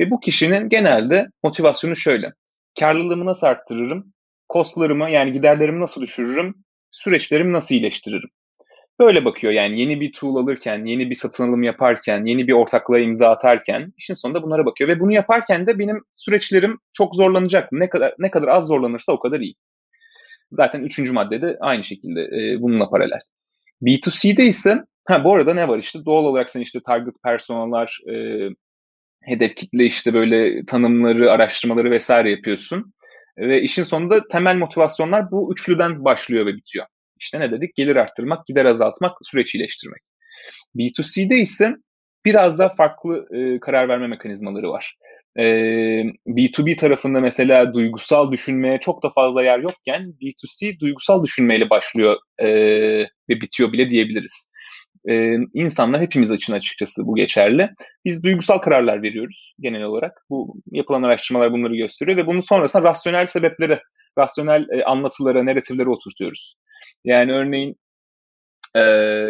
Ve 0.00 0.10
bu 0.10 0.20
kişinin 0.20 0.68
genelde 0.68 1.26
motivasyonu 1.42 1.96
şöyle. 1.96 2.32
Karlılığımı 2.80 3.26
nasıl 3.26 3.46
arttırırım? 3.46 4.12
Kostlarımı 4.48 5.10
yani 5.10 5.32
giderlerimi 5.32 5.80
nasıl 5.80 6.00
düşürürüm? 6.00 6.54
Süreçlerimi 6.90 7.52
nasıl 7.52 7.74
iyileştiririm? 7.74 8.30
Böyle 9.00 9.24
bakıyor 9.24 9.52
yani 9.52 9.80
yeni 9.80 10.00
bir 10.00 10.12
tool 10.12 10.36
alırken, 10.36 10.84
yeni 10.84 11.10
bir 11.10 11.14
satın 11.14 11.48
alım 11.48 11.62
yaparken, 11.62 12.24
yeni 12.24 12.48
bir 12.48 12.52
ortaklığa 12.52 12.98
imza 12.98 13.28
atarken 13.28 13.92
işin 13.96 14.14
sonunda 14.14 14.42
bunlara 14.42 14.66
bakıyor. 14.66 14.90
Ve 14.90 15.00
bunu 15.00 15.12
yaparken 15.12 15.66
de 15.66 15.78
benim 15.78 16.00
süreçlerim 16.14 16.78
çok 16.92 17.14
zorlanacak. 17.14 17.72
Ne 17.72 17.88
kadar 17.88 18.14
ne 18.18 18.30
kadar 18.30 18.48
az 18.48 18.66
zorlanırsa 18.66 19.12
o 19.12 19.18
kadar 19.18 19.40
iyi. 19.40 19.54
Zaten 20.52 20.82
üçüncü 20.82 21.12
maddede 21.12 21.56
aynı 21.60 21.84
şekilde 21.84 22.20
e, 22.20 22.62
bununla 22.62 22.90
paralel. 22.90 23.20
B2C'de 23.82 24.44
ise 24.44 24.84
Ha 25.06 25.24
bu 25.24 25.34
arada 25.34 25.54
ne 25.54 25.68
var 25.68 25.78
işte 25.78 26.04
doğal 26.04 26.24
olarak 26.24 26.50
sen 26.50 26.60
işte 26.60 26.80
target 26.86 27.14
personalar, 27.24 27.98
e, 28.12 28.48
hedef 29.24 29.56
kitle 29.56 29.84
işte 29.86 30.14
böyle 30.14 30.66
tanımları, 30.66 31.32
araştırmaları 31.32 31.90
vesaire 31.90 32.30
yapıyorsun. 32.30 32.92
Ve 33.38 33.62
işin 33.62 33.82
sonunda 33.82 34.28
temel 34.28 34.56
motivasyonlar 34.56 35.30
bu 35.30 35.52
üçlüden 35.52 36.04
başlıyor 36.04 36.46
ve 36.46 36.54
bitiyor. 36.56 36.86
İşte 37.20 37.40
ne 37.40 37.50
dedik? 37.52 37.74
Gelir 37.76 37.96
arttırmak, 37.96 38.46
gider 38.46 38.64
azaltmak, 38.64 39.12
süreç 39.22 39.54
iyileştirmek. 39.54 40.02
B2C'de 40.76 41.36
ise 41.38 41.74
biraz 42.24 42.58
daha 42.58 42.74
farklı 42.74 43.26
e, 43.36 43.60
karar 43.60 43.88
verme 43.88 44.06
mekanizmaları 44.06 44.70
var. 44.70 44.96
E, 45.38 45.42
B2B 46.26 46.76
tarafında 46.76 47.20
mesela 47.20 47.74
duygusal 47.74 48.32
düşünmeye 48.32 48.80
çok 48.80 49.02
da 49.02 49.10
fazla 49.10 49.42
yer 49.42 49.58
yokken 49.58 50.02
B2C 50.22 50.80
duygusal 50.80 51.24
düşünmeyle 51.24 51.70
başlıyor 51.70 52.16
e, 52.38 52.48
ve 53.02 53.40
bitiyor 53.40 53.72
bile 53.72 53.90
diyebiliriz 53.90 54.48
e, 55.08 55.36
insanlar 55.54 56.00
hepimiz 56.00 56.30
için 56.30 56.52
açıkçası 56.52 57.06
bu 57.06 57.14
geçerli. 57.14 57.70
Biz 58.04 58.22
duygusal 58.22 58.58
kararlar 58.58 59.02
veriyoruz 59.02 59.54
genel 59.60 59.82
olarak. 59.82 60.22
Bu 60.30 60.56
yapılan 60.70 61.02
araştırmalar 61.02 61.52
bunları 61.52 61.76
gösteriyor 61.76 62.18
ve 62.18 62.26
bunun 62.26 62.40
sonrasında 62.40 62.84
rasyonel 62.84 63.26
sebeplere, 63.26 63.82
rasyonel 64.18 64.66
e, 64.70 64.84
anlatılara, 64.84 65.46
narratiflere 65.46 65.88
oturtuyoruz. 65.88 66.56
Yani 67.04 67.32
örneğin 67.32 67.76
e, 68.76 68.82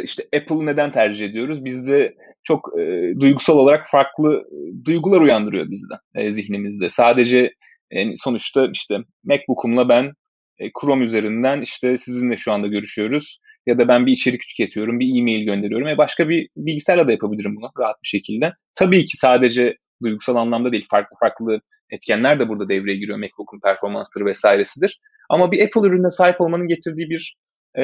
işte 0.03 0.23
Apple 0.37 0.67
neden 0.67 0.93
tercih 0.93 1.27
ediyoruz? 1.27 1.65
Bizde 1.65 2.15
çok 2.45 2.81
e, 2.81 3.13
duygusal 3.21 3.59
olarak 3.59 3.91
farklı 3.91 4.37
e, 4.37 4.85
duygular 4.85 5.21
uyandırıyor 5.21 5.71
bizde, 5.71 5.95
e, 6.15 6.33
zihnimizde. 6.33 6.89
Sadece 6.89 7.53
e, 7.91 8.17
sonuçta 8.17 8.69
işte 8.73 8.99
MacBook'umla 9.25 9.89
ben 9.89 10.13
e, 10.59 10.71
Chrome 10.81 11.05
üzerinden 11.05 11.61
işte 11.61 11.99
sizinle 11.99 12.37
şu 12.37 12.53
anda 12.53 12.67
görüşüyoruz 12.67 13.41
ya 13.67 13.79
da 13.79 13.89
ben 13.89 14.07
bir 14.07 14.13
içerik 14.13 14.43
tüketiyorum, 14.43 15.01
bir 15.01 15.21
e-mail 15.21 15.45
gönderiyorum 15.45 15.87
ve 15.87 15.99
başka 15.99 16.29
bir 16.29 16.49
bilgisayarla 16.57 17.09
da 17.09 17.13
yapabilirim 17.13 17.57
bunu 17.57 17.71
rahat 17.79 18.03
bir 18.03 18.09
şekilde. 18.09 18.53
Tabii 18.75 19.05
ki 19.05 19.17
sadece 19.17 19.77
duygusal 20.03 20.37
anlamda 20.37 20.73
değil, 20.73 20.87
farklı 20.91 21.17
farklı 21.21 21.61
etkenler 21.91 22.41
de 22.41 22.49
burada 22.49 22.69
devreye 22.69 22.97
giriyor. 22.97 23.19
MacBook'un 23.19 23.61
performansları 23.61 24.27
vesairesidir. 24.27 25.01
Ama 25.29 25.53
bir 25.53 25.67
Apple 25.67 25.89
ürününe 25.89 26.11
sahip 26.11 26.41
olmanın 26.41 26.69
getirdiği 26.69 27.11
bir 27.11 27.37
e, 27.79 27.83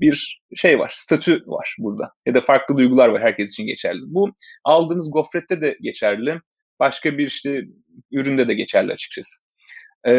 bir 0.00 0.40
şey 0.56 0.78
var, 0.78 0.92
statü 0.96 1.42
var 1.46 1.76
burada. 1.78 2.12
Ya 2.26 2.34
da 2.34 2.40
farklı 2.40 2.76
duygular 2.76 3.08
var 3.08 3.22
herkes 3.22 3.50
için 3.52 3.66
geçerli. 3.66 4.00
Bu 4.06 4.30
aldığınız 4.64 5.10
gofrette 5.12 5.60
de 5.60 5.76
geçerli. 5.80 6.40
Başka 6.80 7.18
bir 7.18 7.26
işte 7.26 7.62
üründe 8.12 8.48
de 8.48 8.54
geçerli 8.54 8.92
açıkçası. 8.92 9.42
E, 10.06 10.10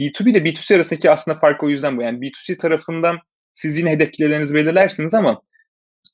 B2B 0.00 0.30
ile 0.30 0.38
B2C 0.38 0.74
arasındaki 0.74 1.10
aslında 1.10 1.38
fark 1.38 1.62
o 1.62 1.68
yüzden 1.68 1.96
bu. 1.96 2.02
Yani 2.02 2.18
B2C 2.18 2.56
tarafından 2.56 3.18
siz 3.54 3.78
yine 3.78 3.90
hedeflerinizi 3.90 4.54
belirlersiniz 4.54 5.14
ama 5.14 5.42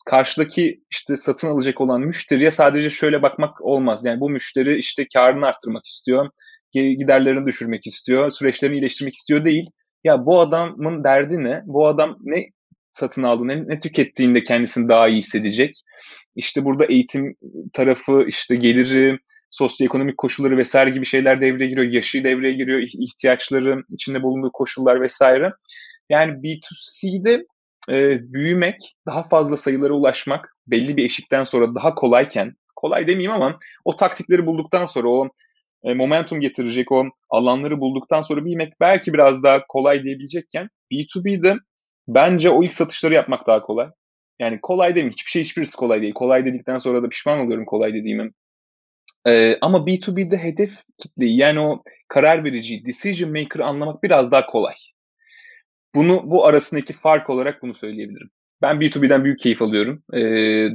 karşıdaki 0.06 0.80
işte 0.90 1.16
satın 1.16 1.48
alacak 1.48 1.80
olan 1.80 2.00
müşteriye 2.00 2.50
sadece 2.50 2.90
şöyle 2.90 3.22
bakmak 3.22 3.60
olmaz. 3.60 4.04
Yani 4.04 4.20
bu 4.20 4.30
müşteri 4.30 4.78
işte 4.78 5.06
karını 5.14 5.46
arttırmak 5.46 5.86
istiyor, 5.86 6.30
giderlerini 6.72 7.46
düşürmek 7.46 7.86
istiyor, 7.86 8.30
süreçlerini 8.30 8.76
iyileştirmek 8.76 9.14
istiyor 9.14 9.44
değil. 9.44 9.66
Ya 10.04 10.26
bu 10.26 10.40
adamın 10.40 11.04
derdi 11.04 11.44
ne? 11.44 11.62
Bu 11.66 11.86
adam 11.86 12.16
ne 12.20 12.46
satın 12.92 13.22
aldığını, 13.22 13.68
ne 13.68 13.80
tükettiğinde 13.80 14.42
kendisini 14.42 14.88
daha 14.88 15.08
iyi 15.08 15.18
hissedecek? 15.18 15.76
İşte 16.36 16.64
burada 16.64 16.84
eğitim 16.86 17.36
tarafı, 17.72 18.24
işte 18.28 18.56
geliri, 18.56 19.18
sosyoekonomik 19.50 20.18
koşulları 20.18 20.56
vesaire 20.56 20.90
gibi 20.90 21.06
şeyler 21.06 21.40
devreye 21.40 21.68
giriyor. 21.68 21.92
Yaşı 21.92 22.24
devreye 22.24 22.52
giriyor, 22.52 22.80
ihtiyaçları, 22.80 23.82
içinde 23.90 24.22
bulunduğu 24.22 24.50
koşullar 24.52 25.00
vesaire. 25.00 25.52
Yani 26.08 26.32
B2C'de 26.32 27.44
e, 27.88 28.18
büyümek, 28.32 28.76
daha 29.06 29.22
fazla 29.22 29.56
sayılara 29.56 29.92
ulaşmak 29.92 30.56
belli 30.66 30.96
bir 30.96 31.04
eşikten 31.04 31.44
sonra 31.44 31.74
daha 31.74 31.94
kolayken, 31.94 32.52
kolay 32.76 33.06
demeyeyim 33.06 33.32
ama 33.32 33.58
o 33.84 33.96
taktikleri 33.96 34.46
bulduktan 34.46 34.86
sonra 34.86 35.08
o 35.08 35.28
e, 35.84 35.94
momentum 35.94 36.40
getirecek 36.40 36.92
o 36.92 37.04
alanları 37.30 37.80
bulduktan 37.80 38.22
sonra 38.22 38.44
büyümek 38.44 38.72
belki 38.80 39.12
biraz 39.12 39.42
daha 39.42 39.66
kolay 39.68 40.02
diyebilecekken 40.04 40.68
B2B'de 40.92 41.54
bence 42.08 42.50
o 42.50 42.62
ilk 42.64 42.72
satışları 42.72 43.14
yapmak 43.14 43.46
daha 43.46 43.62
kolay. 43.62 43.88
Yani 44.38 44.58
kolay 44.62 44.90
demeyeyim. 44.90 45.12
Hiçbir 45.12 45.30
şey 45.30 45.42
hiçbirisi 45.42 45.76
kolay 45.76 46.02
değil. 46.02 46.14
Kolay 46.14 46.44
dedikten 46.44 46.78
sonra 46.78 47.02
da 47.02 47.08
pişman 47.08 47.38
oluyorum 47.38 47.64
kolay 47.64 47.94
dediğimi. 47.94 48.30
Ee, 49.26 49.58
ama 49.60 49.78
B2B'de 49.78 50.38
hedef 50.38 50.70
kitleyi 50.98 51.36
yani 51.38 51.60
o 51.60 51.82
karar 52.08 52.44
verici, 52.44 52.84
decision 52.86 53.30
maker'ı 53.30 53.64
anlamak 53.64 54.02
biraz 54.02 54.32
daha 54.32 54.46
kolay. 54.46 54.74
Bunu 55.94 56.22
bu 56.24 56.46
arasındaki 56.46 56.92
fark 56.92 57.30
olarak 57.30 57.62
bunu 57.62 57.74
söyleyebilirim. 57.74 58.30
ben 58.62 58.76
B2B'den 58.76 59.24
büyük 59.24 59.40
keyif 59.40 59.62
alıyorum. 59.62 60.02
E, 60.12 60.20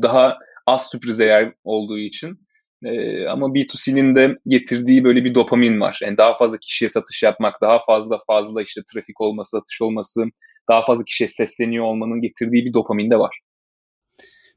daha 0.02 0.38
az 0.66 0.90
sürpriz 0.90 1.20
yer 1.20 1.54
olduğu 1.64 1.98
için. 1.98 2.40
E, 2.84 3.26
ama 3.28 3.48
B2C'nin 3.48 4.16
de 4.16 4.38
getirdiği 4.48 5.04
böyle 5.04 5.26
bir 5.26 5.36
dopamin 5.36 5.82
var. 5.82 6.00
Yani 6.02 6.18
daha 6.18 6.38
fazla 6.38 6.58
kişiye 6.58 6.90
satış 6.90 7.24
yapmak, 7.24 7.62
daha 7.62 7.86
fazla 7.86 8.20
fazla 8.28 8.62
işte 8.64 8.82
trafik 8.94 9.22
olması, 9.22 9.58
satış 9.58 9.82
olması, 9.82 10.26
daha 10.70 10.86
fazla 10.86 11.04
kişiye 11.04 11.28
sesleniyor 11.28 11.86
olmanın 11.86 12.22
getirdiği 12.22 12.66
bir 12.66 12.74
dopamin 12.74 13.12
de 13.12 13.20
var. 13.20 13.40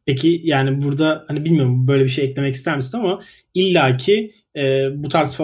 Peki 0.07 0.41
yani 0.45 0.83
burada 0.83 1.25
hani 1.29 1.45
bilmiyorum 1.45 1.89
böyle 1.89 2.05
bir 2.05 2.09
şey 2.09 2.25
eklemek 2.25 2.55
ister 2.55 2.77
misin 2.77 2.99
ama 2.99 3.23
illaki 3.55 4.35
e, 4.57 4.89
bu 4.95 5.09
tarz 5.09 5.39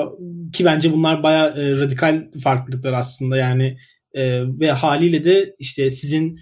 ki 0.53 0.65
bence 0.65 0.93
bunlar 0.93 1.23
baya 1.23 1.47
e, 1.47 1.71
radikal 1.71 2.31
farklılıklar 2.43 2.93
aslında 2.93 3.37
yani 3.37 3.79
e, 4.15 4.43
ve 4.61 4.71
haliyle 4.71 5.25
de 5.25 5.55
işte 5.59 5.91
sizin 5.91 6.39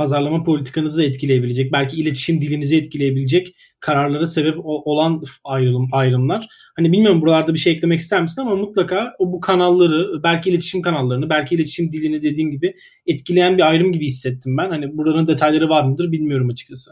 pazarlama 0.00 0.44
politikanızı 0.44 1.02
etkileyebilecek, 1.02 1.72
belki 1.72 1.96
iletişim 1.96 2.40
dilinizi 2.40 2.76
etkileyebilecek 2.76 3.54
kararlara 3.80 4.26
sebep 4.26 4.54
olan 4.64 5.22
ayrılım 5.44 5.88
ayrımlar. 5.92 6.46
Hani 6.76 6.92
bilmiyorum 6.92 7.22
buralarda 7.22 7.54
bir 7.54 7.58
şey 7.58 7.72
eklemek 7.72 8.00
ister 8.00 8.22
misin 8.22 8.42
ama 8.42 8.56
mutlaka 8.56 9.14
o 9.18 9.32
bu 9.32 9.40
kanalları, 9.40 10.22
belki 10.22 10.50
iletişim 10.50 10.82
kanallarını, 10.82 11.30
belki 11.30 11.54
iletişim 11.54 11.92
dilini 11.92 12.22
dediğim 12.22 12.50
gibi 12.50 12.74
etkileyen 13.06 13.58
bir 13.58 13.62
ayrım 13.62 13.92
gibi 13.92 14.06
hissettim 14.06 14.56
ben. 14.56 14.70
Hani 14.70 14.96
buranın 14.96 15.28
detayları 15.28 15.68
var 15.68 15.84
mıdır 15.84 16.12
bilmiyorum 16.12 16.48
açıkçası. 16.48 16.90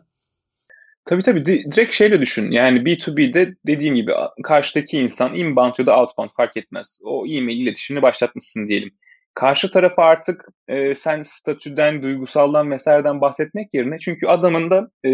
Tabii 1.05 1.22
tabii 1.22 1.47
direkt 1.47 1.95
şeyle 1.95 2.20
düşün. 2.20 2.51
Yani 2.51 2.79
B2B'de 2.79 3.55
dediğim 3.66 3.95
gibi 3.95 4.12
karşıdaki 4.45 4.99
insan 4.99 5.35
inbound 5.35 5.74
ya 5.79 5.87
da 5.87 6.01
outbound 6.01 6.31
fark 6.37 6.57
etmez. 6.57 7.01
O 7.05 7.26
e-mail 7.26 7.61
iletişimini 7.61 8.03
başlatmışsın 8.03 8.68
diyelim. 8.68 8.91
Karşı 9.39 9.70
tarafa 9.70 10.03
artık 10.03 10.45
e, 10.68 10.95
sen 10.95 11.22
statüden, 11.22 12.03
duygusaldan 12.03 12.70
vesaireden 12.70 13.20
bahsetmek 13.20 13.74
yerine 13.74 13.99
çünkü 13.99 14.26
adamın 14.26 14.70
da 14.70 14.89
e, 15.05 15.11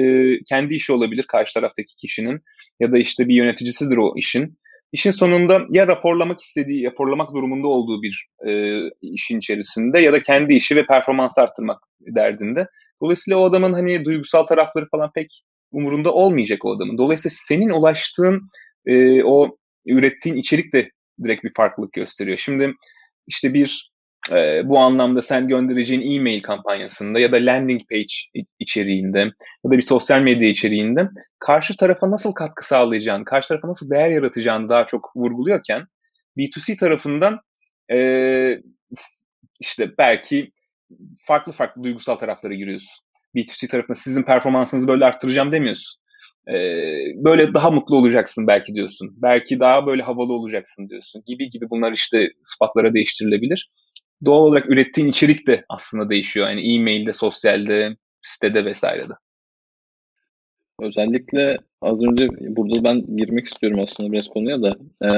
kendi 0.49 0.75
işi 0.75 0.93
olabilir 0.93 1.25
karşı 1.29 1.55
taraftaki 1.55 1.97
kişinin 1.97 2.41
ya 2.81 2.93
da 2.93 2.99
işte 2.99 3.29
bir 3.29 3.35
yöneticisidir 3.35 3.97
o 3.97 4.14
işin. 4.16 4.59
İşin 4.93 5.11
sonunda 5.11 5.61
ya 5.70 5.87
raporlamak 5.87 6.41
istediği, 6.41 6.85
raporlamak 6.87 7.35
durumunda 7.35 7.68
olduğu 7.68 8.03
bir 8.03 8.27
e, 8.47 8.81
işin 9.03 9.39
içerisinde 9.39 10.01
ya 10.01 10.12
da 10.12 10.22
kendi 10.22 10.55
işi 10.55 10.77
ve 10.77 10.87
performans 10.87 11.39
arttırmak 11.39 11.79
derdinde. 12.01 12.66
Dolayısıyla 13.03 13.39
o 13.39 13.45
adamın 13.45 13.72
hani 13.72 14.05
duygusal 14.05 14.43
tarafları 14.43 14.89
falan 14.91 15.11
pek 15.14 15.43
umurunda 15.72 16.12
olmayacak 16.12 16.64
o 16.64 16.77
adamın. 16.77 16.99
Dolayısıyla 16.99 17.35
senin 17.39 17.70
ulaştığın 17.70 18.41
e, 18.87 19.25
o 19.25 19.57
ürettiğin 19.87 20.37
içerik 20.37 20.72
de 20.72 20.91
direkt 21.25 21.45
bir 21.45 21.53
farklılık 21.57 21.93
gösteriyor. 21.93 22.39
Şimdi 22.39 22.75
işte 23.27 23.55
bir 23.55 23.93
e, 24.33 24.68
bu 24.68 24.79
anlamda 24.79 25.22
sen 25.22 25.49
göndereceğin 25.49 26.16
e-mail 26.16 26.43
kampanyasında 26.43 27.18
ya 27.18 27.33
da 27.33 27.37
landing 27.37 27.81
page 27.91 28.43
içeriğinde 28.59 29.18
ya 29.64 29.70
da 29.70 29.70
bir 29.70 29.83
sosyal 29.83 30.20
medya 30.20 30.49
içeriğinde 30.49 31.09
karşı 31.39 31.77
tarafa 31.77 32.11
nasıl 32.11 32.33
katkı 32.33 32.66
sağlayacağını, 32.66 33.25
karşı 33.25 33.49
tarafa 33.49 33.68
nasıl 33.68 33.91
değer 33.91 34.09
yaratacağını 34.09 34.68
daha 34.68 34.87
çok 34.87 35.16
vurguluyorken 35.16 35.87
B2C 36.39 36.77
tarafından 36.77 37.41
e, 37.93 37.99
işte 39.61 39.91
belki 39.99 40.53
farklı 41.27 41.53
farklı 41.53 41.85
duygusal 41.85 42.16
taraflara 42.16 42.55
giriyorsun. 42.55 43.05
B2C 43.35 43.68
tarafında 43.68 43.95
sizin 43.95 44.22
performansınızı 44.22 44.89
böyle 44.89 45.05
arttıracağım 45.05 45.53
demiyorsun. 45.53 46.01
Ee, 46.49 46.55
böyle 47.25 47.55
daha 47.55 47.70
mutlu 47.70 47.97
olacaksın 47.97 48.47
belki 48.47 48.75
diyorsun. 48.75 49.14
Belki 49.16 49.61
daha 49.61 49.87
böyle 49.87 50.03
havalı 50.03 50.33
olacaksın 50.33 50.89
diyorsun. 50.89 51.22
Gibi 51.27 51.51
gibi 51.51 51.70
bunlar 51.70 51.93
işte 51.93 52.29
sıfatlara 52.43 52.95
değiştirilebilir. 52.95 53.70
Doğal 54.25 54.41
olarak 54.41 54.70
ürettiğin 54.70 55.09
içerik 55.09 55.47
de 55.47 55.64
aslında 55.68 56.11
değişiyor. 56.11 56.49
Yani 56.49 56.75
e-mailde, 56.75 57.12
sosyalde, 57.12 57.97
sitede 58.22 58.64
vesairede. 58.64 59.12
Özellikle 60.81 61.59
az 61.83 62.03
önce 62.03 62.29
burada 62.29 62.85
ben 62.85 63.16
girmek 63.16 63.47
istiyorum 63.47 63.81
aslında 63.81 64.12
biraz 64.12 64.29
konuya 64.29 64.62
da 64.62 64.77
ee, 65.03 65.09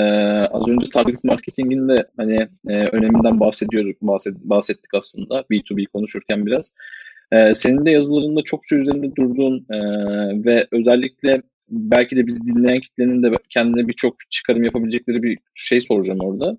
az 0.46 0.68
önce 0.68 0.90
target 0.90 1.24
marketingin 1.24 1.88
de 1.88 2.07
hani 2.16 2.48
e, 2.68 2.72
öneminden 2.72 3.40
bahsediyoruz 3.40 3.96
bahset, 4.00 4.36
bahsettik 4.36 4.94
aslında 4.94 5.40
B2B 5.50 5.86
konuşurken 5.86 6.46
biraz. 6.46 6.72
Ee, 7.32 7.54
senin 7.54 7.86
de 7.86 7.90
yazılarında 7.90 8.42
çokça 8.42 8.76
üzerinde 8.76 9.16
durduğun 9.16 9.66
e, 9.70 9.78
ve 10.44 10.66
özellikle 10.72 11.42
belki 11.68 12.16
de 12.16 12.26
bizi 12.26 12.46
dinleyen 12.46 12.80
kitlenin 12.80 13.22
de 13.22 13.30
kendine 13.50 13.88
birçok 13.88 14.16
çıkarım 14.30 14.64
yapabilecekleri 14.64 15.22
bir 15.22 15.38
şey 15.54 15.80
soracağım 15.80 16.20
orada. 16.20 16.59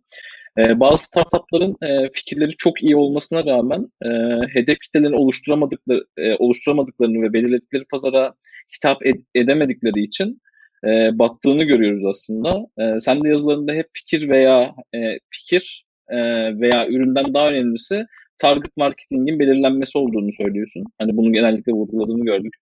Ee, 0.57 0.79
bazı 0.79 1.03
startupların 1.03 1.75
e, 1.81 2.09
fikirleri 2.13 2.51
çok 2.57 2.83
iyi 2.83 2.95
olmasına 2.95 3.45
rağmen 3.45 3.91
e, 4.01 4.09
hedef 4.53 4.79
kitlelerini 4.79 5.15
oluşturamadıkları, 5.15 6.05
e, 6.17 6.35
oluşturamadıklarını 6.35 7.21
ve 7.21 7.33
belirledikleri 7.33 7.85
pazara 7.85 8.33
hitap 8.75 9.05
ed- 9.05 9.23
edemedikleri 9.35 10.03
için 10.03 10.41
e, 10.85 11.19
battığını 11.19 11.63
görüyoruz 11.63 12.05
aslında. 12.05 12.67
E, 12.77 12.99
sen 12.99 13.23
de 13.23 13.29
yazılarında 13.29 13.73
hep 13.73 13.87
fikir 13.93 14.29
veya 14.29 14.75
e, 14.95 14.99
fikir 15.29 15.85
e, 16.09 16.17
veya 16.59 16.87
üründen 16.87 17.33
daha 17.33 17.49
önemlisi 17.49 18.05
target 18.37 18.77
marketingin 18.77 19.39
belirlenmesi 19.39 19.97
olduğunu 19.97 20.31
söylüyorsun. 20.31 20.83
Hani 20.99 21.17
bunu 21.17 21.31
genellikle 21.33 21.71
vurguladığını 21.71 22.25
gördük. 22.25 22.53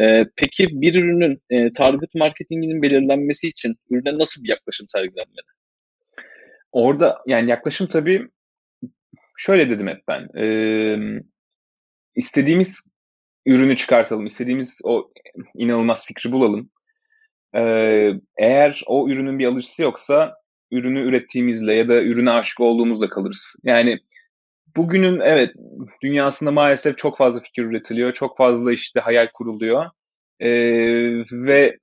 Ee, 0.00 0.24
peki 0.36 0.68
bir 0.70 0.94
ürünün 0.94 1.42
e, 1.50 1.72
target 1.72 2.14
marketinginin 2.14 2.82
belirlenmesi 2.82 3.48
için 3.48 3.76
ürüne 3.90 4.18
nasıl 4.18 4.44
bir 4.44 4.48
yaklaşım 4.48 4.86
sergilenmeli? 4.92 5.57
Orada 6.72 7.22
yani 7.26 7.50
yaklaşım 7.50 7.86
tabii 7.86 8.28
şöyle 9.36 9.70
dedim 9.70 9.86
hep 9.86 10.02
ben. 10.08 10.28
E, 10.38 10.46
istediğimiz 12.14 12.84
ürünü 13.46 13.76
çıkartalım, 13.76 14.26
istediğimiz 14.26 14.80
o 14.84 15.10
inanılmaz 15.54 16.06
fikri 16.06 16.32
bulalım. 16.32 16.70
E, 17.54 17.62
eğer 18.38 18.82
o 18.86 19.08
ürünün 19.08 19.38
bir 19.38 19.46
alıcısı 19.46 19.82
yoksa 19.82 20.34
ürünü 20.70 21.00
ürettiğimizle 21.00 21.74
ya 21.74 21.88
da 21.88 22.02
ürüne 22.02 22.30
aşık 22.30 22.60
olduğumuzla 22.60 23.08
kalırız. 23.08 23.54
Yani 23.64 23.98
bugünün 24.76 25.20
evet 25.20 25.54
dünyasında 26.02 26.50
maalesef 26.50 26.98
çok 26.98 27.18
fazla 27.18 27.40
fikir 27.40 27.64
üretiliyor. 27.64 28.12
Çok 28.12 28.36
fazla 28.36 28.72
işte 28.72 29.00
hayal 29.00 29.28
kuruluyor. 29.34 29.86
Ee, 30.40 30.50
ve 31.32 31.78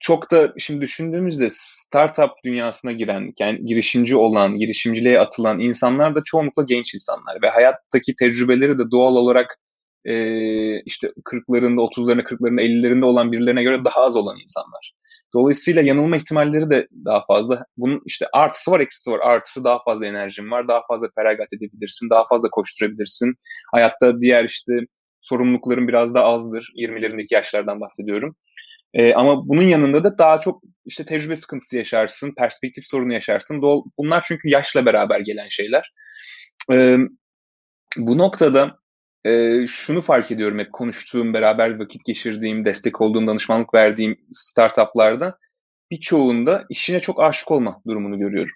çok 0.00 0.30
da 0.30 0.52
şimdi 0.58 0.80
düşündüğümüzde 0.80 1.48
startup 1.50 2.30
dünyasına 2.44 2.92
giren, 2.92 3.32
yani 3.38 3.66
girişimci 3.66 4.16
olan, 4.16 4.58
girişimciliğe 4.58 5.20
atılan 5.20 5.60
insanlar 5.60 6.14
da 6.14 6.20
çoğunlukla 6.24 6.62
genç 6.62 6.94
insanlar 6.94 7.42
ve 7.42 7.48
hayattaki 7.48 8.14
tecrübeleri 8.18 8.78
de 8.78 8.90
doğal 8.90 9.16
olarak 9.16 9.58
e, 10.04 10.14
işte 10.80 11.12
40'larında, 11.24 11.80
30'larında, 11.80 12.22
40'larında, 12.22 12.62
50'lerinde 12.62 13.04
olan 13.04 13.32
birilerine 13.32 13.62
göre 13.62 13.84
daha 13.84 14.00
az 14.00 14.16
olan 14.16 14.36
insanlar. 14.42 14.94
Dolayısıyla 15.34 15.82
yanılma 15.82 16.16
ihtimalleri 16.16 16.70
de 16.70 16.88
daha 17.04 17.24
fazla. 17.26 17.64
Bunun 17.76 18.02
işte 18.06 18.26
artısı 18.32 18.70
var, 18.70 18.80
eksisi 18.80 19.10
var. 19.10 19.20
Artısı 19.22 19.64
daha 19.64 19.82
fazla 19.84 20.06
enerjin 20.06 20.50
var, 20.50 20.68
daha 20.68 20.80
fazla 20.88 21.08
feragat 21.14 21.48
edebilirsin, 21.52 22.10
daha 22.10 22.26
fazla 22.28 22.50
koşturabilirsin. 22.50 23.34
Hayatta 23.72 24.20
diğer 24.20 24.44
işte 24.44 24.72
sorumlulukların 25.20 25.88
biraz 25.88 26.14
daha 26.14 26.24
azdır. 26.24 26.72
20'lerindeki 26.76 27.34
yaşlardan 27.34 27.80
bahsediyorum. 27.80 28.36
Ee, 28.94 29.14
ama 29.14 29.48
bunun 29.48 29.62
yanında 29.62 30.04
da 30.04 30.18
daha 30.18 30.40
çok 30.40 30.62
işte 30.86 31.04
tecrübe 31.04 31.36
sıkıntısı 31.36 31.76
yaşarsın, 31.76 32.34
perspektif 32.38 32.86
sorunu 32.86 33.12
yaşarsın. 33.12 33.62
Bunlar 33.98 34.24
çünkü 34.28 34.48
yaşla 34.48 34.86
beraber 34.86 35.20
gelen 35.20 35.48
şeyler. 35.48 35.92
Ee, 36.72 36.96
bu 37.96 38.18
noktada 38.18 38.78
e, 39.24 39.66
şunu 39.66 40.02
fark 40.02 40.30
ediyorum 40.30 40.58
hep 40.58 40.72
konuştuğum, 40.72 41.34
beraber 41.34 41.78
vakit 41.78 42.04
geçirdiğim, 42.04 42.64
destek 42.64 43.00
olduğum, 43.00 43.26
danışmanlık 43.26 43.74
verdiğim 43.74 44.16
startuplarda 44.32 45.38
birçoğunda 45.90 46.64
işine 46.70 47.00
çok 47.00 47.22
aşık 47.22 47.50
olma 47.50 47.82
durumunu 47.86 48.18
görüyorum. 48.18 48.52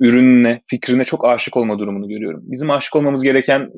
Ürününe, 0.00 0.62
fikrine 0.66 1.04
çok 1.04 1.24
aşık 1.24 1.56
olma 1.56 1.78
durumunu 1.78 2.08
görüyorum. 2.08 2.40
Bizim 2.44 2.70
aşık 2.70 2.96
olmamız 2.96 3.22
gereken 3.22 3.70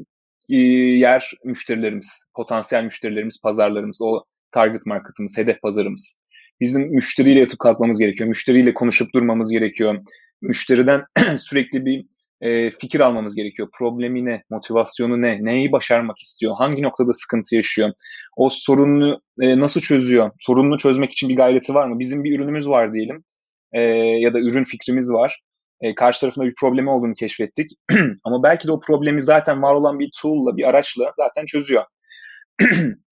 e, 0.50 0.56
yer 0.56 1.32
müşterilerimiz, 1.44 2.26
potansiyel 2.34 2.84
müşterilerimiz, 2.84 3.40
pazarlarımız, 3.42 3.98
o 4.02 4.24
target 4.56 4.86
marketımız, 4.86 5.38
hedef 5.38 5.62
pazarımız. 5.62 6.14
Bizim 6.60 6.82
müşteriyle 6.82 7.40
yatıp 7.40 7.58
kalkmamız 7.58 7.98
gerekiyor. 7.98 8.28
Müşteriyle 8.28 8.74
konuşup 8.74 9.14
durmamız 9.14 9.50
gerekiyor. 9.50 9.98
Müşteriden 10.42 11.04
sürekli 11.38 11.84
bir 11.84 12.06
e, 12.40 12.70
fikir 12.70 13.00
almamız 13.00 13.34
gerekiyor. 13.34 13.68
Problemi 13.78 14.24
ne, 14.24 14.42
motivasyonu 14.50 15.22
ne, 15.22 15.44
neyi 15.44 15.72
başarmak 15.72 16.18
istiyor, 16.18 16.54
hangi 16.58 16.82
noktada 16.82 17.12
sıkıntı 17.14 17.54
yaşıyor, 17.54 17.92
o 18.36 18.48
sorununu 18.50 19.20
e, 19.40 19.60
nasıl 19.60 19.80
çözüyor, 19.80 20.30
sorununu 20.40 20.78
çözmek 20.78 21.12
için 21.12 21.28
bir 21.28 21.36
gayreti 21.36 21.74
var 21.74 21.86
mı? 21.86 21.98
Bizim 21.98 22.24
bir 22.24 22.38
ürünümüz 22.38 22.68
var 22.68 22.94
diyelim 22.94 23.24
e, 23.72 23.80
ya 24.24 24.34
da 24.34 24.38
ürün 24.38 24.64
fikrimiz 24.64 25.12
var. 25.12 25.40
E, 25.80 25.94
karşı 25.94 26.20
tarafında 26.20 26.44
bir 26.44 26.54
problemi 26.60 26.90
olduğunu 26.90 27.14
keşfettik. 27.14 27.70
Ama 28.24 28.42
belki 28.42 28.68
de 28.68 28.72
o 28.72 28.80
problemi 28.80 29.22
zaten 29.22 29.62
var 29.62 29.74
olan 29.74 29.98
bir 29.98 30.10
tool'la, 30.22 30.56
bir 30.56 30.68
araçla 30.68 31.12
zaten 31.16 31.46
çözüyor. 31.46 31.84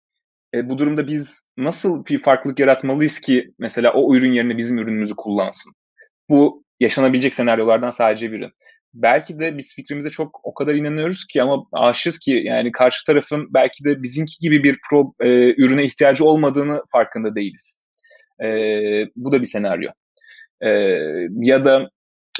e, 0.54 0.68
bu 0.68 0.78
durumda 0.78 1.06
biz 1.06 1.46
nasıl 1.56 2.06
bir 2.06 2.22
farklılık 2.22 2.58
yaratmalıyız 2.58 3.20
ki 3.20 3.52
mesela 3.58 3.92
o 3.92 4.14
ürün 4.16 4.32
yerine 4.32 4.58
bizim 4.58 4.78
ürünümüzü 4.78 5.14
kullansın? 5.16 5.72
Bu 6.30 6.64
yaşanabilecek 6.80 7.34
senaryolardan 7.34 7.90
sadece 7.90 8.32
biri. 8.32 8.50
belki 8.94 9.38
de 9.38 9.58
biz 9.58 9.74
fikrimize 9.74 10.10
çok 10.10 10.40
o 10.44 10.54
kadar 10.54 10.74
inanıyoruz 10.74 11.26
ki 11.26 11.42
ama 11.42 11.66
aşığız 11.72 12.18
ki 12.18 12.30
yani 12.44 12.72
karşı 12.72 13.06
tarafın 13.06 13.48
belki 13.54 13.84
de 13.84 14.02
bizimki 14.02 14.34
gibi 14.40 14.64
bir 14.64 14.78
pro, 14.90 15.14
e, 15.20 15.28
ürüne 15.62 15.84
ihtiyacı 15.84 16.24
olmadığını 16.24 16.82
farkında 16.92 17.34
değiliz. 17.34 17.80
E, 18.44 18.48
bu 19.16 19.32
da 19.32 19.40
bir 19.42 19.46
senaryo. 19.46 19.90
E, 20.60 20.70
ya 21.30 21.64
da 21.64 21.90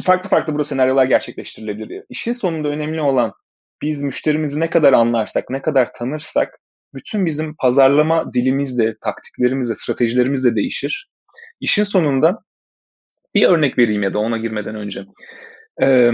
farklı 0.04 0.30
farklı 0.30 0.52
burada 0.52 0.64
senaryolar 0.64 1.04
gerçekleştirilebilir. 1.04 2.04
İşin 2.08 2.32
sonunda 2.32 2.68
önemli 2.68 3.00
olan 3.02 3.32
biz 3.82 4.02
müşterimizi 4.02 4.60
ne 4.60 4.70
kadar 4.70 4.92
anlarsak, 4.92 5.50
ne 5.50 5.62
kadar 5.62 5.92
tanırsak 5.94 6.58
bütün 6.94 7.26
bizim 7.26 7.54
pazarlama 7.56 8.32
dilimiz 8.32 8.78
de, 8.78 8.96
taktiklerimiz 9.00 10.56
değişir. 10.56 11.08
İşin 11.60 11.84
sonunda 11.84 12.38
bir 13.34 13.46
örnek 13.46 13.78
vereyim 13.78 14.02
ya 14.02 14.14
da 14.14 14.18
ona 14.18 14.38
girmeden 14.38 14.74
önce. 14.74 15.04
Ee, 15.82 16.10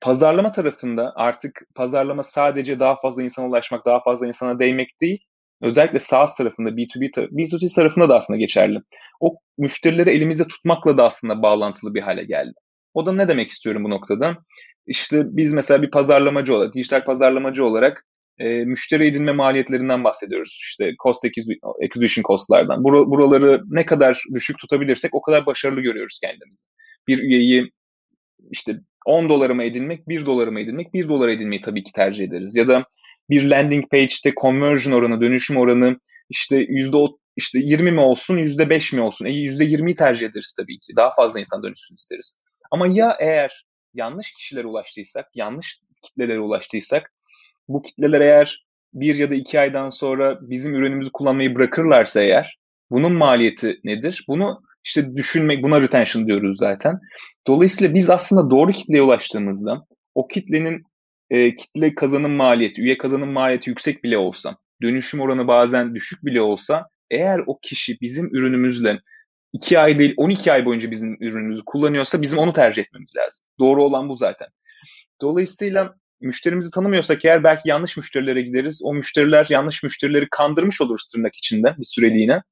pazarlama 0.00 0.52
tarafında 0.52 1.12
artık 1.16 1.62
pazarlama 1.74 2.22
sadece 2.22 2.80
daha 2.80 3.00
fazla 3.00 3.22
insana 3.22 3.46
ulaşmak, 3.46 3.86
daha 3.86 4.02
fazla 4.02 4.26
insana 4.26 4.58
değmek 4.58 5.00
değil. 5.00 5.18
Özellikle 5.62 6.00
SaaS 6.00 6.36
tarafında, 6.36 6.68
B2B, 6.68 7.12
B2C 7.14 7.74
tarafında 7.74 8.08
da 8.08 8.18
aslında 8.18 8.38
geçerli. 8.38 8.78
O 9.20 9.36
müşterileri 9.58 10.10
elimizde 10.10 10.46
tutmakla 10.46 10.96
da 10.96 11.04
aslında 11.04 11.42
bağlantılı 11.42 11.94
bir 11.94 12.00
hale 12.00 12.24
geldi. 12.24 12.54
O 12.94 13.06
da 13.06 13.12
ne 13.12 13.28
demek 13.28 13.50
istiyorum 13.50 13.84
bu 13.84 13.90
noktada? 13.90 14.36
İşte 14.86 15.22
biz 15.24 15.54
mesela 15.54 15.82
bir 15.82 15.90
pazarlamacı 15.90 16.54
olarak, 16.54 16.74
dijital 16.74 17.04
pazarlamacı 17.04 17.64
olarak 17.64 18.04
e, 18.38 18.64
müşteri 18.64 19.06
edinme 19.06 19.32
maliyetlerinden 19.32 20.04
bahsediyoruz. 20.04 20.60
İşte 20.62 20.94
cost 21.02 21.24
acquisition 21.84 22.22
costlardan. 22.22 22.82
Bur- 22.82 23.10
buraları 23.10 23.62
ne 23.66 23.86
kadar 23.86 24.22
düşük 24.34 24.58
tutabilirsek 24.58 25.14
o 25.14 25.22
kadar 25.22 25.46
başarılı 25.46 25.80
görüyoruz 25.80 26.18
kendimizi. 26.22 26.64
Bir 27.08 27.18
üyeyi 27.18 27.70
işte 28.50 28.80
10 29.06 29.28
dolara 29.28 29.54
mı 29.54 29.64
edinmek, 29.64 30.08
1 30.08 30.26
dolara 30.26 30.50
mı 30.50 30.60
edinmek, 30.60 30.94
1 30.94 31.08
dolara 31.08 31.32
edinmeyi 31.32 31.60
tabii 31.60 31.84
ki 31.84 31.92
tercih 31.92 32.24
ederiz. 32.24 32.56
Ya 32.56 32.68
da 32.68 32.84
bir 33.30 33.50
landing 33.50 33.90
page'te 33.90 34.32
conversion 34.40 34.92
oranı, 34.92 35.20
dönüşüm 35.20 35.56
oranı 35.56 35.96
işte 36.30 36.56
yüzde 36.56 36.96
işte 37.36 37.58
20 37.58 37.92
mi 37.92 38.00
olsun, 38.00 38.38
yüzde 38.38 38.70
5 38.70 38.92
mi 38.92 39.00
olsun? 39.00 39.24
E, 39.24 39.30
yüzde 39.30 39.64
20'yi 39.64 39.94
tercih 39.94 40.26
ederiz 40.26 40.54
tabii 40.58 40.78
ki. 40.78 40.92
Daha 40.96 41.14
fazla 41.14 41.40
insan 41.40 41.62
dönüşsün 41.62 41.94
isteriz. 41.94 42.38
Ama 42.70 42.86
ya 42.86 43.16
eğer 43.20 43.66
yanlış 43.94 44.32
kişilere 44.32 44.66
ulaştıysak, 44.66 45.26
yanlış 45.34 45.80
kitlelere 46.02 46.40
ulaştıysak 46.40 47.12
bu 47.68 47.82
kitleler 47.82 48.20
eğer 48.20 48.66
bir 48.94 49.14
ya 49.14 49.30
da 49.30 49.34
iki 49.34 49.60
aydan 49.60 49.88
sonra 49.88 50.38
bizim 50.40 50.74
ürünümüzü 50.74 51.10
kullanmayı 51.12 51.54
bırakırlarsa 51.54 52.22
eğer 52.22 52.58
bunun 52.90 53.12
maliyeti 53.12 53.80
nedir? 53.84 54.24
Bunu 54.28 54.62
işte 54.84 55.16
düşünmek, 55.16 55.62
buna 55.62 55.80
retention 55.80 56.26
diyoruz 56.26 56.58
zaten. 56.58 57.00
Dolayısıyla 57.46 57.94
biz 57.94 58.10
aslında 58.10 58.50
doğru 58.50 58.72
kitleye 58.72 59.02
ulaştığımızda 59.02 59.86
o 60.14 60.28
kitlenin 60.28 60.82
e, 61.30 61.56
kitle 61.56 61.94
kazanım 61.94 62.32
maliyeti, 62.32 62.82
üye 62.82 62.98
kazanım 62.98 63.32
maliyeti 63.32 63.70
yüksek 63.70 64.04
bile 64.04 64.18
olsa, 64.18 64.56
dönüşüm 64.82 65.20
oranı 65.20 65.48
bazen 65.48 65.94
düşük 65.94 66.24
bile 66.24 66.40
olsa 66.40 66.86
eğer 67.10 67.40
o 67.46 67.58
kişi 67.62 68.00
bizim 68.00 68.26
ürünümüzle 68.34 69.00
2 69.52 69.78
ay 69.78 69.98
değil 69.98 70.14
12 70.16 70.52
ay 70.52 70.64
boyunca 70.64 70.90
bizim 70.90 71.16
ürünümüzü 71.20 71.62
kullanıyorsa 71.66 72.22
bizim 72.22 72.38
onu 72.38 72.52
tercih 72.52 72.82
etmemiz 72.82 73.16
lazım. 73.16 73.46
Doğru 73.58 73.84
olan 73.84 74.08
bu 74.08 74.16
zaten. 74.16 74.48
Dolayısıyla 75.20 75.94
müşterimizi 76.20 76.70
tanımıyorsak 76.70 77.24
eğer 77.24 77.44
belki 77.44 77.68
yanlış 77.68 77.96
müşterilere 77.96 78.42
gideriz. 78.42 78.80
O 78.84 78.94
müşteriler 78.94 79.46
yanlış 79.50 79.82
müşterileri 79.82 80.26
kandırmış 80.30 80.80
oluruz 80.80 81.06
tırnak 81.06 81.36
içinde 81.36 81.74
bir 81.78 81.84
süreliğine. 81.84 82.42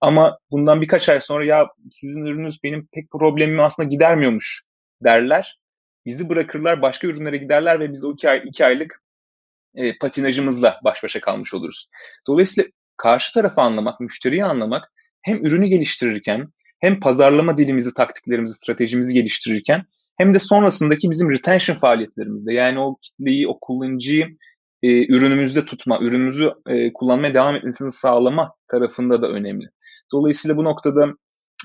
Ama 0.00 0.38
bundan 0.50 0.80
birkaç 0.80 1.08
ay 1.08 1.20
sonra 1.20 1.44
ya 1.44 1.68
sizin 1.92 2.24
ürününüz 2.24 2.58
benim 2.64 2.88
pek 2.92 3.10
problemimi 3.10 3.62
aslında 3.62 3.88
gidermiyormuş 3.88 4.62
derler. 5.04 5.58
Bizi 6.06 6.28
bırakırlar, 6.28 6.82
başka 6.82 7.06
ürünlere 7.06 7.36
giderler 7.36 7.80
ve 7.80 7.92
biz 7.92 8.04
o 8.04 8.12
iki, 8.12 8.30
ay, 8.30 8.42
iki 8.44 8.64
aylık 8.64 9.02
e, 9.74 9.98
patinajımızla 9.98 10.80
baş 10.84 11.02
başa 11.02 11.20
kalmış 11.20 11.54
oluruz. 11.54 11.88
Dolayısıyla 12.26 12.70
karşı 12.96 13.32
tarafı 13.32 13.60
anlamak, 13.60 14.00
müşteriyi 14.00 14.44
anlamak 14.44 14.92
hem 15.22 15.46
ürünü 15.46 15.66
geliştirirken 15.66 16.48
hem 16.80 17.00
pazarlama 17.00 17.58
dilimizi, 17.58 17.94
taktiklerimizi, 17.94 18.54
stratejimizi 18.54 19.14
geliştirirken 19.14 19.84
hem 20.16 20.34
de 20.34 20.38
sonrasındaki 20.38 21.10
bizim 21.10 21.30
retention 21.30 21.76
faaliyetlerimizde 21.76 22.52
yani 22.52 22.80
o 22.80 22.96
kitleyi, 23.02 23.48
o 23.48 23.58
kullanıcıyı 23.60 24.26
e, 24.82 24.88
ürünümüzde 25.12 25.64
tutma, 25.64 25.98
ürünümüzü 26.00 26.50
e, 26.68 26.92
kullanmaya 26.92 27.34
devam 27.34 27.56
etmesini 27.56 27.92
sağlama 27.92 28.52
tarafında 28.70 29.22
da 29.22 29.28
önemli. 29.28 29.66
Dolayısıyla 30.12 30.56
bu 30.56 30.64
noktada 30.64 31.12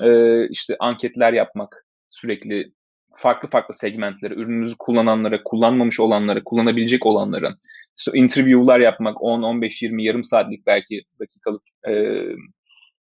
e, 0.04 0.10
işte 0.50 0.76
anketler 0.80 1.34
yapmak, 1.34 1.86
sürekli 2.10 2.72
farklı 3.16 3.50
farklı 3.50 3.74
segmentlere, 3.74 4.34
ürünümüzü 4.34 4.76
kullananlara, 4.80 5.43
kullanmamış 5.43 6.00
olanlara, 6.00 6.43
kullanabilecek 6.43 7.06
olanlara 7.06 7.56
interview'lar 8.14 8.80
yapmak, 8.80 9.22
10, 9.22 9.41
15, 9.41 9.82
20, 9.82 10.04
yarım 10.04 10.24
saatlik 10.24 10.66
belki 10.68 11.02
dakikalık 11.20 11.64
e, 11.88 11.93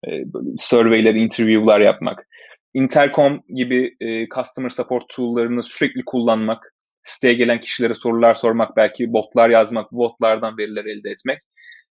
e, 0.08 0.24
surveyler, 0.58 1.16
interview'lar 1.16 1.80
yapmak. 1.80 2.28
Intercom 2.76 3.44
gibi 3.50 3.96
e, 4.00 4.28
customer 4.30 4.70
support 4.70 5.04
tool'larını 5.10 5.64
sürekli 5.64 6.06
kullanmak, 6.06 6.74
siteye 7.04 7.34
gelen 7.34 7.60
kişilere 7.60 7.96
sorular 7.96 8.36
sormak, 8.36 8.78
belki 8.78 9.14
botlar 9.14 9.50
yazmak, 9.50 9.92
botlardan 9.92 10.58
veriler 10.58 10.86
elde 10.86 11.10
etmek. 11.10 11.40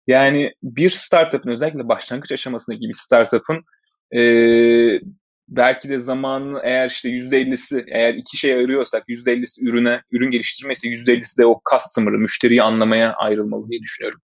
Yani 0.07 0.53
bir 0.63 0.91
startup'ın 0.91 1.51
özellikle 1.51 1.89
başlangıç 1.89 2.33
aşamasındaki 2.33 2.89
bir 2.89 2.95
startup'ın 2.95 3.65
e, 4.17 4.21
belki 5.49 5.89
de 5.89 5.99
zamanını 5.99 6.61
eğer 6.65 6.91
işte 6.91 7.09
%50'si 7.09 7.85
eğer 7.89 8.15
iki 8.15 8.37
şey 8.37 8.55
ayırıyorsak 8.55 9.09
%50'si 9.09 9.65
ürüne, 9.65 10.03
ürün 10.13 10.31
geliştirmesi 10.31 10.89
%50'si 10.89 11.39
de 11.39 11.47
o 11.47 11.61
customer'ı, 11.71 12.19
müşteriyi 12.19 12.63
anlamaya 12.63 13.13
ayrılmalı 13.13 13.69
diye 13.69 13.81
düşünüyorum. 13.81 14.21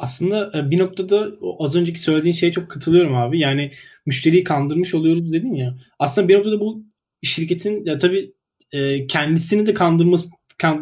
Aslında 0.00 0.52
e, 0.54 0.70
bir 0.70 0.78
noktada 0.78 1.30
az 1.58 1.76
önceki 1.76 2.00
söylediğin 2.00 2.34
şeye 2.34 2.52
çok 2.52 2.70
katılıyorum 2.70 3.14
abi. 3.14 3.38
Yani 3.38 3.72
müşteriyi 4.06 4.44
kandırmış 4.44 4.94
oluyoruz 4.94 5.32
dedin 5.32 5.54
ya. 5.54 5.78
Aslında 5.98 6.28
bir 6.28 6.38
noktada 6.38 6.60
bu 6.60 6.84
şirketin 7.22 7.84
ya 7.84 7.98
tabii 7.98 8.32
e, 8.72 9.06
kendisini 9.06 9.66
de 9.66 9.74
kandırması 9.74 10.28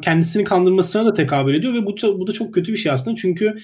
kendisini 0.02 0.44
kandırmasına 0.44 1.06
da 1.06 1.14
tekabül 1.14 1.54
ediyor 1.54 1.74
ve 1.74 1.86
bu, 1.86 1.96
bu 2.20 2.26
da 2.26 2.32
çok 2.32 2.54
kötü 2.54 2.72
bir 2.72 2.76
şey 2.76 2.92
aslında. 2.92 3.16
Çünkü 3.16 3.56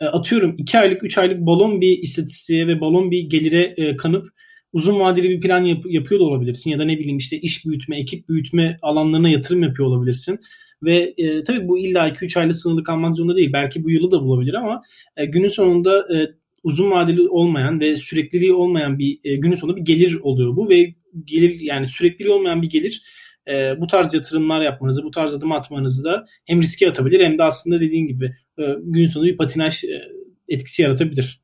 e, 0.00 0.04
atıyorum 0.04 0.54
2 0.58 0.78
aylık 0.78 1.04
3 1.04 1.18
aylık 1.18 1.40
balon 1.40 1.80
bir 1.80 1.98
istatistiğe 1.98 2.66
ve 2.66 2.80
balon 2.80 3.10
bir 3.10 3.20
gelire 3.20 3.96
kanıp 3.96 4.28
uzun 4.72 5.00
vadeli 5.00 5.30
bir 5.30 5.40
plan 5.40 5.64
yap, 5.64 5.84
yapıyor 5.88 6.20
da 6.20 6.24
olabilirsin 6.24 6.70
ya 6.70 6.78
da 6.78 6.84
ne 6.84 6.98
bileyim 6.98 7.16
işte 7.16 7.38
iş 7.40 7.66
büyütme, 7.66 7.98
ekip 8.00 8.28
büyütme 8.28 8.78
alanlarına 8.82 9.28
yatırım 9.28 9.62
yapıyor 9.62 9.88
olabilirsin. 9.88 10.40
Ve 10.82 11.14
e, 11.16 11.44
tabii 11.44 11.68
bu 11.68 11.78
illa 11.78 12.08
2-3 12.08 12.38
ayla 12.38 12.52
sınırlı 12.52 12.84
kalmak 12.84 13.16
zorunda 13.16 13.36
değil. 13.36 13.52
Belki 13.52 13.84
bu 13.84 13.90
yılı 13.90 14.10
da 14.10 14.22
bulabilir 14.22 14.54
ama 14.54 14.82
e, 15.16 15.26
günün 15.26 15.48
sonunda 15.48 16.16
e, 16.16 16.28
uzun 16.62 16.90
vadeli 16.90 17.28
olmayan 17.28 17.80
ve 17.80 17.96
sürekliliği 17.96 18.52
olmayan 18.52 18.98
bir 18.98 19.18
e, 19.24 19.36
günün 19.36 19.54
sonunda 19.54 19.76
bir 19.76 19.84
gelir 19.84 20.14
oluyor 20.14 20.56
bu 20.56 20.68
ve 20.68 20.94
gelir 21.24 21.60
yani 21.60 21.86
sürekliliği 21.86 22.34
olmayan 22.34 22.62
bir 22.62 22.70
gelir 22.70 23.02
e, 23.48 23.80
bu 23.80 23.86
tarz 23.86 24.14
yatırımlar 24.14 24.60
yapmanızı, 24.60 25.04
bu 25.04 25.10
tarz 25.10 25.34
adım 25.34 25.52
atmanızı 25.52 26.04
da 26.04 26.26
hem 26.46 26.62
riske 26.62 26.88
atabilir 26.88 27.24
hem 27.24 27.38
de 27.38 27.42
aslında 27.42 27.80
dediğin 27.80 28.06
gibi 28.06 28.36
e, 28.58 28.62
gün 28.82 29.06
sonunda 29.06 29.30
bir 29.32 29.36
patinaj 29.36 29.84
e, 29.84 30.02
etkisi 30.48 30.82
yaratabilir. 30.82 31.40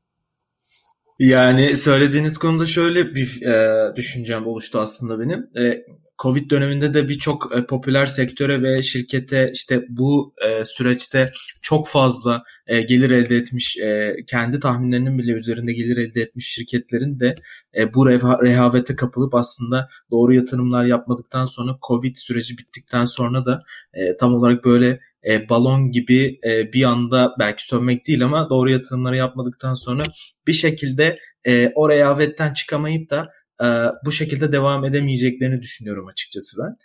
Yani 1.19 1.77
söylediğiniz 1.77 2.37
konuda 2.37 2.65
şöyle 2.65 3.15
bir 3.15 3.41
e, 3.41 3.95
düşüncem 3.95 4.47
oluştu 4.47 4.79
aslında 4.79 5.19
benim. 5.19 5.39
E, 5.39 5.85
Covid 6.21 6.49
döneminde 6.49 6.93
de 6.93 7.09
birçok 7.09 7.57
e, 7.57 7.65
popüler 7.65 8.05
sektöre 8.05 8.61
ve 8.61 8.83
şirkete 8.83 9.51
işte 9.53 9.85
bu 9.89 10.33
e, 10.47 10.65
süreçte 10.65 11.31
çok 11.61 11.87
fazla 11.87 12.43
e, 12.67 12.81
gelir 12.81 13.11
elde 13.11 13.35
etmiş, 13.35 13.77
e, 13.77 14.15
kendi 14.27 14.59
tahminlerinin 14.59 15.17
bile 15.17 15.31
üzerinde 15.31 15.73
gelir 15.73 15.97
elde 15.97 16.21
etmiş 16.21 16.47
şirketlerin 16.47 17.19
de 17.19 17.35
e, 17.77 17.93
bu 17.93 18.05
reha- 18.05 18.43
rehavete 18.45 18.95
kapılıp 18.95 19.35
aslında 19.35 19.89
doğru 20.11 20.33
yatırımlar 20.33 20.85
yapmadıktan 20.85 21.45
sonra 21.45 21.77
Covid 21.87 22.15
süreci 22.15 22.57
bittikten 22.57 23.05
sonra 23.05 23.45
da 23.45 23.63
e, 23.93 24.17
tam 24.17 24.33
olarak 24.33 24.65
böyle 24.65 24.99
e, 25.27 25.49
balon 25.49 25.91
gibi 25.91 26.39
e, 26.43 26.73
bir 26.73 26.83
anda 26.83 27.35
belki 27.39 27.65
sönmek 27.65 28.07
değil 28.07 28.25
ama 28.25 28.49
doğru 28.49 28.69
yatırımları 28.69 29.15
yapmadıktan 29.15 29.73
sonra 29.73 30.03
bir 30.47 30.53
şekilde 30.53 31.19
e, 31.47 31.71
o 31.75 31.89
rehavetten 31.89 32.53
çıkamayıp 32.53 33.09
da 33.09 33.29
e, 33.63 33.67
bu 34.05 34.11
şekilde 34.11 34.51
devam 34.51 34.85
edemeyeceklerini 34.85 35.61
düşünüyorum 35.61 36.07
açıkçası 36.07 36.57
ben. 36.57 36.77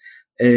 E, 0.46 0.48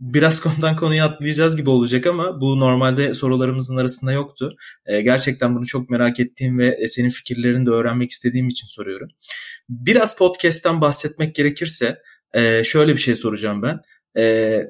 biraz 0.00 0.40
konudan 0.40 0.76
konuya 0.76 1.06
atlayacağız 1.06 1.56
gibi 1.56 1.70
olacak 1.70 2.06
ama 2.06 2.40
bu 2.40 2.60
normalde 2.60 3.14
sorularımızın 3.14 3.76
arasında 3.76 4.12
yoktu. 4.12 4.56
E, 4.86 5.00
gerçekten 5.00 5.56
bunu 5.56 5.66
çok 5.66 5.90
merak 5.90 6.20
ettiğim 6.20 6.58
ve 6.58 6.88
senin 6.88 7.10
fikirlerini 7.10 7.66
de 7.66 7.70
öğrenmek 7.70 8.10
istediğim 8.10 8.48
için 8.48 8.66
soruyorum. 8.66 9.08
Biraz 9.68 10.16
podcast'ten 10.16 10.80
bahsetmek 10.80 11.34
gerekirse 11.34 11.96
şöyle 12.64 12.92
bir 12.92 13.00
şey 13.00 13.16
soracağım 13.16 13.62
ben. 13.62 13.80
E, 14.16 14.60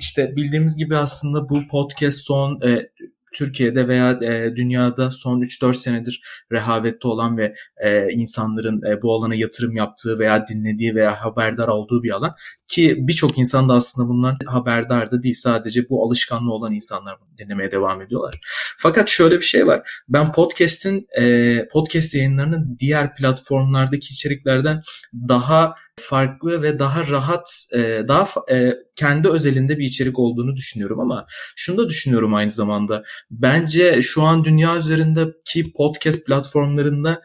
işte 0.00 0.36
bildiğimiz 0.36 0.76
gibi 0.76 0.96
aslında 0.96 1.48
bu 1.48 1.68
podcast 1.68 2.18
son 2.18 2.60
e, 2.60 2.88
Türkiye'de 3.36 3.88
veya 3.88 4.10
e, 4.12 4.56
dünyada 4.56 5.10
son 5.10 5.40
3-4 5.40 5.74
senedir 5.74 6.22
rehavette 6.52 7.08
olan 7.08 7.38
ve 7.38 7.54
e, 7.84 8.08
insanların 8.10 8.82
e, 8.82 9.02
bu 9.02 9.14
alana 9.14 9.34
yatırım 9.34 9.76
yaptığı 9.76 10.18
veya 10.18 10.46
dinlediği 10.46 10.94
veya 10.94 11.24
haberdar 11.24 11.68
olduğu 11.68 12.02
bir 12.02 12.10
alan. 12.10 12.34
Ki 12.68 12.96
birçok 12.98 13.38
insan 13.38 13.68
da 13.68 13.72
aslında 13.74 14.08
bunlar 14.08 14.36
haberdardı 14.46 15.22
değil. 15.22 15.34
Sadece 15.34 15.88
bu 15.88 16.06
alışkanlığı 16.06 16.52
olan 16.52 16.72
insanlar 16.72 17.16
dinlemeye 17.38 17.72
devam 17.72 18.02
ediyorlar. 18.02 18.40
Fakat 18.78 19.08
şöyle 19.08 19.36
bir 19.36 19.44
şey 19.44 19.66
var. 19.66 20.02
Ben 20.08 20.32
podcast'in 20.32 21.06
e, 21.20 21.68
podcast 21.68 22.14
yayınlarının 22.14 22.76
diğer 22.78 23.14
platformlardaki 23.14 24.12
içeriklerden 24.12 24.82
daha 25.28 25.74
farklı 26.00 26.62
ve 26.62 26.78
daha 26.78 27.08
rahat, 27.08 27.66
e, 27.72 27.78
daha 28.08 28.26
e, 28.50 28.74
kendi 28.96 29.28
özelinde 29.28 29.78
bir 29.78 29.84
içerik 29.84 30.18
olduğunu 30.18 30.56
düşünüyorum 30.56 31.00
ama 31.00 31.26
şunu 31.56 31.78
da 31.78 31.88
düşünüyorum 31.88 32.34
aynı 32.34 32.50
zamanda. 32.50 33.02
Bence 33.30 34.02
şu 34.02 34.22
an 34.22 34.44
dünya 34.44 34.76
üzerindeki 34.76 35.72
podcast 35.72 36.26
platformlarında 36.26 37.22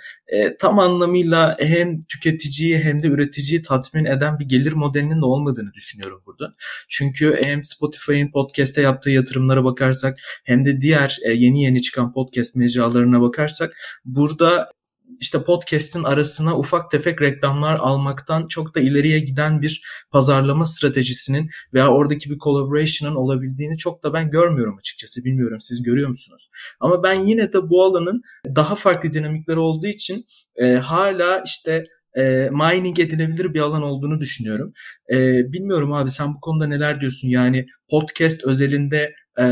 tam 0.60 0.80
anlamıyla 0.80 1.58
hem 1.60 2.00
tüketiciyi 2.00 2.80
hem 2.80 3.04
de 3.04 3.08
üreticiyi 3.08 3.62
tatmin 3.62 4.06
eden 4.06 4.40
bir 4.40 4.46
gelir 4.46 4.74
modelinin 4.74 5.22
de 5.22 5.26
olmadığını 5.32 5.74
düşünüyorum 5.74 6.24
burada. 6.26 6.54
Çünkü 6.90 7.40
hem 7.44 7.64
Spotify'ın 7.64 8.32
podcast'e 8.32 8.82
yaptığı 8.82 9.10
yatırımlara 9.10 9.64
bakarsak 9.64 10.20
hem 10.46 10.66
de 10.66 10.82
diğer 10.82 11.18
e, 11.26 11.32
yeni 11.32 11.64
yeni 11.64 11.82
çıkan 11.82 12.14
podcast 12.14 12.56
mecralarına 12.56 13.22
bakarsak 13.22 13.74
burada 14.06 14.72
işte 15.20 15.44
podcast'in 15.44 16.04
arasına 16.04 16.58
ufak 16.58 16.92
tefek 16.92 17.22
reklamlar 17.22 17.80
almaktan 17.80 18.48
çok 18.48 18.76
da 18.76 18.80
ileriye 18.80 19.20
giden 19.20 19.62
bir 19.62 19.82
pazarlama 20.12 20.66
stratejisinin 20.66 21.50
veya 21.74 21.90
oradaki 21.90 22.30
bir 22.30 22.38
collaboration'ın 22.38 23.16
olabildiğini 23.16 23.78
çok 23.78 24.04
da 24.04 24.14
ben 24.14 24.30
görmüyorum 24.30 24.78
açıkçası. 24.78 25.24
Bilmiyorum 25.26 25.62
siz 25.62 25.84
görüyor 25.84 26.10
musunuz? 26.10 26.50
Ama 26.80 27.04
ben 27.04 27.14
yine 27.14 27.54
de 27.54 27.70
bu 27.70 27.84
alanın 27.84 28.22
daha 28.56 28.76
farklı 28.76 29.14
dinamikleri 29.14 29.60
olduğu 29.60 29.88
için 29.88 30.26
e, 30.56 30.74
hala 30.74 31.44
işte 31.46 31.84
e, 32.18 32.50
mining 32.52 33.00
edilebilir 33.00 33.54
bir 33.54 33.60
alan 33.60 33.82
olduğunu 33.82 34.20
düşünüyorum. 34.20 34.74
E, 35.12 35.18
bilmiyorum 35.52 35.94
abi 35.94 36.10
sen 36.10 36.34
bu 36.34 36.40
konuda 36.40 36.68
neler 36.68 37.02
diyorsun? 37.02 37.28
Yani 37.28 37.66
podcast 37.90 38.44
özelinde 38.44 39.14
e, 39.40 39.46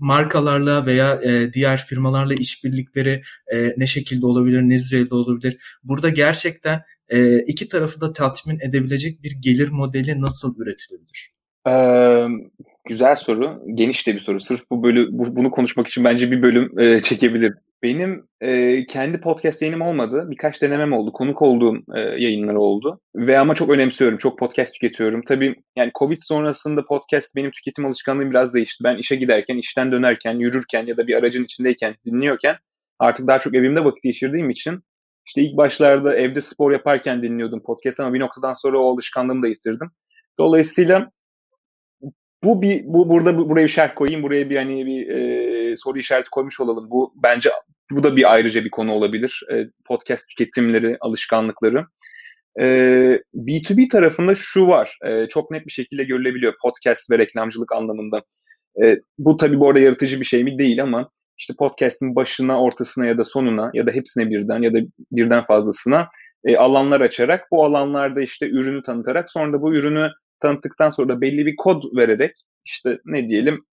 markalarla 0.00 0.86
veya 0.86 1.20
e, 1.22 1.52
diğer 1.52 1.82
firmalarla 1.82 2.34
işbirlikleri 2.34 3.22
e, 3.54 3.68
ne 3.76 3.86
şekilde 3.86 4.26
olabilir, 4.26 4.62
ne 4.62 4.78
düzeyde 4.78 5.14
olabilir? 5.14 5.56
Burada 5.84 6.08
gerçekten 6.08 6.82
e, 7.08 7.38
iki 7.38 7.68
tarafı 7.68 8.00
da 8.00 8.12
tatmin 8.12 8.60
edebilecek 8.60 9.22
bir 9.22 9.32
gelir 9.40 9.68
modeli 9.68 10.20
nasıl 10.20 10.54
üretilebilir? 10.58 11.34
Ee, 11.66 12.26
güzel 12.84 13.16
soru. 13.16 13.62
Geniş 13.74 14.06
de 14.06 14.14
bir 14.14 14.20
soru. 14.20 14.40
Sırf 14.40 14.60
bu 14.70 14.82
bölüm 14.82 15.08
bu, 15.10 15.36
bunu 15.36 15.50
konuşmak 15.50 15.88
için 15.88 16.04
bence 16.04 16.30
bir 16.30 16.42
bölüm 16.42 16.78
e, 16.78 17.00
çekebilir. 17.00 17.54
Benim 17.82 18.26
e, 18.40 18.86
kendi 18.86 19.20
podcast 19.20 19.62
yayınım 19.62 19.80
olmadı. 19.80 20.26
Birkaç 20.30 20.62
denemem 20.62 20.92
oldu. 20.92 21.12
Konuk 21.12 21.42
olduğum 21.42 21.76
e, 21.94 22.00
yayınlar 22.00 22.54
oldu. 22.54 23.00
Ve 23.16 23.38
ama 23.38 23.54
çok 23.54 23.70
önemsiyorum. 23.70 24.18
Çok 24.18 24.38
podcast 24.38 24.74
tüketiyorum. 24.74 25.22
Tabii 25.22 25.54
yani 25.76 25.90
Covid 25.98 26.18
sonrasında 26.20 26.84
podcast 26.84 27.36
benim 27.36 27.50
tüketim 27.50 27.86
alışkanlığım 27.86 28.30
biraz 28.30 28.54
değişti. 28.54 28.84
Ben 28.84 28.96
işe 28.96 29.16
giderken, 29.16 29.56
işten 29.56 29.92
dönerken, 29.92 30.38
yürürken 30.38 30.86
ya 30.86 30.96
da 30.96 31.06
bir 31.06 31.14
aracın 31.14 31.44
içindeyken, 31.44 31.94
dinliyorken 32.06 32.56
artık 32.98 33.26
daha 33.26 33.40
çok 33.40 33.54
evimde 33.54 33.84
vakit 33.84 34.02
geçirdiğim 34.02 34.50
için 34.50 34.80
işte 35.26 35.42
ilk 35.42 35.56
başlarda 35.56 36.16
evde 36.16 36.40
spor 36.40 36.72
yaparken 36.72 37.22
dinliyordum 37.22 37.62
podcast 37.62 38.00
ama 38.00 38.14
bir 38.14 38.20
noktadan 38.20 38.54
sonra 38.54 38.78
o 38.78 38.92
alışkanlığımı 38.92 39.42
da 39.42 39.48
yitirdim. 39.48 39.90
Dolayısıyla 40.38 41.10
bu 42.44 42.62
bir 42.62 42.82
bu 42.84 43.08
burada 43.08 43.38
buraya 43.38 43.68
şerh 43.68 43.94
koyayım, 43.94 44.22
buraya 44.22 44.50
bir 44.50 44.56
hani 44.56 44.86
bir 44.86 45.08
e, 45.08 45.76
soru 45.76 45.98
işareti 45.98 46.30
koymuş 46.30 46.60
olalım. 46.60 46.90
Bu 46.90 47.12
bence 47.22 47.50
bu 47.90 48.04
da 48.04 48.16
bir 48.16 48.32
ayrıca 48.32 48.64
bir 48.64 48.70
konu 48.70 48.92
olabilir. 48.92 49.42
E, 49.52 49.66
podcast 49.84 50.28
tüketimleri, 50.28 50.96
alışkanlıkları. 51.00 51.86
E, 52.60 52.64
B2B 53.34 53.88
tarafında 53.88 54.34
şu 54.34 54.66
var. 54.66 54.98
E, 55.04 55.28
çok 55.28 55.50
net 55.50 55.66
bir 55.66 55.72
şekilde 55.72 56.04
görülebiliyor 56.04 56.54
podcast 56.62 57.10
ve 57.10 57.18
reklamcılık 57.18 57.72
anlamında. 57.72 58.22
E, 58.82 58.98
bu 59.18 59.36
tabii 59.36 59.60
bu 59.60 59.68
arada 59.68 59.78
yaratıcı 59.78 60.20
bir 60.20 60.24
şey 60.24 60.44
mi 60.44 60.58
değil 60.58 60.82
ama 60.82 61.10
işte 61.38 61.54
podcast'in 61.58 62.16
başına, 62.16 62.60
ortasına 62.62 63.06
ya 63.06 63.18
da 63.18 63.24
sonuna 63.24 63.70
ya 63.74 63.86
da 63.86 63.90
hepsine 63.90 64.30
birden 64.30 64.62
ya 64.62 64.74
da 64.74 64.78
birden 65.12 65.44
fazlasına 65.44 66.08
e, 66.44 66.56
alanlar 66.56 67.00
açarak 67.00 67.44
bu 67.50 67.64
alanlarda 67.64 68.20
işte 68.20 68.48
ürünü 68.48 68.82
tanıtarak 68.82 69.30
sonra 69.30 69.52
da 69.52 69.62
bu 69.62 69.74
ürünü 69.74 70.10
tanıttıktan 70.40 70.90
sonra 70.90 71.08
da 71.08 71.20
belli 71.20 71.46
bir 71.46 71.56
kod 71.56 71.82
vererek 71.96 72.36
işte 72.64 72.98
ne 73.04 73.28
diyelim 73.28 73.64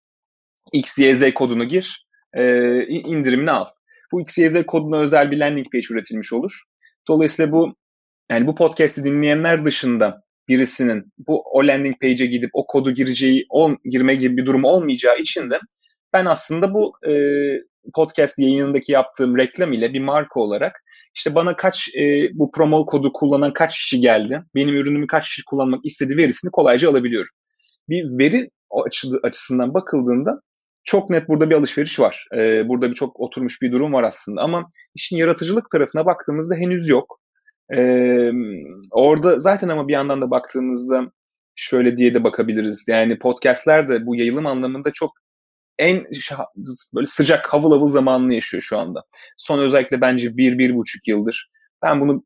XYZ 0.74 1.34
kodunu 1.34 1.66
gir, 1.66 2.06
e, 2.34 2.44
indirimini 2.88 3.52
al. 3.52 3.66
Bu 4.12 4.22
XYZ 4.22 4.66
koduna 4.68 5.02
özel 5.02 5.32
bir 5.32 5.38
landing 5.38 5.72
page 5.72 5.88
üretilmiş 5.92 6.34
olur. 6.34 6.62
Dolayısıyla 7.08 7.52
bu 7.52 7.76
yani 8.32 8.48
bu 8.48 8.56
podcast'i 8.56 9.04
dinleyenler 9.04 9.66
dışında 9.66 10.22
birisinin 10.48 11.04
bu 11.28 11.44
o 11.46 11.68
landing 11.68 12.02
page'e 12.02 12.26
gidip 12.26 12.50
o 12.54 12.68
kodu 12.68 12.92
gireceği, 12.92 13.46
on, 13.50 13.78
girme 13.86 14.16
gibi 14.16 14.38
bir 14.38 14.46
durum 14.46 14.64
olmayacağı 14.64 15.18
için 15.18 15.50
de 15.50 15.60
ben 16.14 16.26
aslında 16.26 16.74
bu 16.74 16.94
e, 17.08 17.14
podcast 17.96 18.40
yayınındaki 18.40 18.92
yaptığım 18.92 19.38
reklam 19.38 19.74
ile 19.74 19.94
bir 19.94 20.00
marka 20.00 20.40
olarak 20.40 20.84
işte 21.16 21.36
bana 21.36 21.56
kaç 21.56 21.90
e, 21.96 22.30
bu 22.34 22.52
promo 22.52 22.86
kodu 22.86 23.14
kullanan 23.14 23.54
kaç 23.54 23.78
kişi 23.78 24.00
geldi, 24.00 24.44
benim 24.56 24.76
ürünümü 24.76 25.08
kaç 25.08 25.30
kişi 25.30 25.46
kullanmak 25.46 25.86
istedi 25.86 26.18
verisini 26.18 26.52
kolayca 26.52 26.90
alabiliyorum. 26.90 27.32
Bir 27.90 28.18
veri 28.20 28.50
açısından 29.24 29.74
bakıldığında 29.74 30.42
çok 30.84 31.10
net 31.10 31.30
burada 31.30 31.50
bir 31.50 31.56
alışveriş 31.56 32.00
var. 32.00 32.28
Ee, 32.36 32.70
burada 32.70 32.90
bir 32.90 32.96
çok 32.96 33.20
oturmuş 33.20 33.62
bir 33.62 33.72
durum 33.72 33.94
var 33.94 34.04
aslında 34.04 34.42
ama 34.42 34.72
işin 34.96 35.18
yaratıcılık 35.18 35.72
tarafına 35.72 36.06
baktığımızda 36.06 36.56
henüz 36.56 36.90
yok. 36.90 37.20
Ee, 37.74 38.32
orada 38.92 39.40
zaten 39.40 39.70
ama 39.70 39.88
bir 39.88 39.94
yandan 39.94 40.22
da 40.22 40.32
baktığımızda 40.32 41.12
şöyle 41.56 41.98
diye 41.98 42.14
de 42.14 42.24
bakabiliriz. 42.24 42.86
Yani 42.90 43.20
podcastler 43.20 43.90
de 43.90 44.06
bu 44.06 44.16
yayılım 44.16 44.46
anlamında 44.46 44.92
çok 44.94 45.12
en 45.82 46.06
böyle 46.96 47.08
sıcak 47.08 47.54
havıl 47.54 47.72
havıl 47.72 47.90
zamanını 47.90 48.34
yaşıyor 48.34 48.64
şu 48.64 48.78
anda. 48.78 49.04
Son 49.38 49.60
özellikle 49.60 50.02
bence 50.02 50.38
bir, 50.38 50.58
bir 50.58 50.76
buçuk 50.76 51.08
yıldır. 51.08 51.50
Ben 51.84 52.02
bunu 52.02 52.24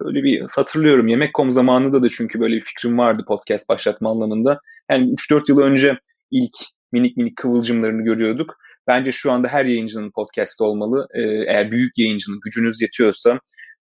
böyle 0.00 0.22
bir 0.22 0.46
hatırlıyorum. 0.50 1.08
Yemek.com 1.08 1.52
zamanında 1.52 2.02
da 2.02 2.08
çünkü 2.08 2.40
böyle 2.40 2.56
bir 2.56 2.64
fikrim 2.64 2.98
vardı 2.98 3.24
podcast 3.28 3.68
başlatma 3.68 4.10
anlamında. 4.10 4.60
Yani 4.90 5.14
3-4 5.14 5.42
yıl 5.48 5.58
önce 5.58 5.98
ilk 6.30 6.52
minik 6.92 7.16
minik 7.16 7.36
kıvılcımlarını 7.36 8.02
görüyorduk. 8.02 8.56
Bence 8.86 9.12
şu 9.12 9.32
anda 9.32 9.48
her 9.48 9.64
yayıncının 9.64 10.10
podcast 10.10 10.60
olmalı. 10.60 11.08
Ee, 11.14 11.20
eğer 11.22 11.70
büyük 11.70 11.98
yayıncının 11.98 12.40
gücünüz 12.40 12.82
yetiyorsa. 12.82 13.40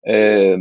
Ee, 0.10 0.56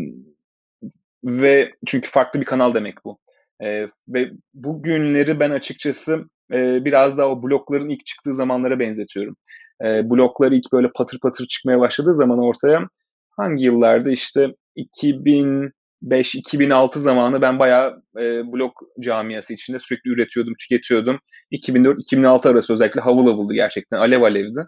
ve 1.24 1.72
çünkü 1.86 2.10
farklı 2.10 2.40
bir 2.40 2.46
kanal 2.46 2.74
demek 2.74 3.04
bu. 3.04 3.18
Ee, 3.64 3.88
ve 4.08 4.30
bu 4.54 4.82
günleri 4.82 5.40
ben 5.40 5.50
açıkçası 5.50 6.24
e, 6.52 6.84
biraz 6.84 7.18
daha 7.18 7.28
o 7.28 7.42
blokların 7.42 7.88
ilk 7.88 8.06
çıktığı 8.06 8.34
zamanlara 8.34 8.78
benzetiyorum. 8.78 9.36
E, 9.84 10.10
bloklar 10.10 10.52
ilk 10.52 10.72
böyle 10.72 10.90
patır 10.94 11.18
patır 11.18 11.46
çıkmaya 11.46 11.80
başladığı 11.80 12.14
zaman 12.14 12.38
ortaya 12.38 12.88
hangi 13.30 13.64
yıllarda 13.64 14.10
işte 14.10 14.54
2005-2006 14.76 16.98
zamanı 16.98 17.42
ben 17.42 17.58
bayağı 17.58 18.02
e, 18.16 18.52
blok 18.52 18.82
camiası 19.00 19.54
içinde 19.54 19.78
sürekli 19.78 20.10
üretiyordum, 20.10 20.54
tüketiyordum. 20.60 21.18
2004-2006 21.52 22.48
arası 22.48 22.74
özellikle 22.74 23.00
havul 23.00 23.26
havuldu 23.26 23.52
gerçekten, 23.52 23.98
alev 23.98 24.22
alevdi. 24.22 24.60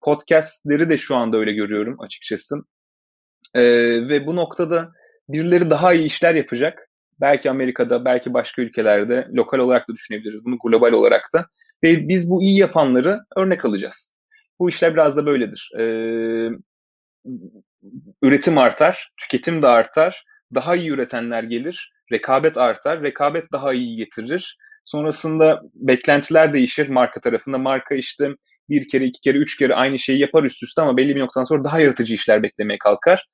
Podcastleri 0.00 0.90
de 0.90 0.98
şu 0.98 1.16
anda 1.16 1.36
öyle 1.36 1.52
görüyorum 1.52 2.00
açıkçası. 2.00 2.56
E, 3.54 3.62
ve 4.08 4.26
bu 4.26 4.36
noktada 4.36 4.92
birileri 5.28 5.70
daha 5.70 5.94
iyi 5.94 6.04
işler 6.04 6.34
yapacak 6.34 6.88
Belki 7.22 7.50
Amerika'da, 7.50 8.04
belki 8.04 8.34
başka 8.34 8.62
ülkelerde 8.62 9.28
lokal 9.34 9.58
olarak 9.58 9.88
da 9.88 9.94
düşünebiliriz. 9.94 10.44
Bunu 10.44 10.58
global 10.64 10.92
olarak 10.92 11.30
da. 11.34 11.46
Ve 11.82 12.08
biz 12.08 12.30
bu 12.30 12.42
iyi 12.42 12.58
yapanları 12.60 13.20
örnek 13.36 13.64
alacağız. 13.64 14.12
Bu 14.58 14.68
işler 14.68 14.94
biraz 14.94 15.16
da 15.16 15.26
böyledir. 15.26 15.70
Ee, 15.78 16.48
üretim 18.22 18.58
artar, 18.58 19.10
tüketim 19.20 19.62
de 19.62 19.66
artar. 19.66 20.24
Daha 20.54 20.76
iyi 20.76 20.90
üretenler 20.90 21.42
gelir, 21.42 21.92
rekabet 22.12 22.58
artar, 22.58 23.02
rekabet 23.02 23.52
daha 23.52 23.72
iyi 23.72 23.96
getirir. 23.96 24.58
Sonrasında 24.84 25.62
beklentiler 25.74 26.54
değişir 26.54 26.88
marka 26.88 27.20
tarafında. 27.20 27.58
Marka 27.58 27.94
işte 27.94 28.28
bir 28.68 28.88
kere, 28.88 29.04
iki 29.04 29.20
kere, 29.20 29.38
üç 29.38 29.56
kere 29.56 29.74
aynı 29.74 29.98
şeyi 29.98 30.20
yapar 30.20 30.44
üst 30.44 30.62
üste 30.62 30.82
ama 30.82 30.96
belli 30.96 31.16
bir 31.16 31.20
noktadan 31.20 31.44
sonra 31.44 31.64
daha 31.64 31.80
yaratıcı 31.80 32.14
işler 32.14 32.42
beklemeye 32.42 32.78
kalkar. 32.78 33.26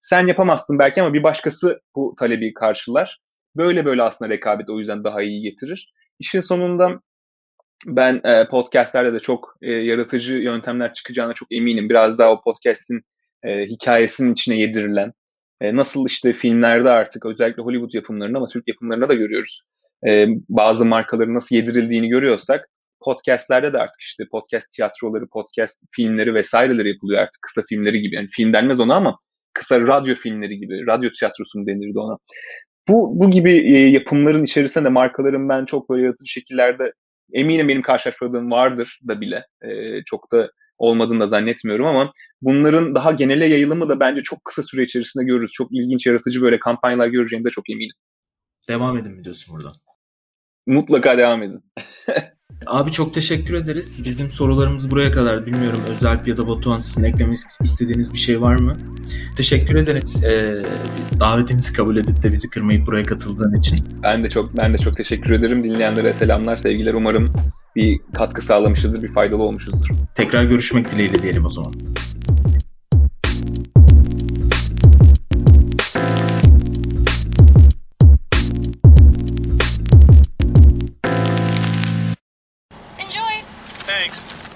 Sen 0.00 0.26
yapamazsın 0.26 0.78
belki 0.78 1.02
ama 1.02 1.14
bir 1.14 1.22
başkası 1.22 1.80
bu 1.96 2.14
talebi 2.18 2.54
karşılar. 2.54 3.18
Böyle 3.56 3.84
böyle 3.84 4.02
aslında 4.02 4.28
rekabet 4.28 4.70
o 4.70 4.78
yüzden 4.78 5.04
daha 5.04 5.22
iyi 5.22 5.42
getirir. 5.42 5.92
İşin 6.18 6.40
sonunda 6.40 7.00
ben 7.86 8.20
e, 8.24 8.48
podcastlerde 8.48 9.12
de 9.12 9.20
çok 9.20 9.56
e, 9.62 9.72
yaratıcı 9.72 10.34
yöntemler 10.34 10.94
çıkacağına 10.94 11.32
çok 11.34 11.52
eminim. 11.52 11.88
Biraz 11.88 12.18
daha 12.18 12.32
o 12.32 12.42
podcast'in 12.42 13.02
e, 13.44 13.66
hikayesinin 13.66 14.32
içine 14.32 14.58
yedirilen, 14.58 15.12
e, 15.60 15.76
nasıl 15.76 16.06
işte 16.06 16.32
filmlerde 16.32 16.90
artık 16.90 17.26
özellikle 17.26 17.62
Hollywood 17.62 17.94
yapımlarında 17.94 18.38
ama 18.38 18.48
Türk 18.48 18.68
yapımlarında 18.68 19.08
da 19.08 19.14
görüyoruz. 19.14 19.60
E, 20.06 20.26
bazı 20.48 20.86
markaların 20.86 21.34
nasıl 21.34 21.56
yedirildiğini 21.56 22.08
görüyorsak 22.08 22.68
podcastlerde 23.04 23.72
de 23.72 23.78
artık 23.78 24.00
işte 24.00 24.24
podcast 24.30 24.72
tiyatroları, 24.76 25.26
podcast 25.32 25.82
filmleri 25.96 26.34
vesaireleri 26.34 26.88
yapılıyor 26.88 27.22
artık 27.22 27.42
kısa 27.42 27.62
filmleri 27.68 28.00
gibi. 28.00 28.14
Yani 28.14 28.28
film 28.30 28.52
denmez 28.52 28.80
ona 28.80 28.94
ama 28.94 29.18
kısa 29.54 29.80
radyo 29.80 30.14
filmleri 30.14 30.58
gibi, 30.58 30.86
radyo 30.86 31.10
tiyatrosu 31.18 31.58
mu 31.58 31.66
denirdi 31.66 31.98
ona. 31.98 32.18
Bu 32.88 33.20
bu 33.20 33.30
gibi 33.30 33.76
e, 33.76 33.88
yapımların 33.88 34.44
içerisinde 34.44 34.88
markaların 34.88 35.48
ben 35.48 35.64
çok 35.64 35.90
böyle 35.90 36.02
yaratıcı 36.02 36.32
şekillerde 36.32 36.92
eminim 37.32 37.68
benim 37.68 37.82
karşılaşmadığım 37.82 38.50
vardır 38.50 39.00
da 39.08 39.20
bile. 39.20 39.46
E, 39.62 39.68
çok 40.04 40.32
da 40.32 40.50
olmadığını 40.78 41.20
da 41.20 41.28
zannetmiyorum 41.28 41.86
ama 41.86 42.12
bunların 42.42 42.94
daha 42.94 43.12
genele 43.12 43.46
yayılımı 43.46 43.88
da 43.88 44.00
bence 44.00 44.22
çok 44.22 44.44
kısa 44.44 44.62
süre 44.62 44.82
içerisinde 44.82 45.24
görürüz. 45.24 45.52
Çok 45.52 45.72
ilginç, 45.72 46.06
yaratıcı 46.06 46.42
böyle 46.42 46.58
kampanyalar 46.58 47.06
göreceğimde 47.06 47.50
çok 47.50 47.70
eminim. 47.70 47.96
Devam 48.68 48.98
edin 48.98 49.12
mi 49.12 49.24
diyorsun 49.24 49.56
buradan? 49.56 49.72
Mutlaka 50.66 51.18
devam 51.18 51.42
edin. 51.42 51.64
Abi 52.66 52.92
çok 52.92 53.14
teşekkür 53.14 53.54
ederiz. 53.54 54.04
Bizim 54.04 54.30
sorularımız 54.30 54.90
buraya 54.90 55.10
kadar. 55.10 55.46
Bilmiyorum 55.46 55.80
özel 55.90 56.20
ya 56.26 56.36
da 56.36 56.48
Batuhan 56.48 56.78
sizin 56.78 57.04
eklemek 57.04 57.36
istediğiniz 57.60 58.12
bir 58.12 58.18
şey 58.18 58.40
var 58.40 58.54
mı? 58.54 58.76
Teşekkür 59.36 59.74
ederiz. 59.74 60.24
Ee, 60.24 60.62
davetimizi 61.20 61.72
kabul 61.72 61.96
edip 61.96 62.22
de 62.22 62.32
bizi 62.32 62.50
kırmayıp 62.50 62.86
buraya 62.86 63.04
katıldığın 63.04 63.54
için. 63.54 63.78
Ben 64.02 64.24
de 64.24 64.30
çok 64.30 64.56
ben 64.56 64.72
de 64.72 64.78
çok 64.78 64.96
teşekkür 64.96 65.30
ederim. 65.30 65.64
Dinleyenlere 65.64 66.14
selamlar, 66.14 66.56
sevgiler. 66.56 66.94
Umarım 66.94 67.26
bir 67.76 68.00
katkı 68.14 68.42
sağlamışızdır, 68.42 69.02
bir 69.02 69.12
faydalı 69.12 69.42
olmuşuzdur. 69.42 69.88
Tekrar 70.14 70.44
görüşmek 70.44 70.90
dileğiyle 70.90 71.22
diyelim 71.22 71.46
o 71.46 71.50
zaman. 71.50 71.72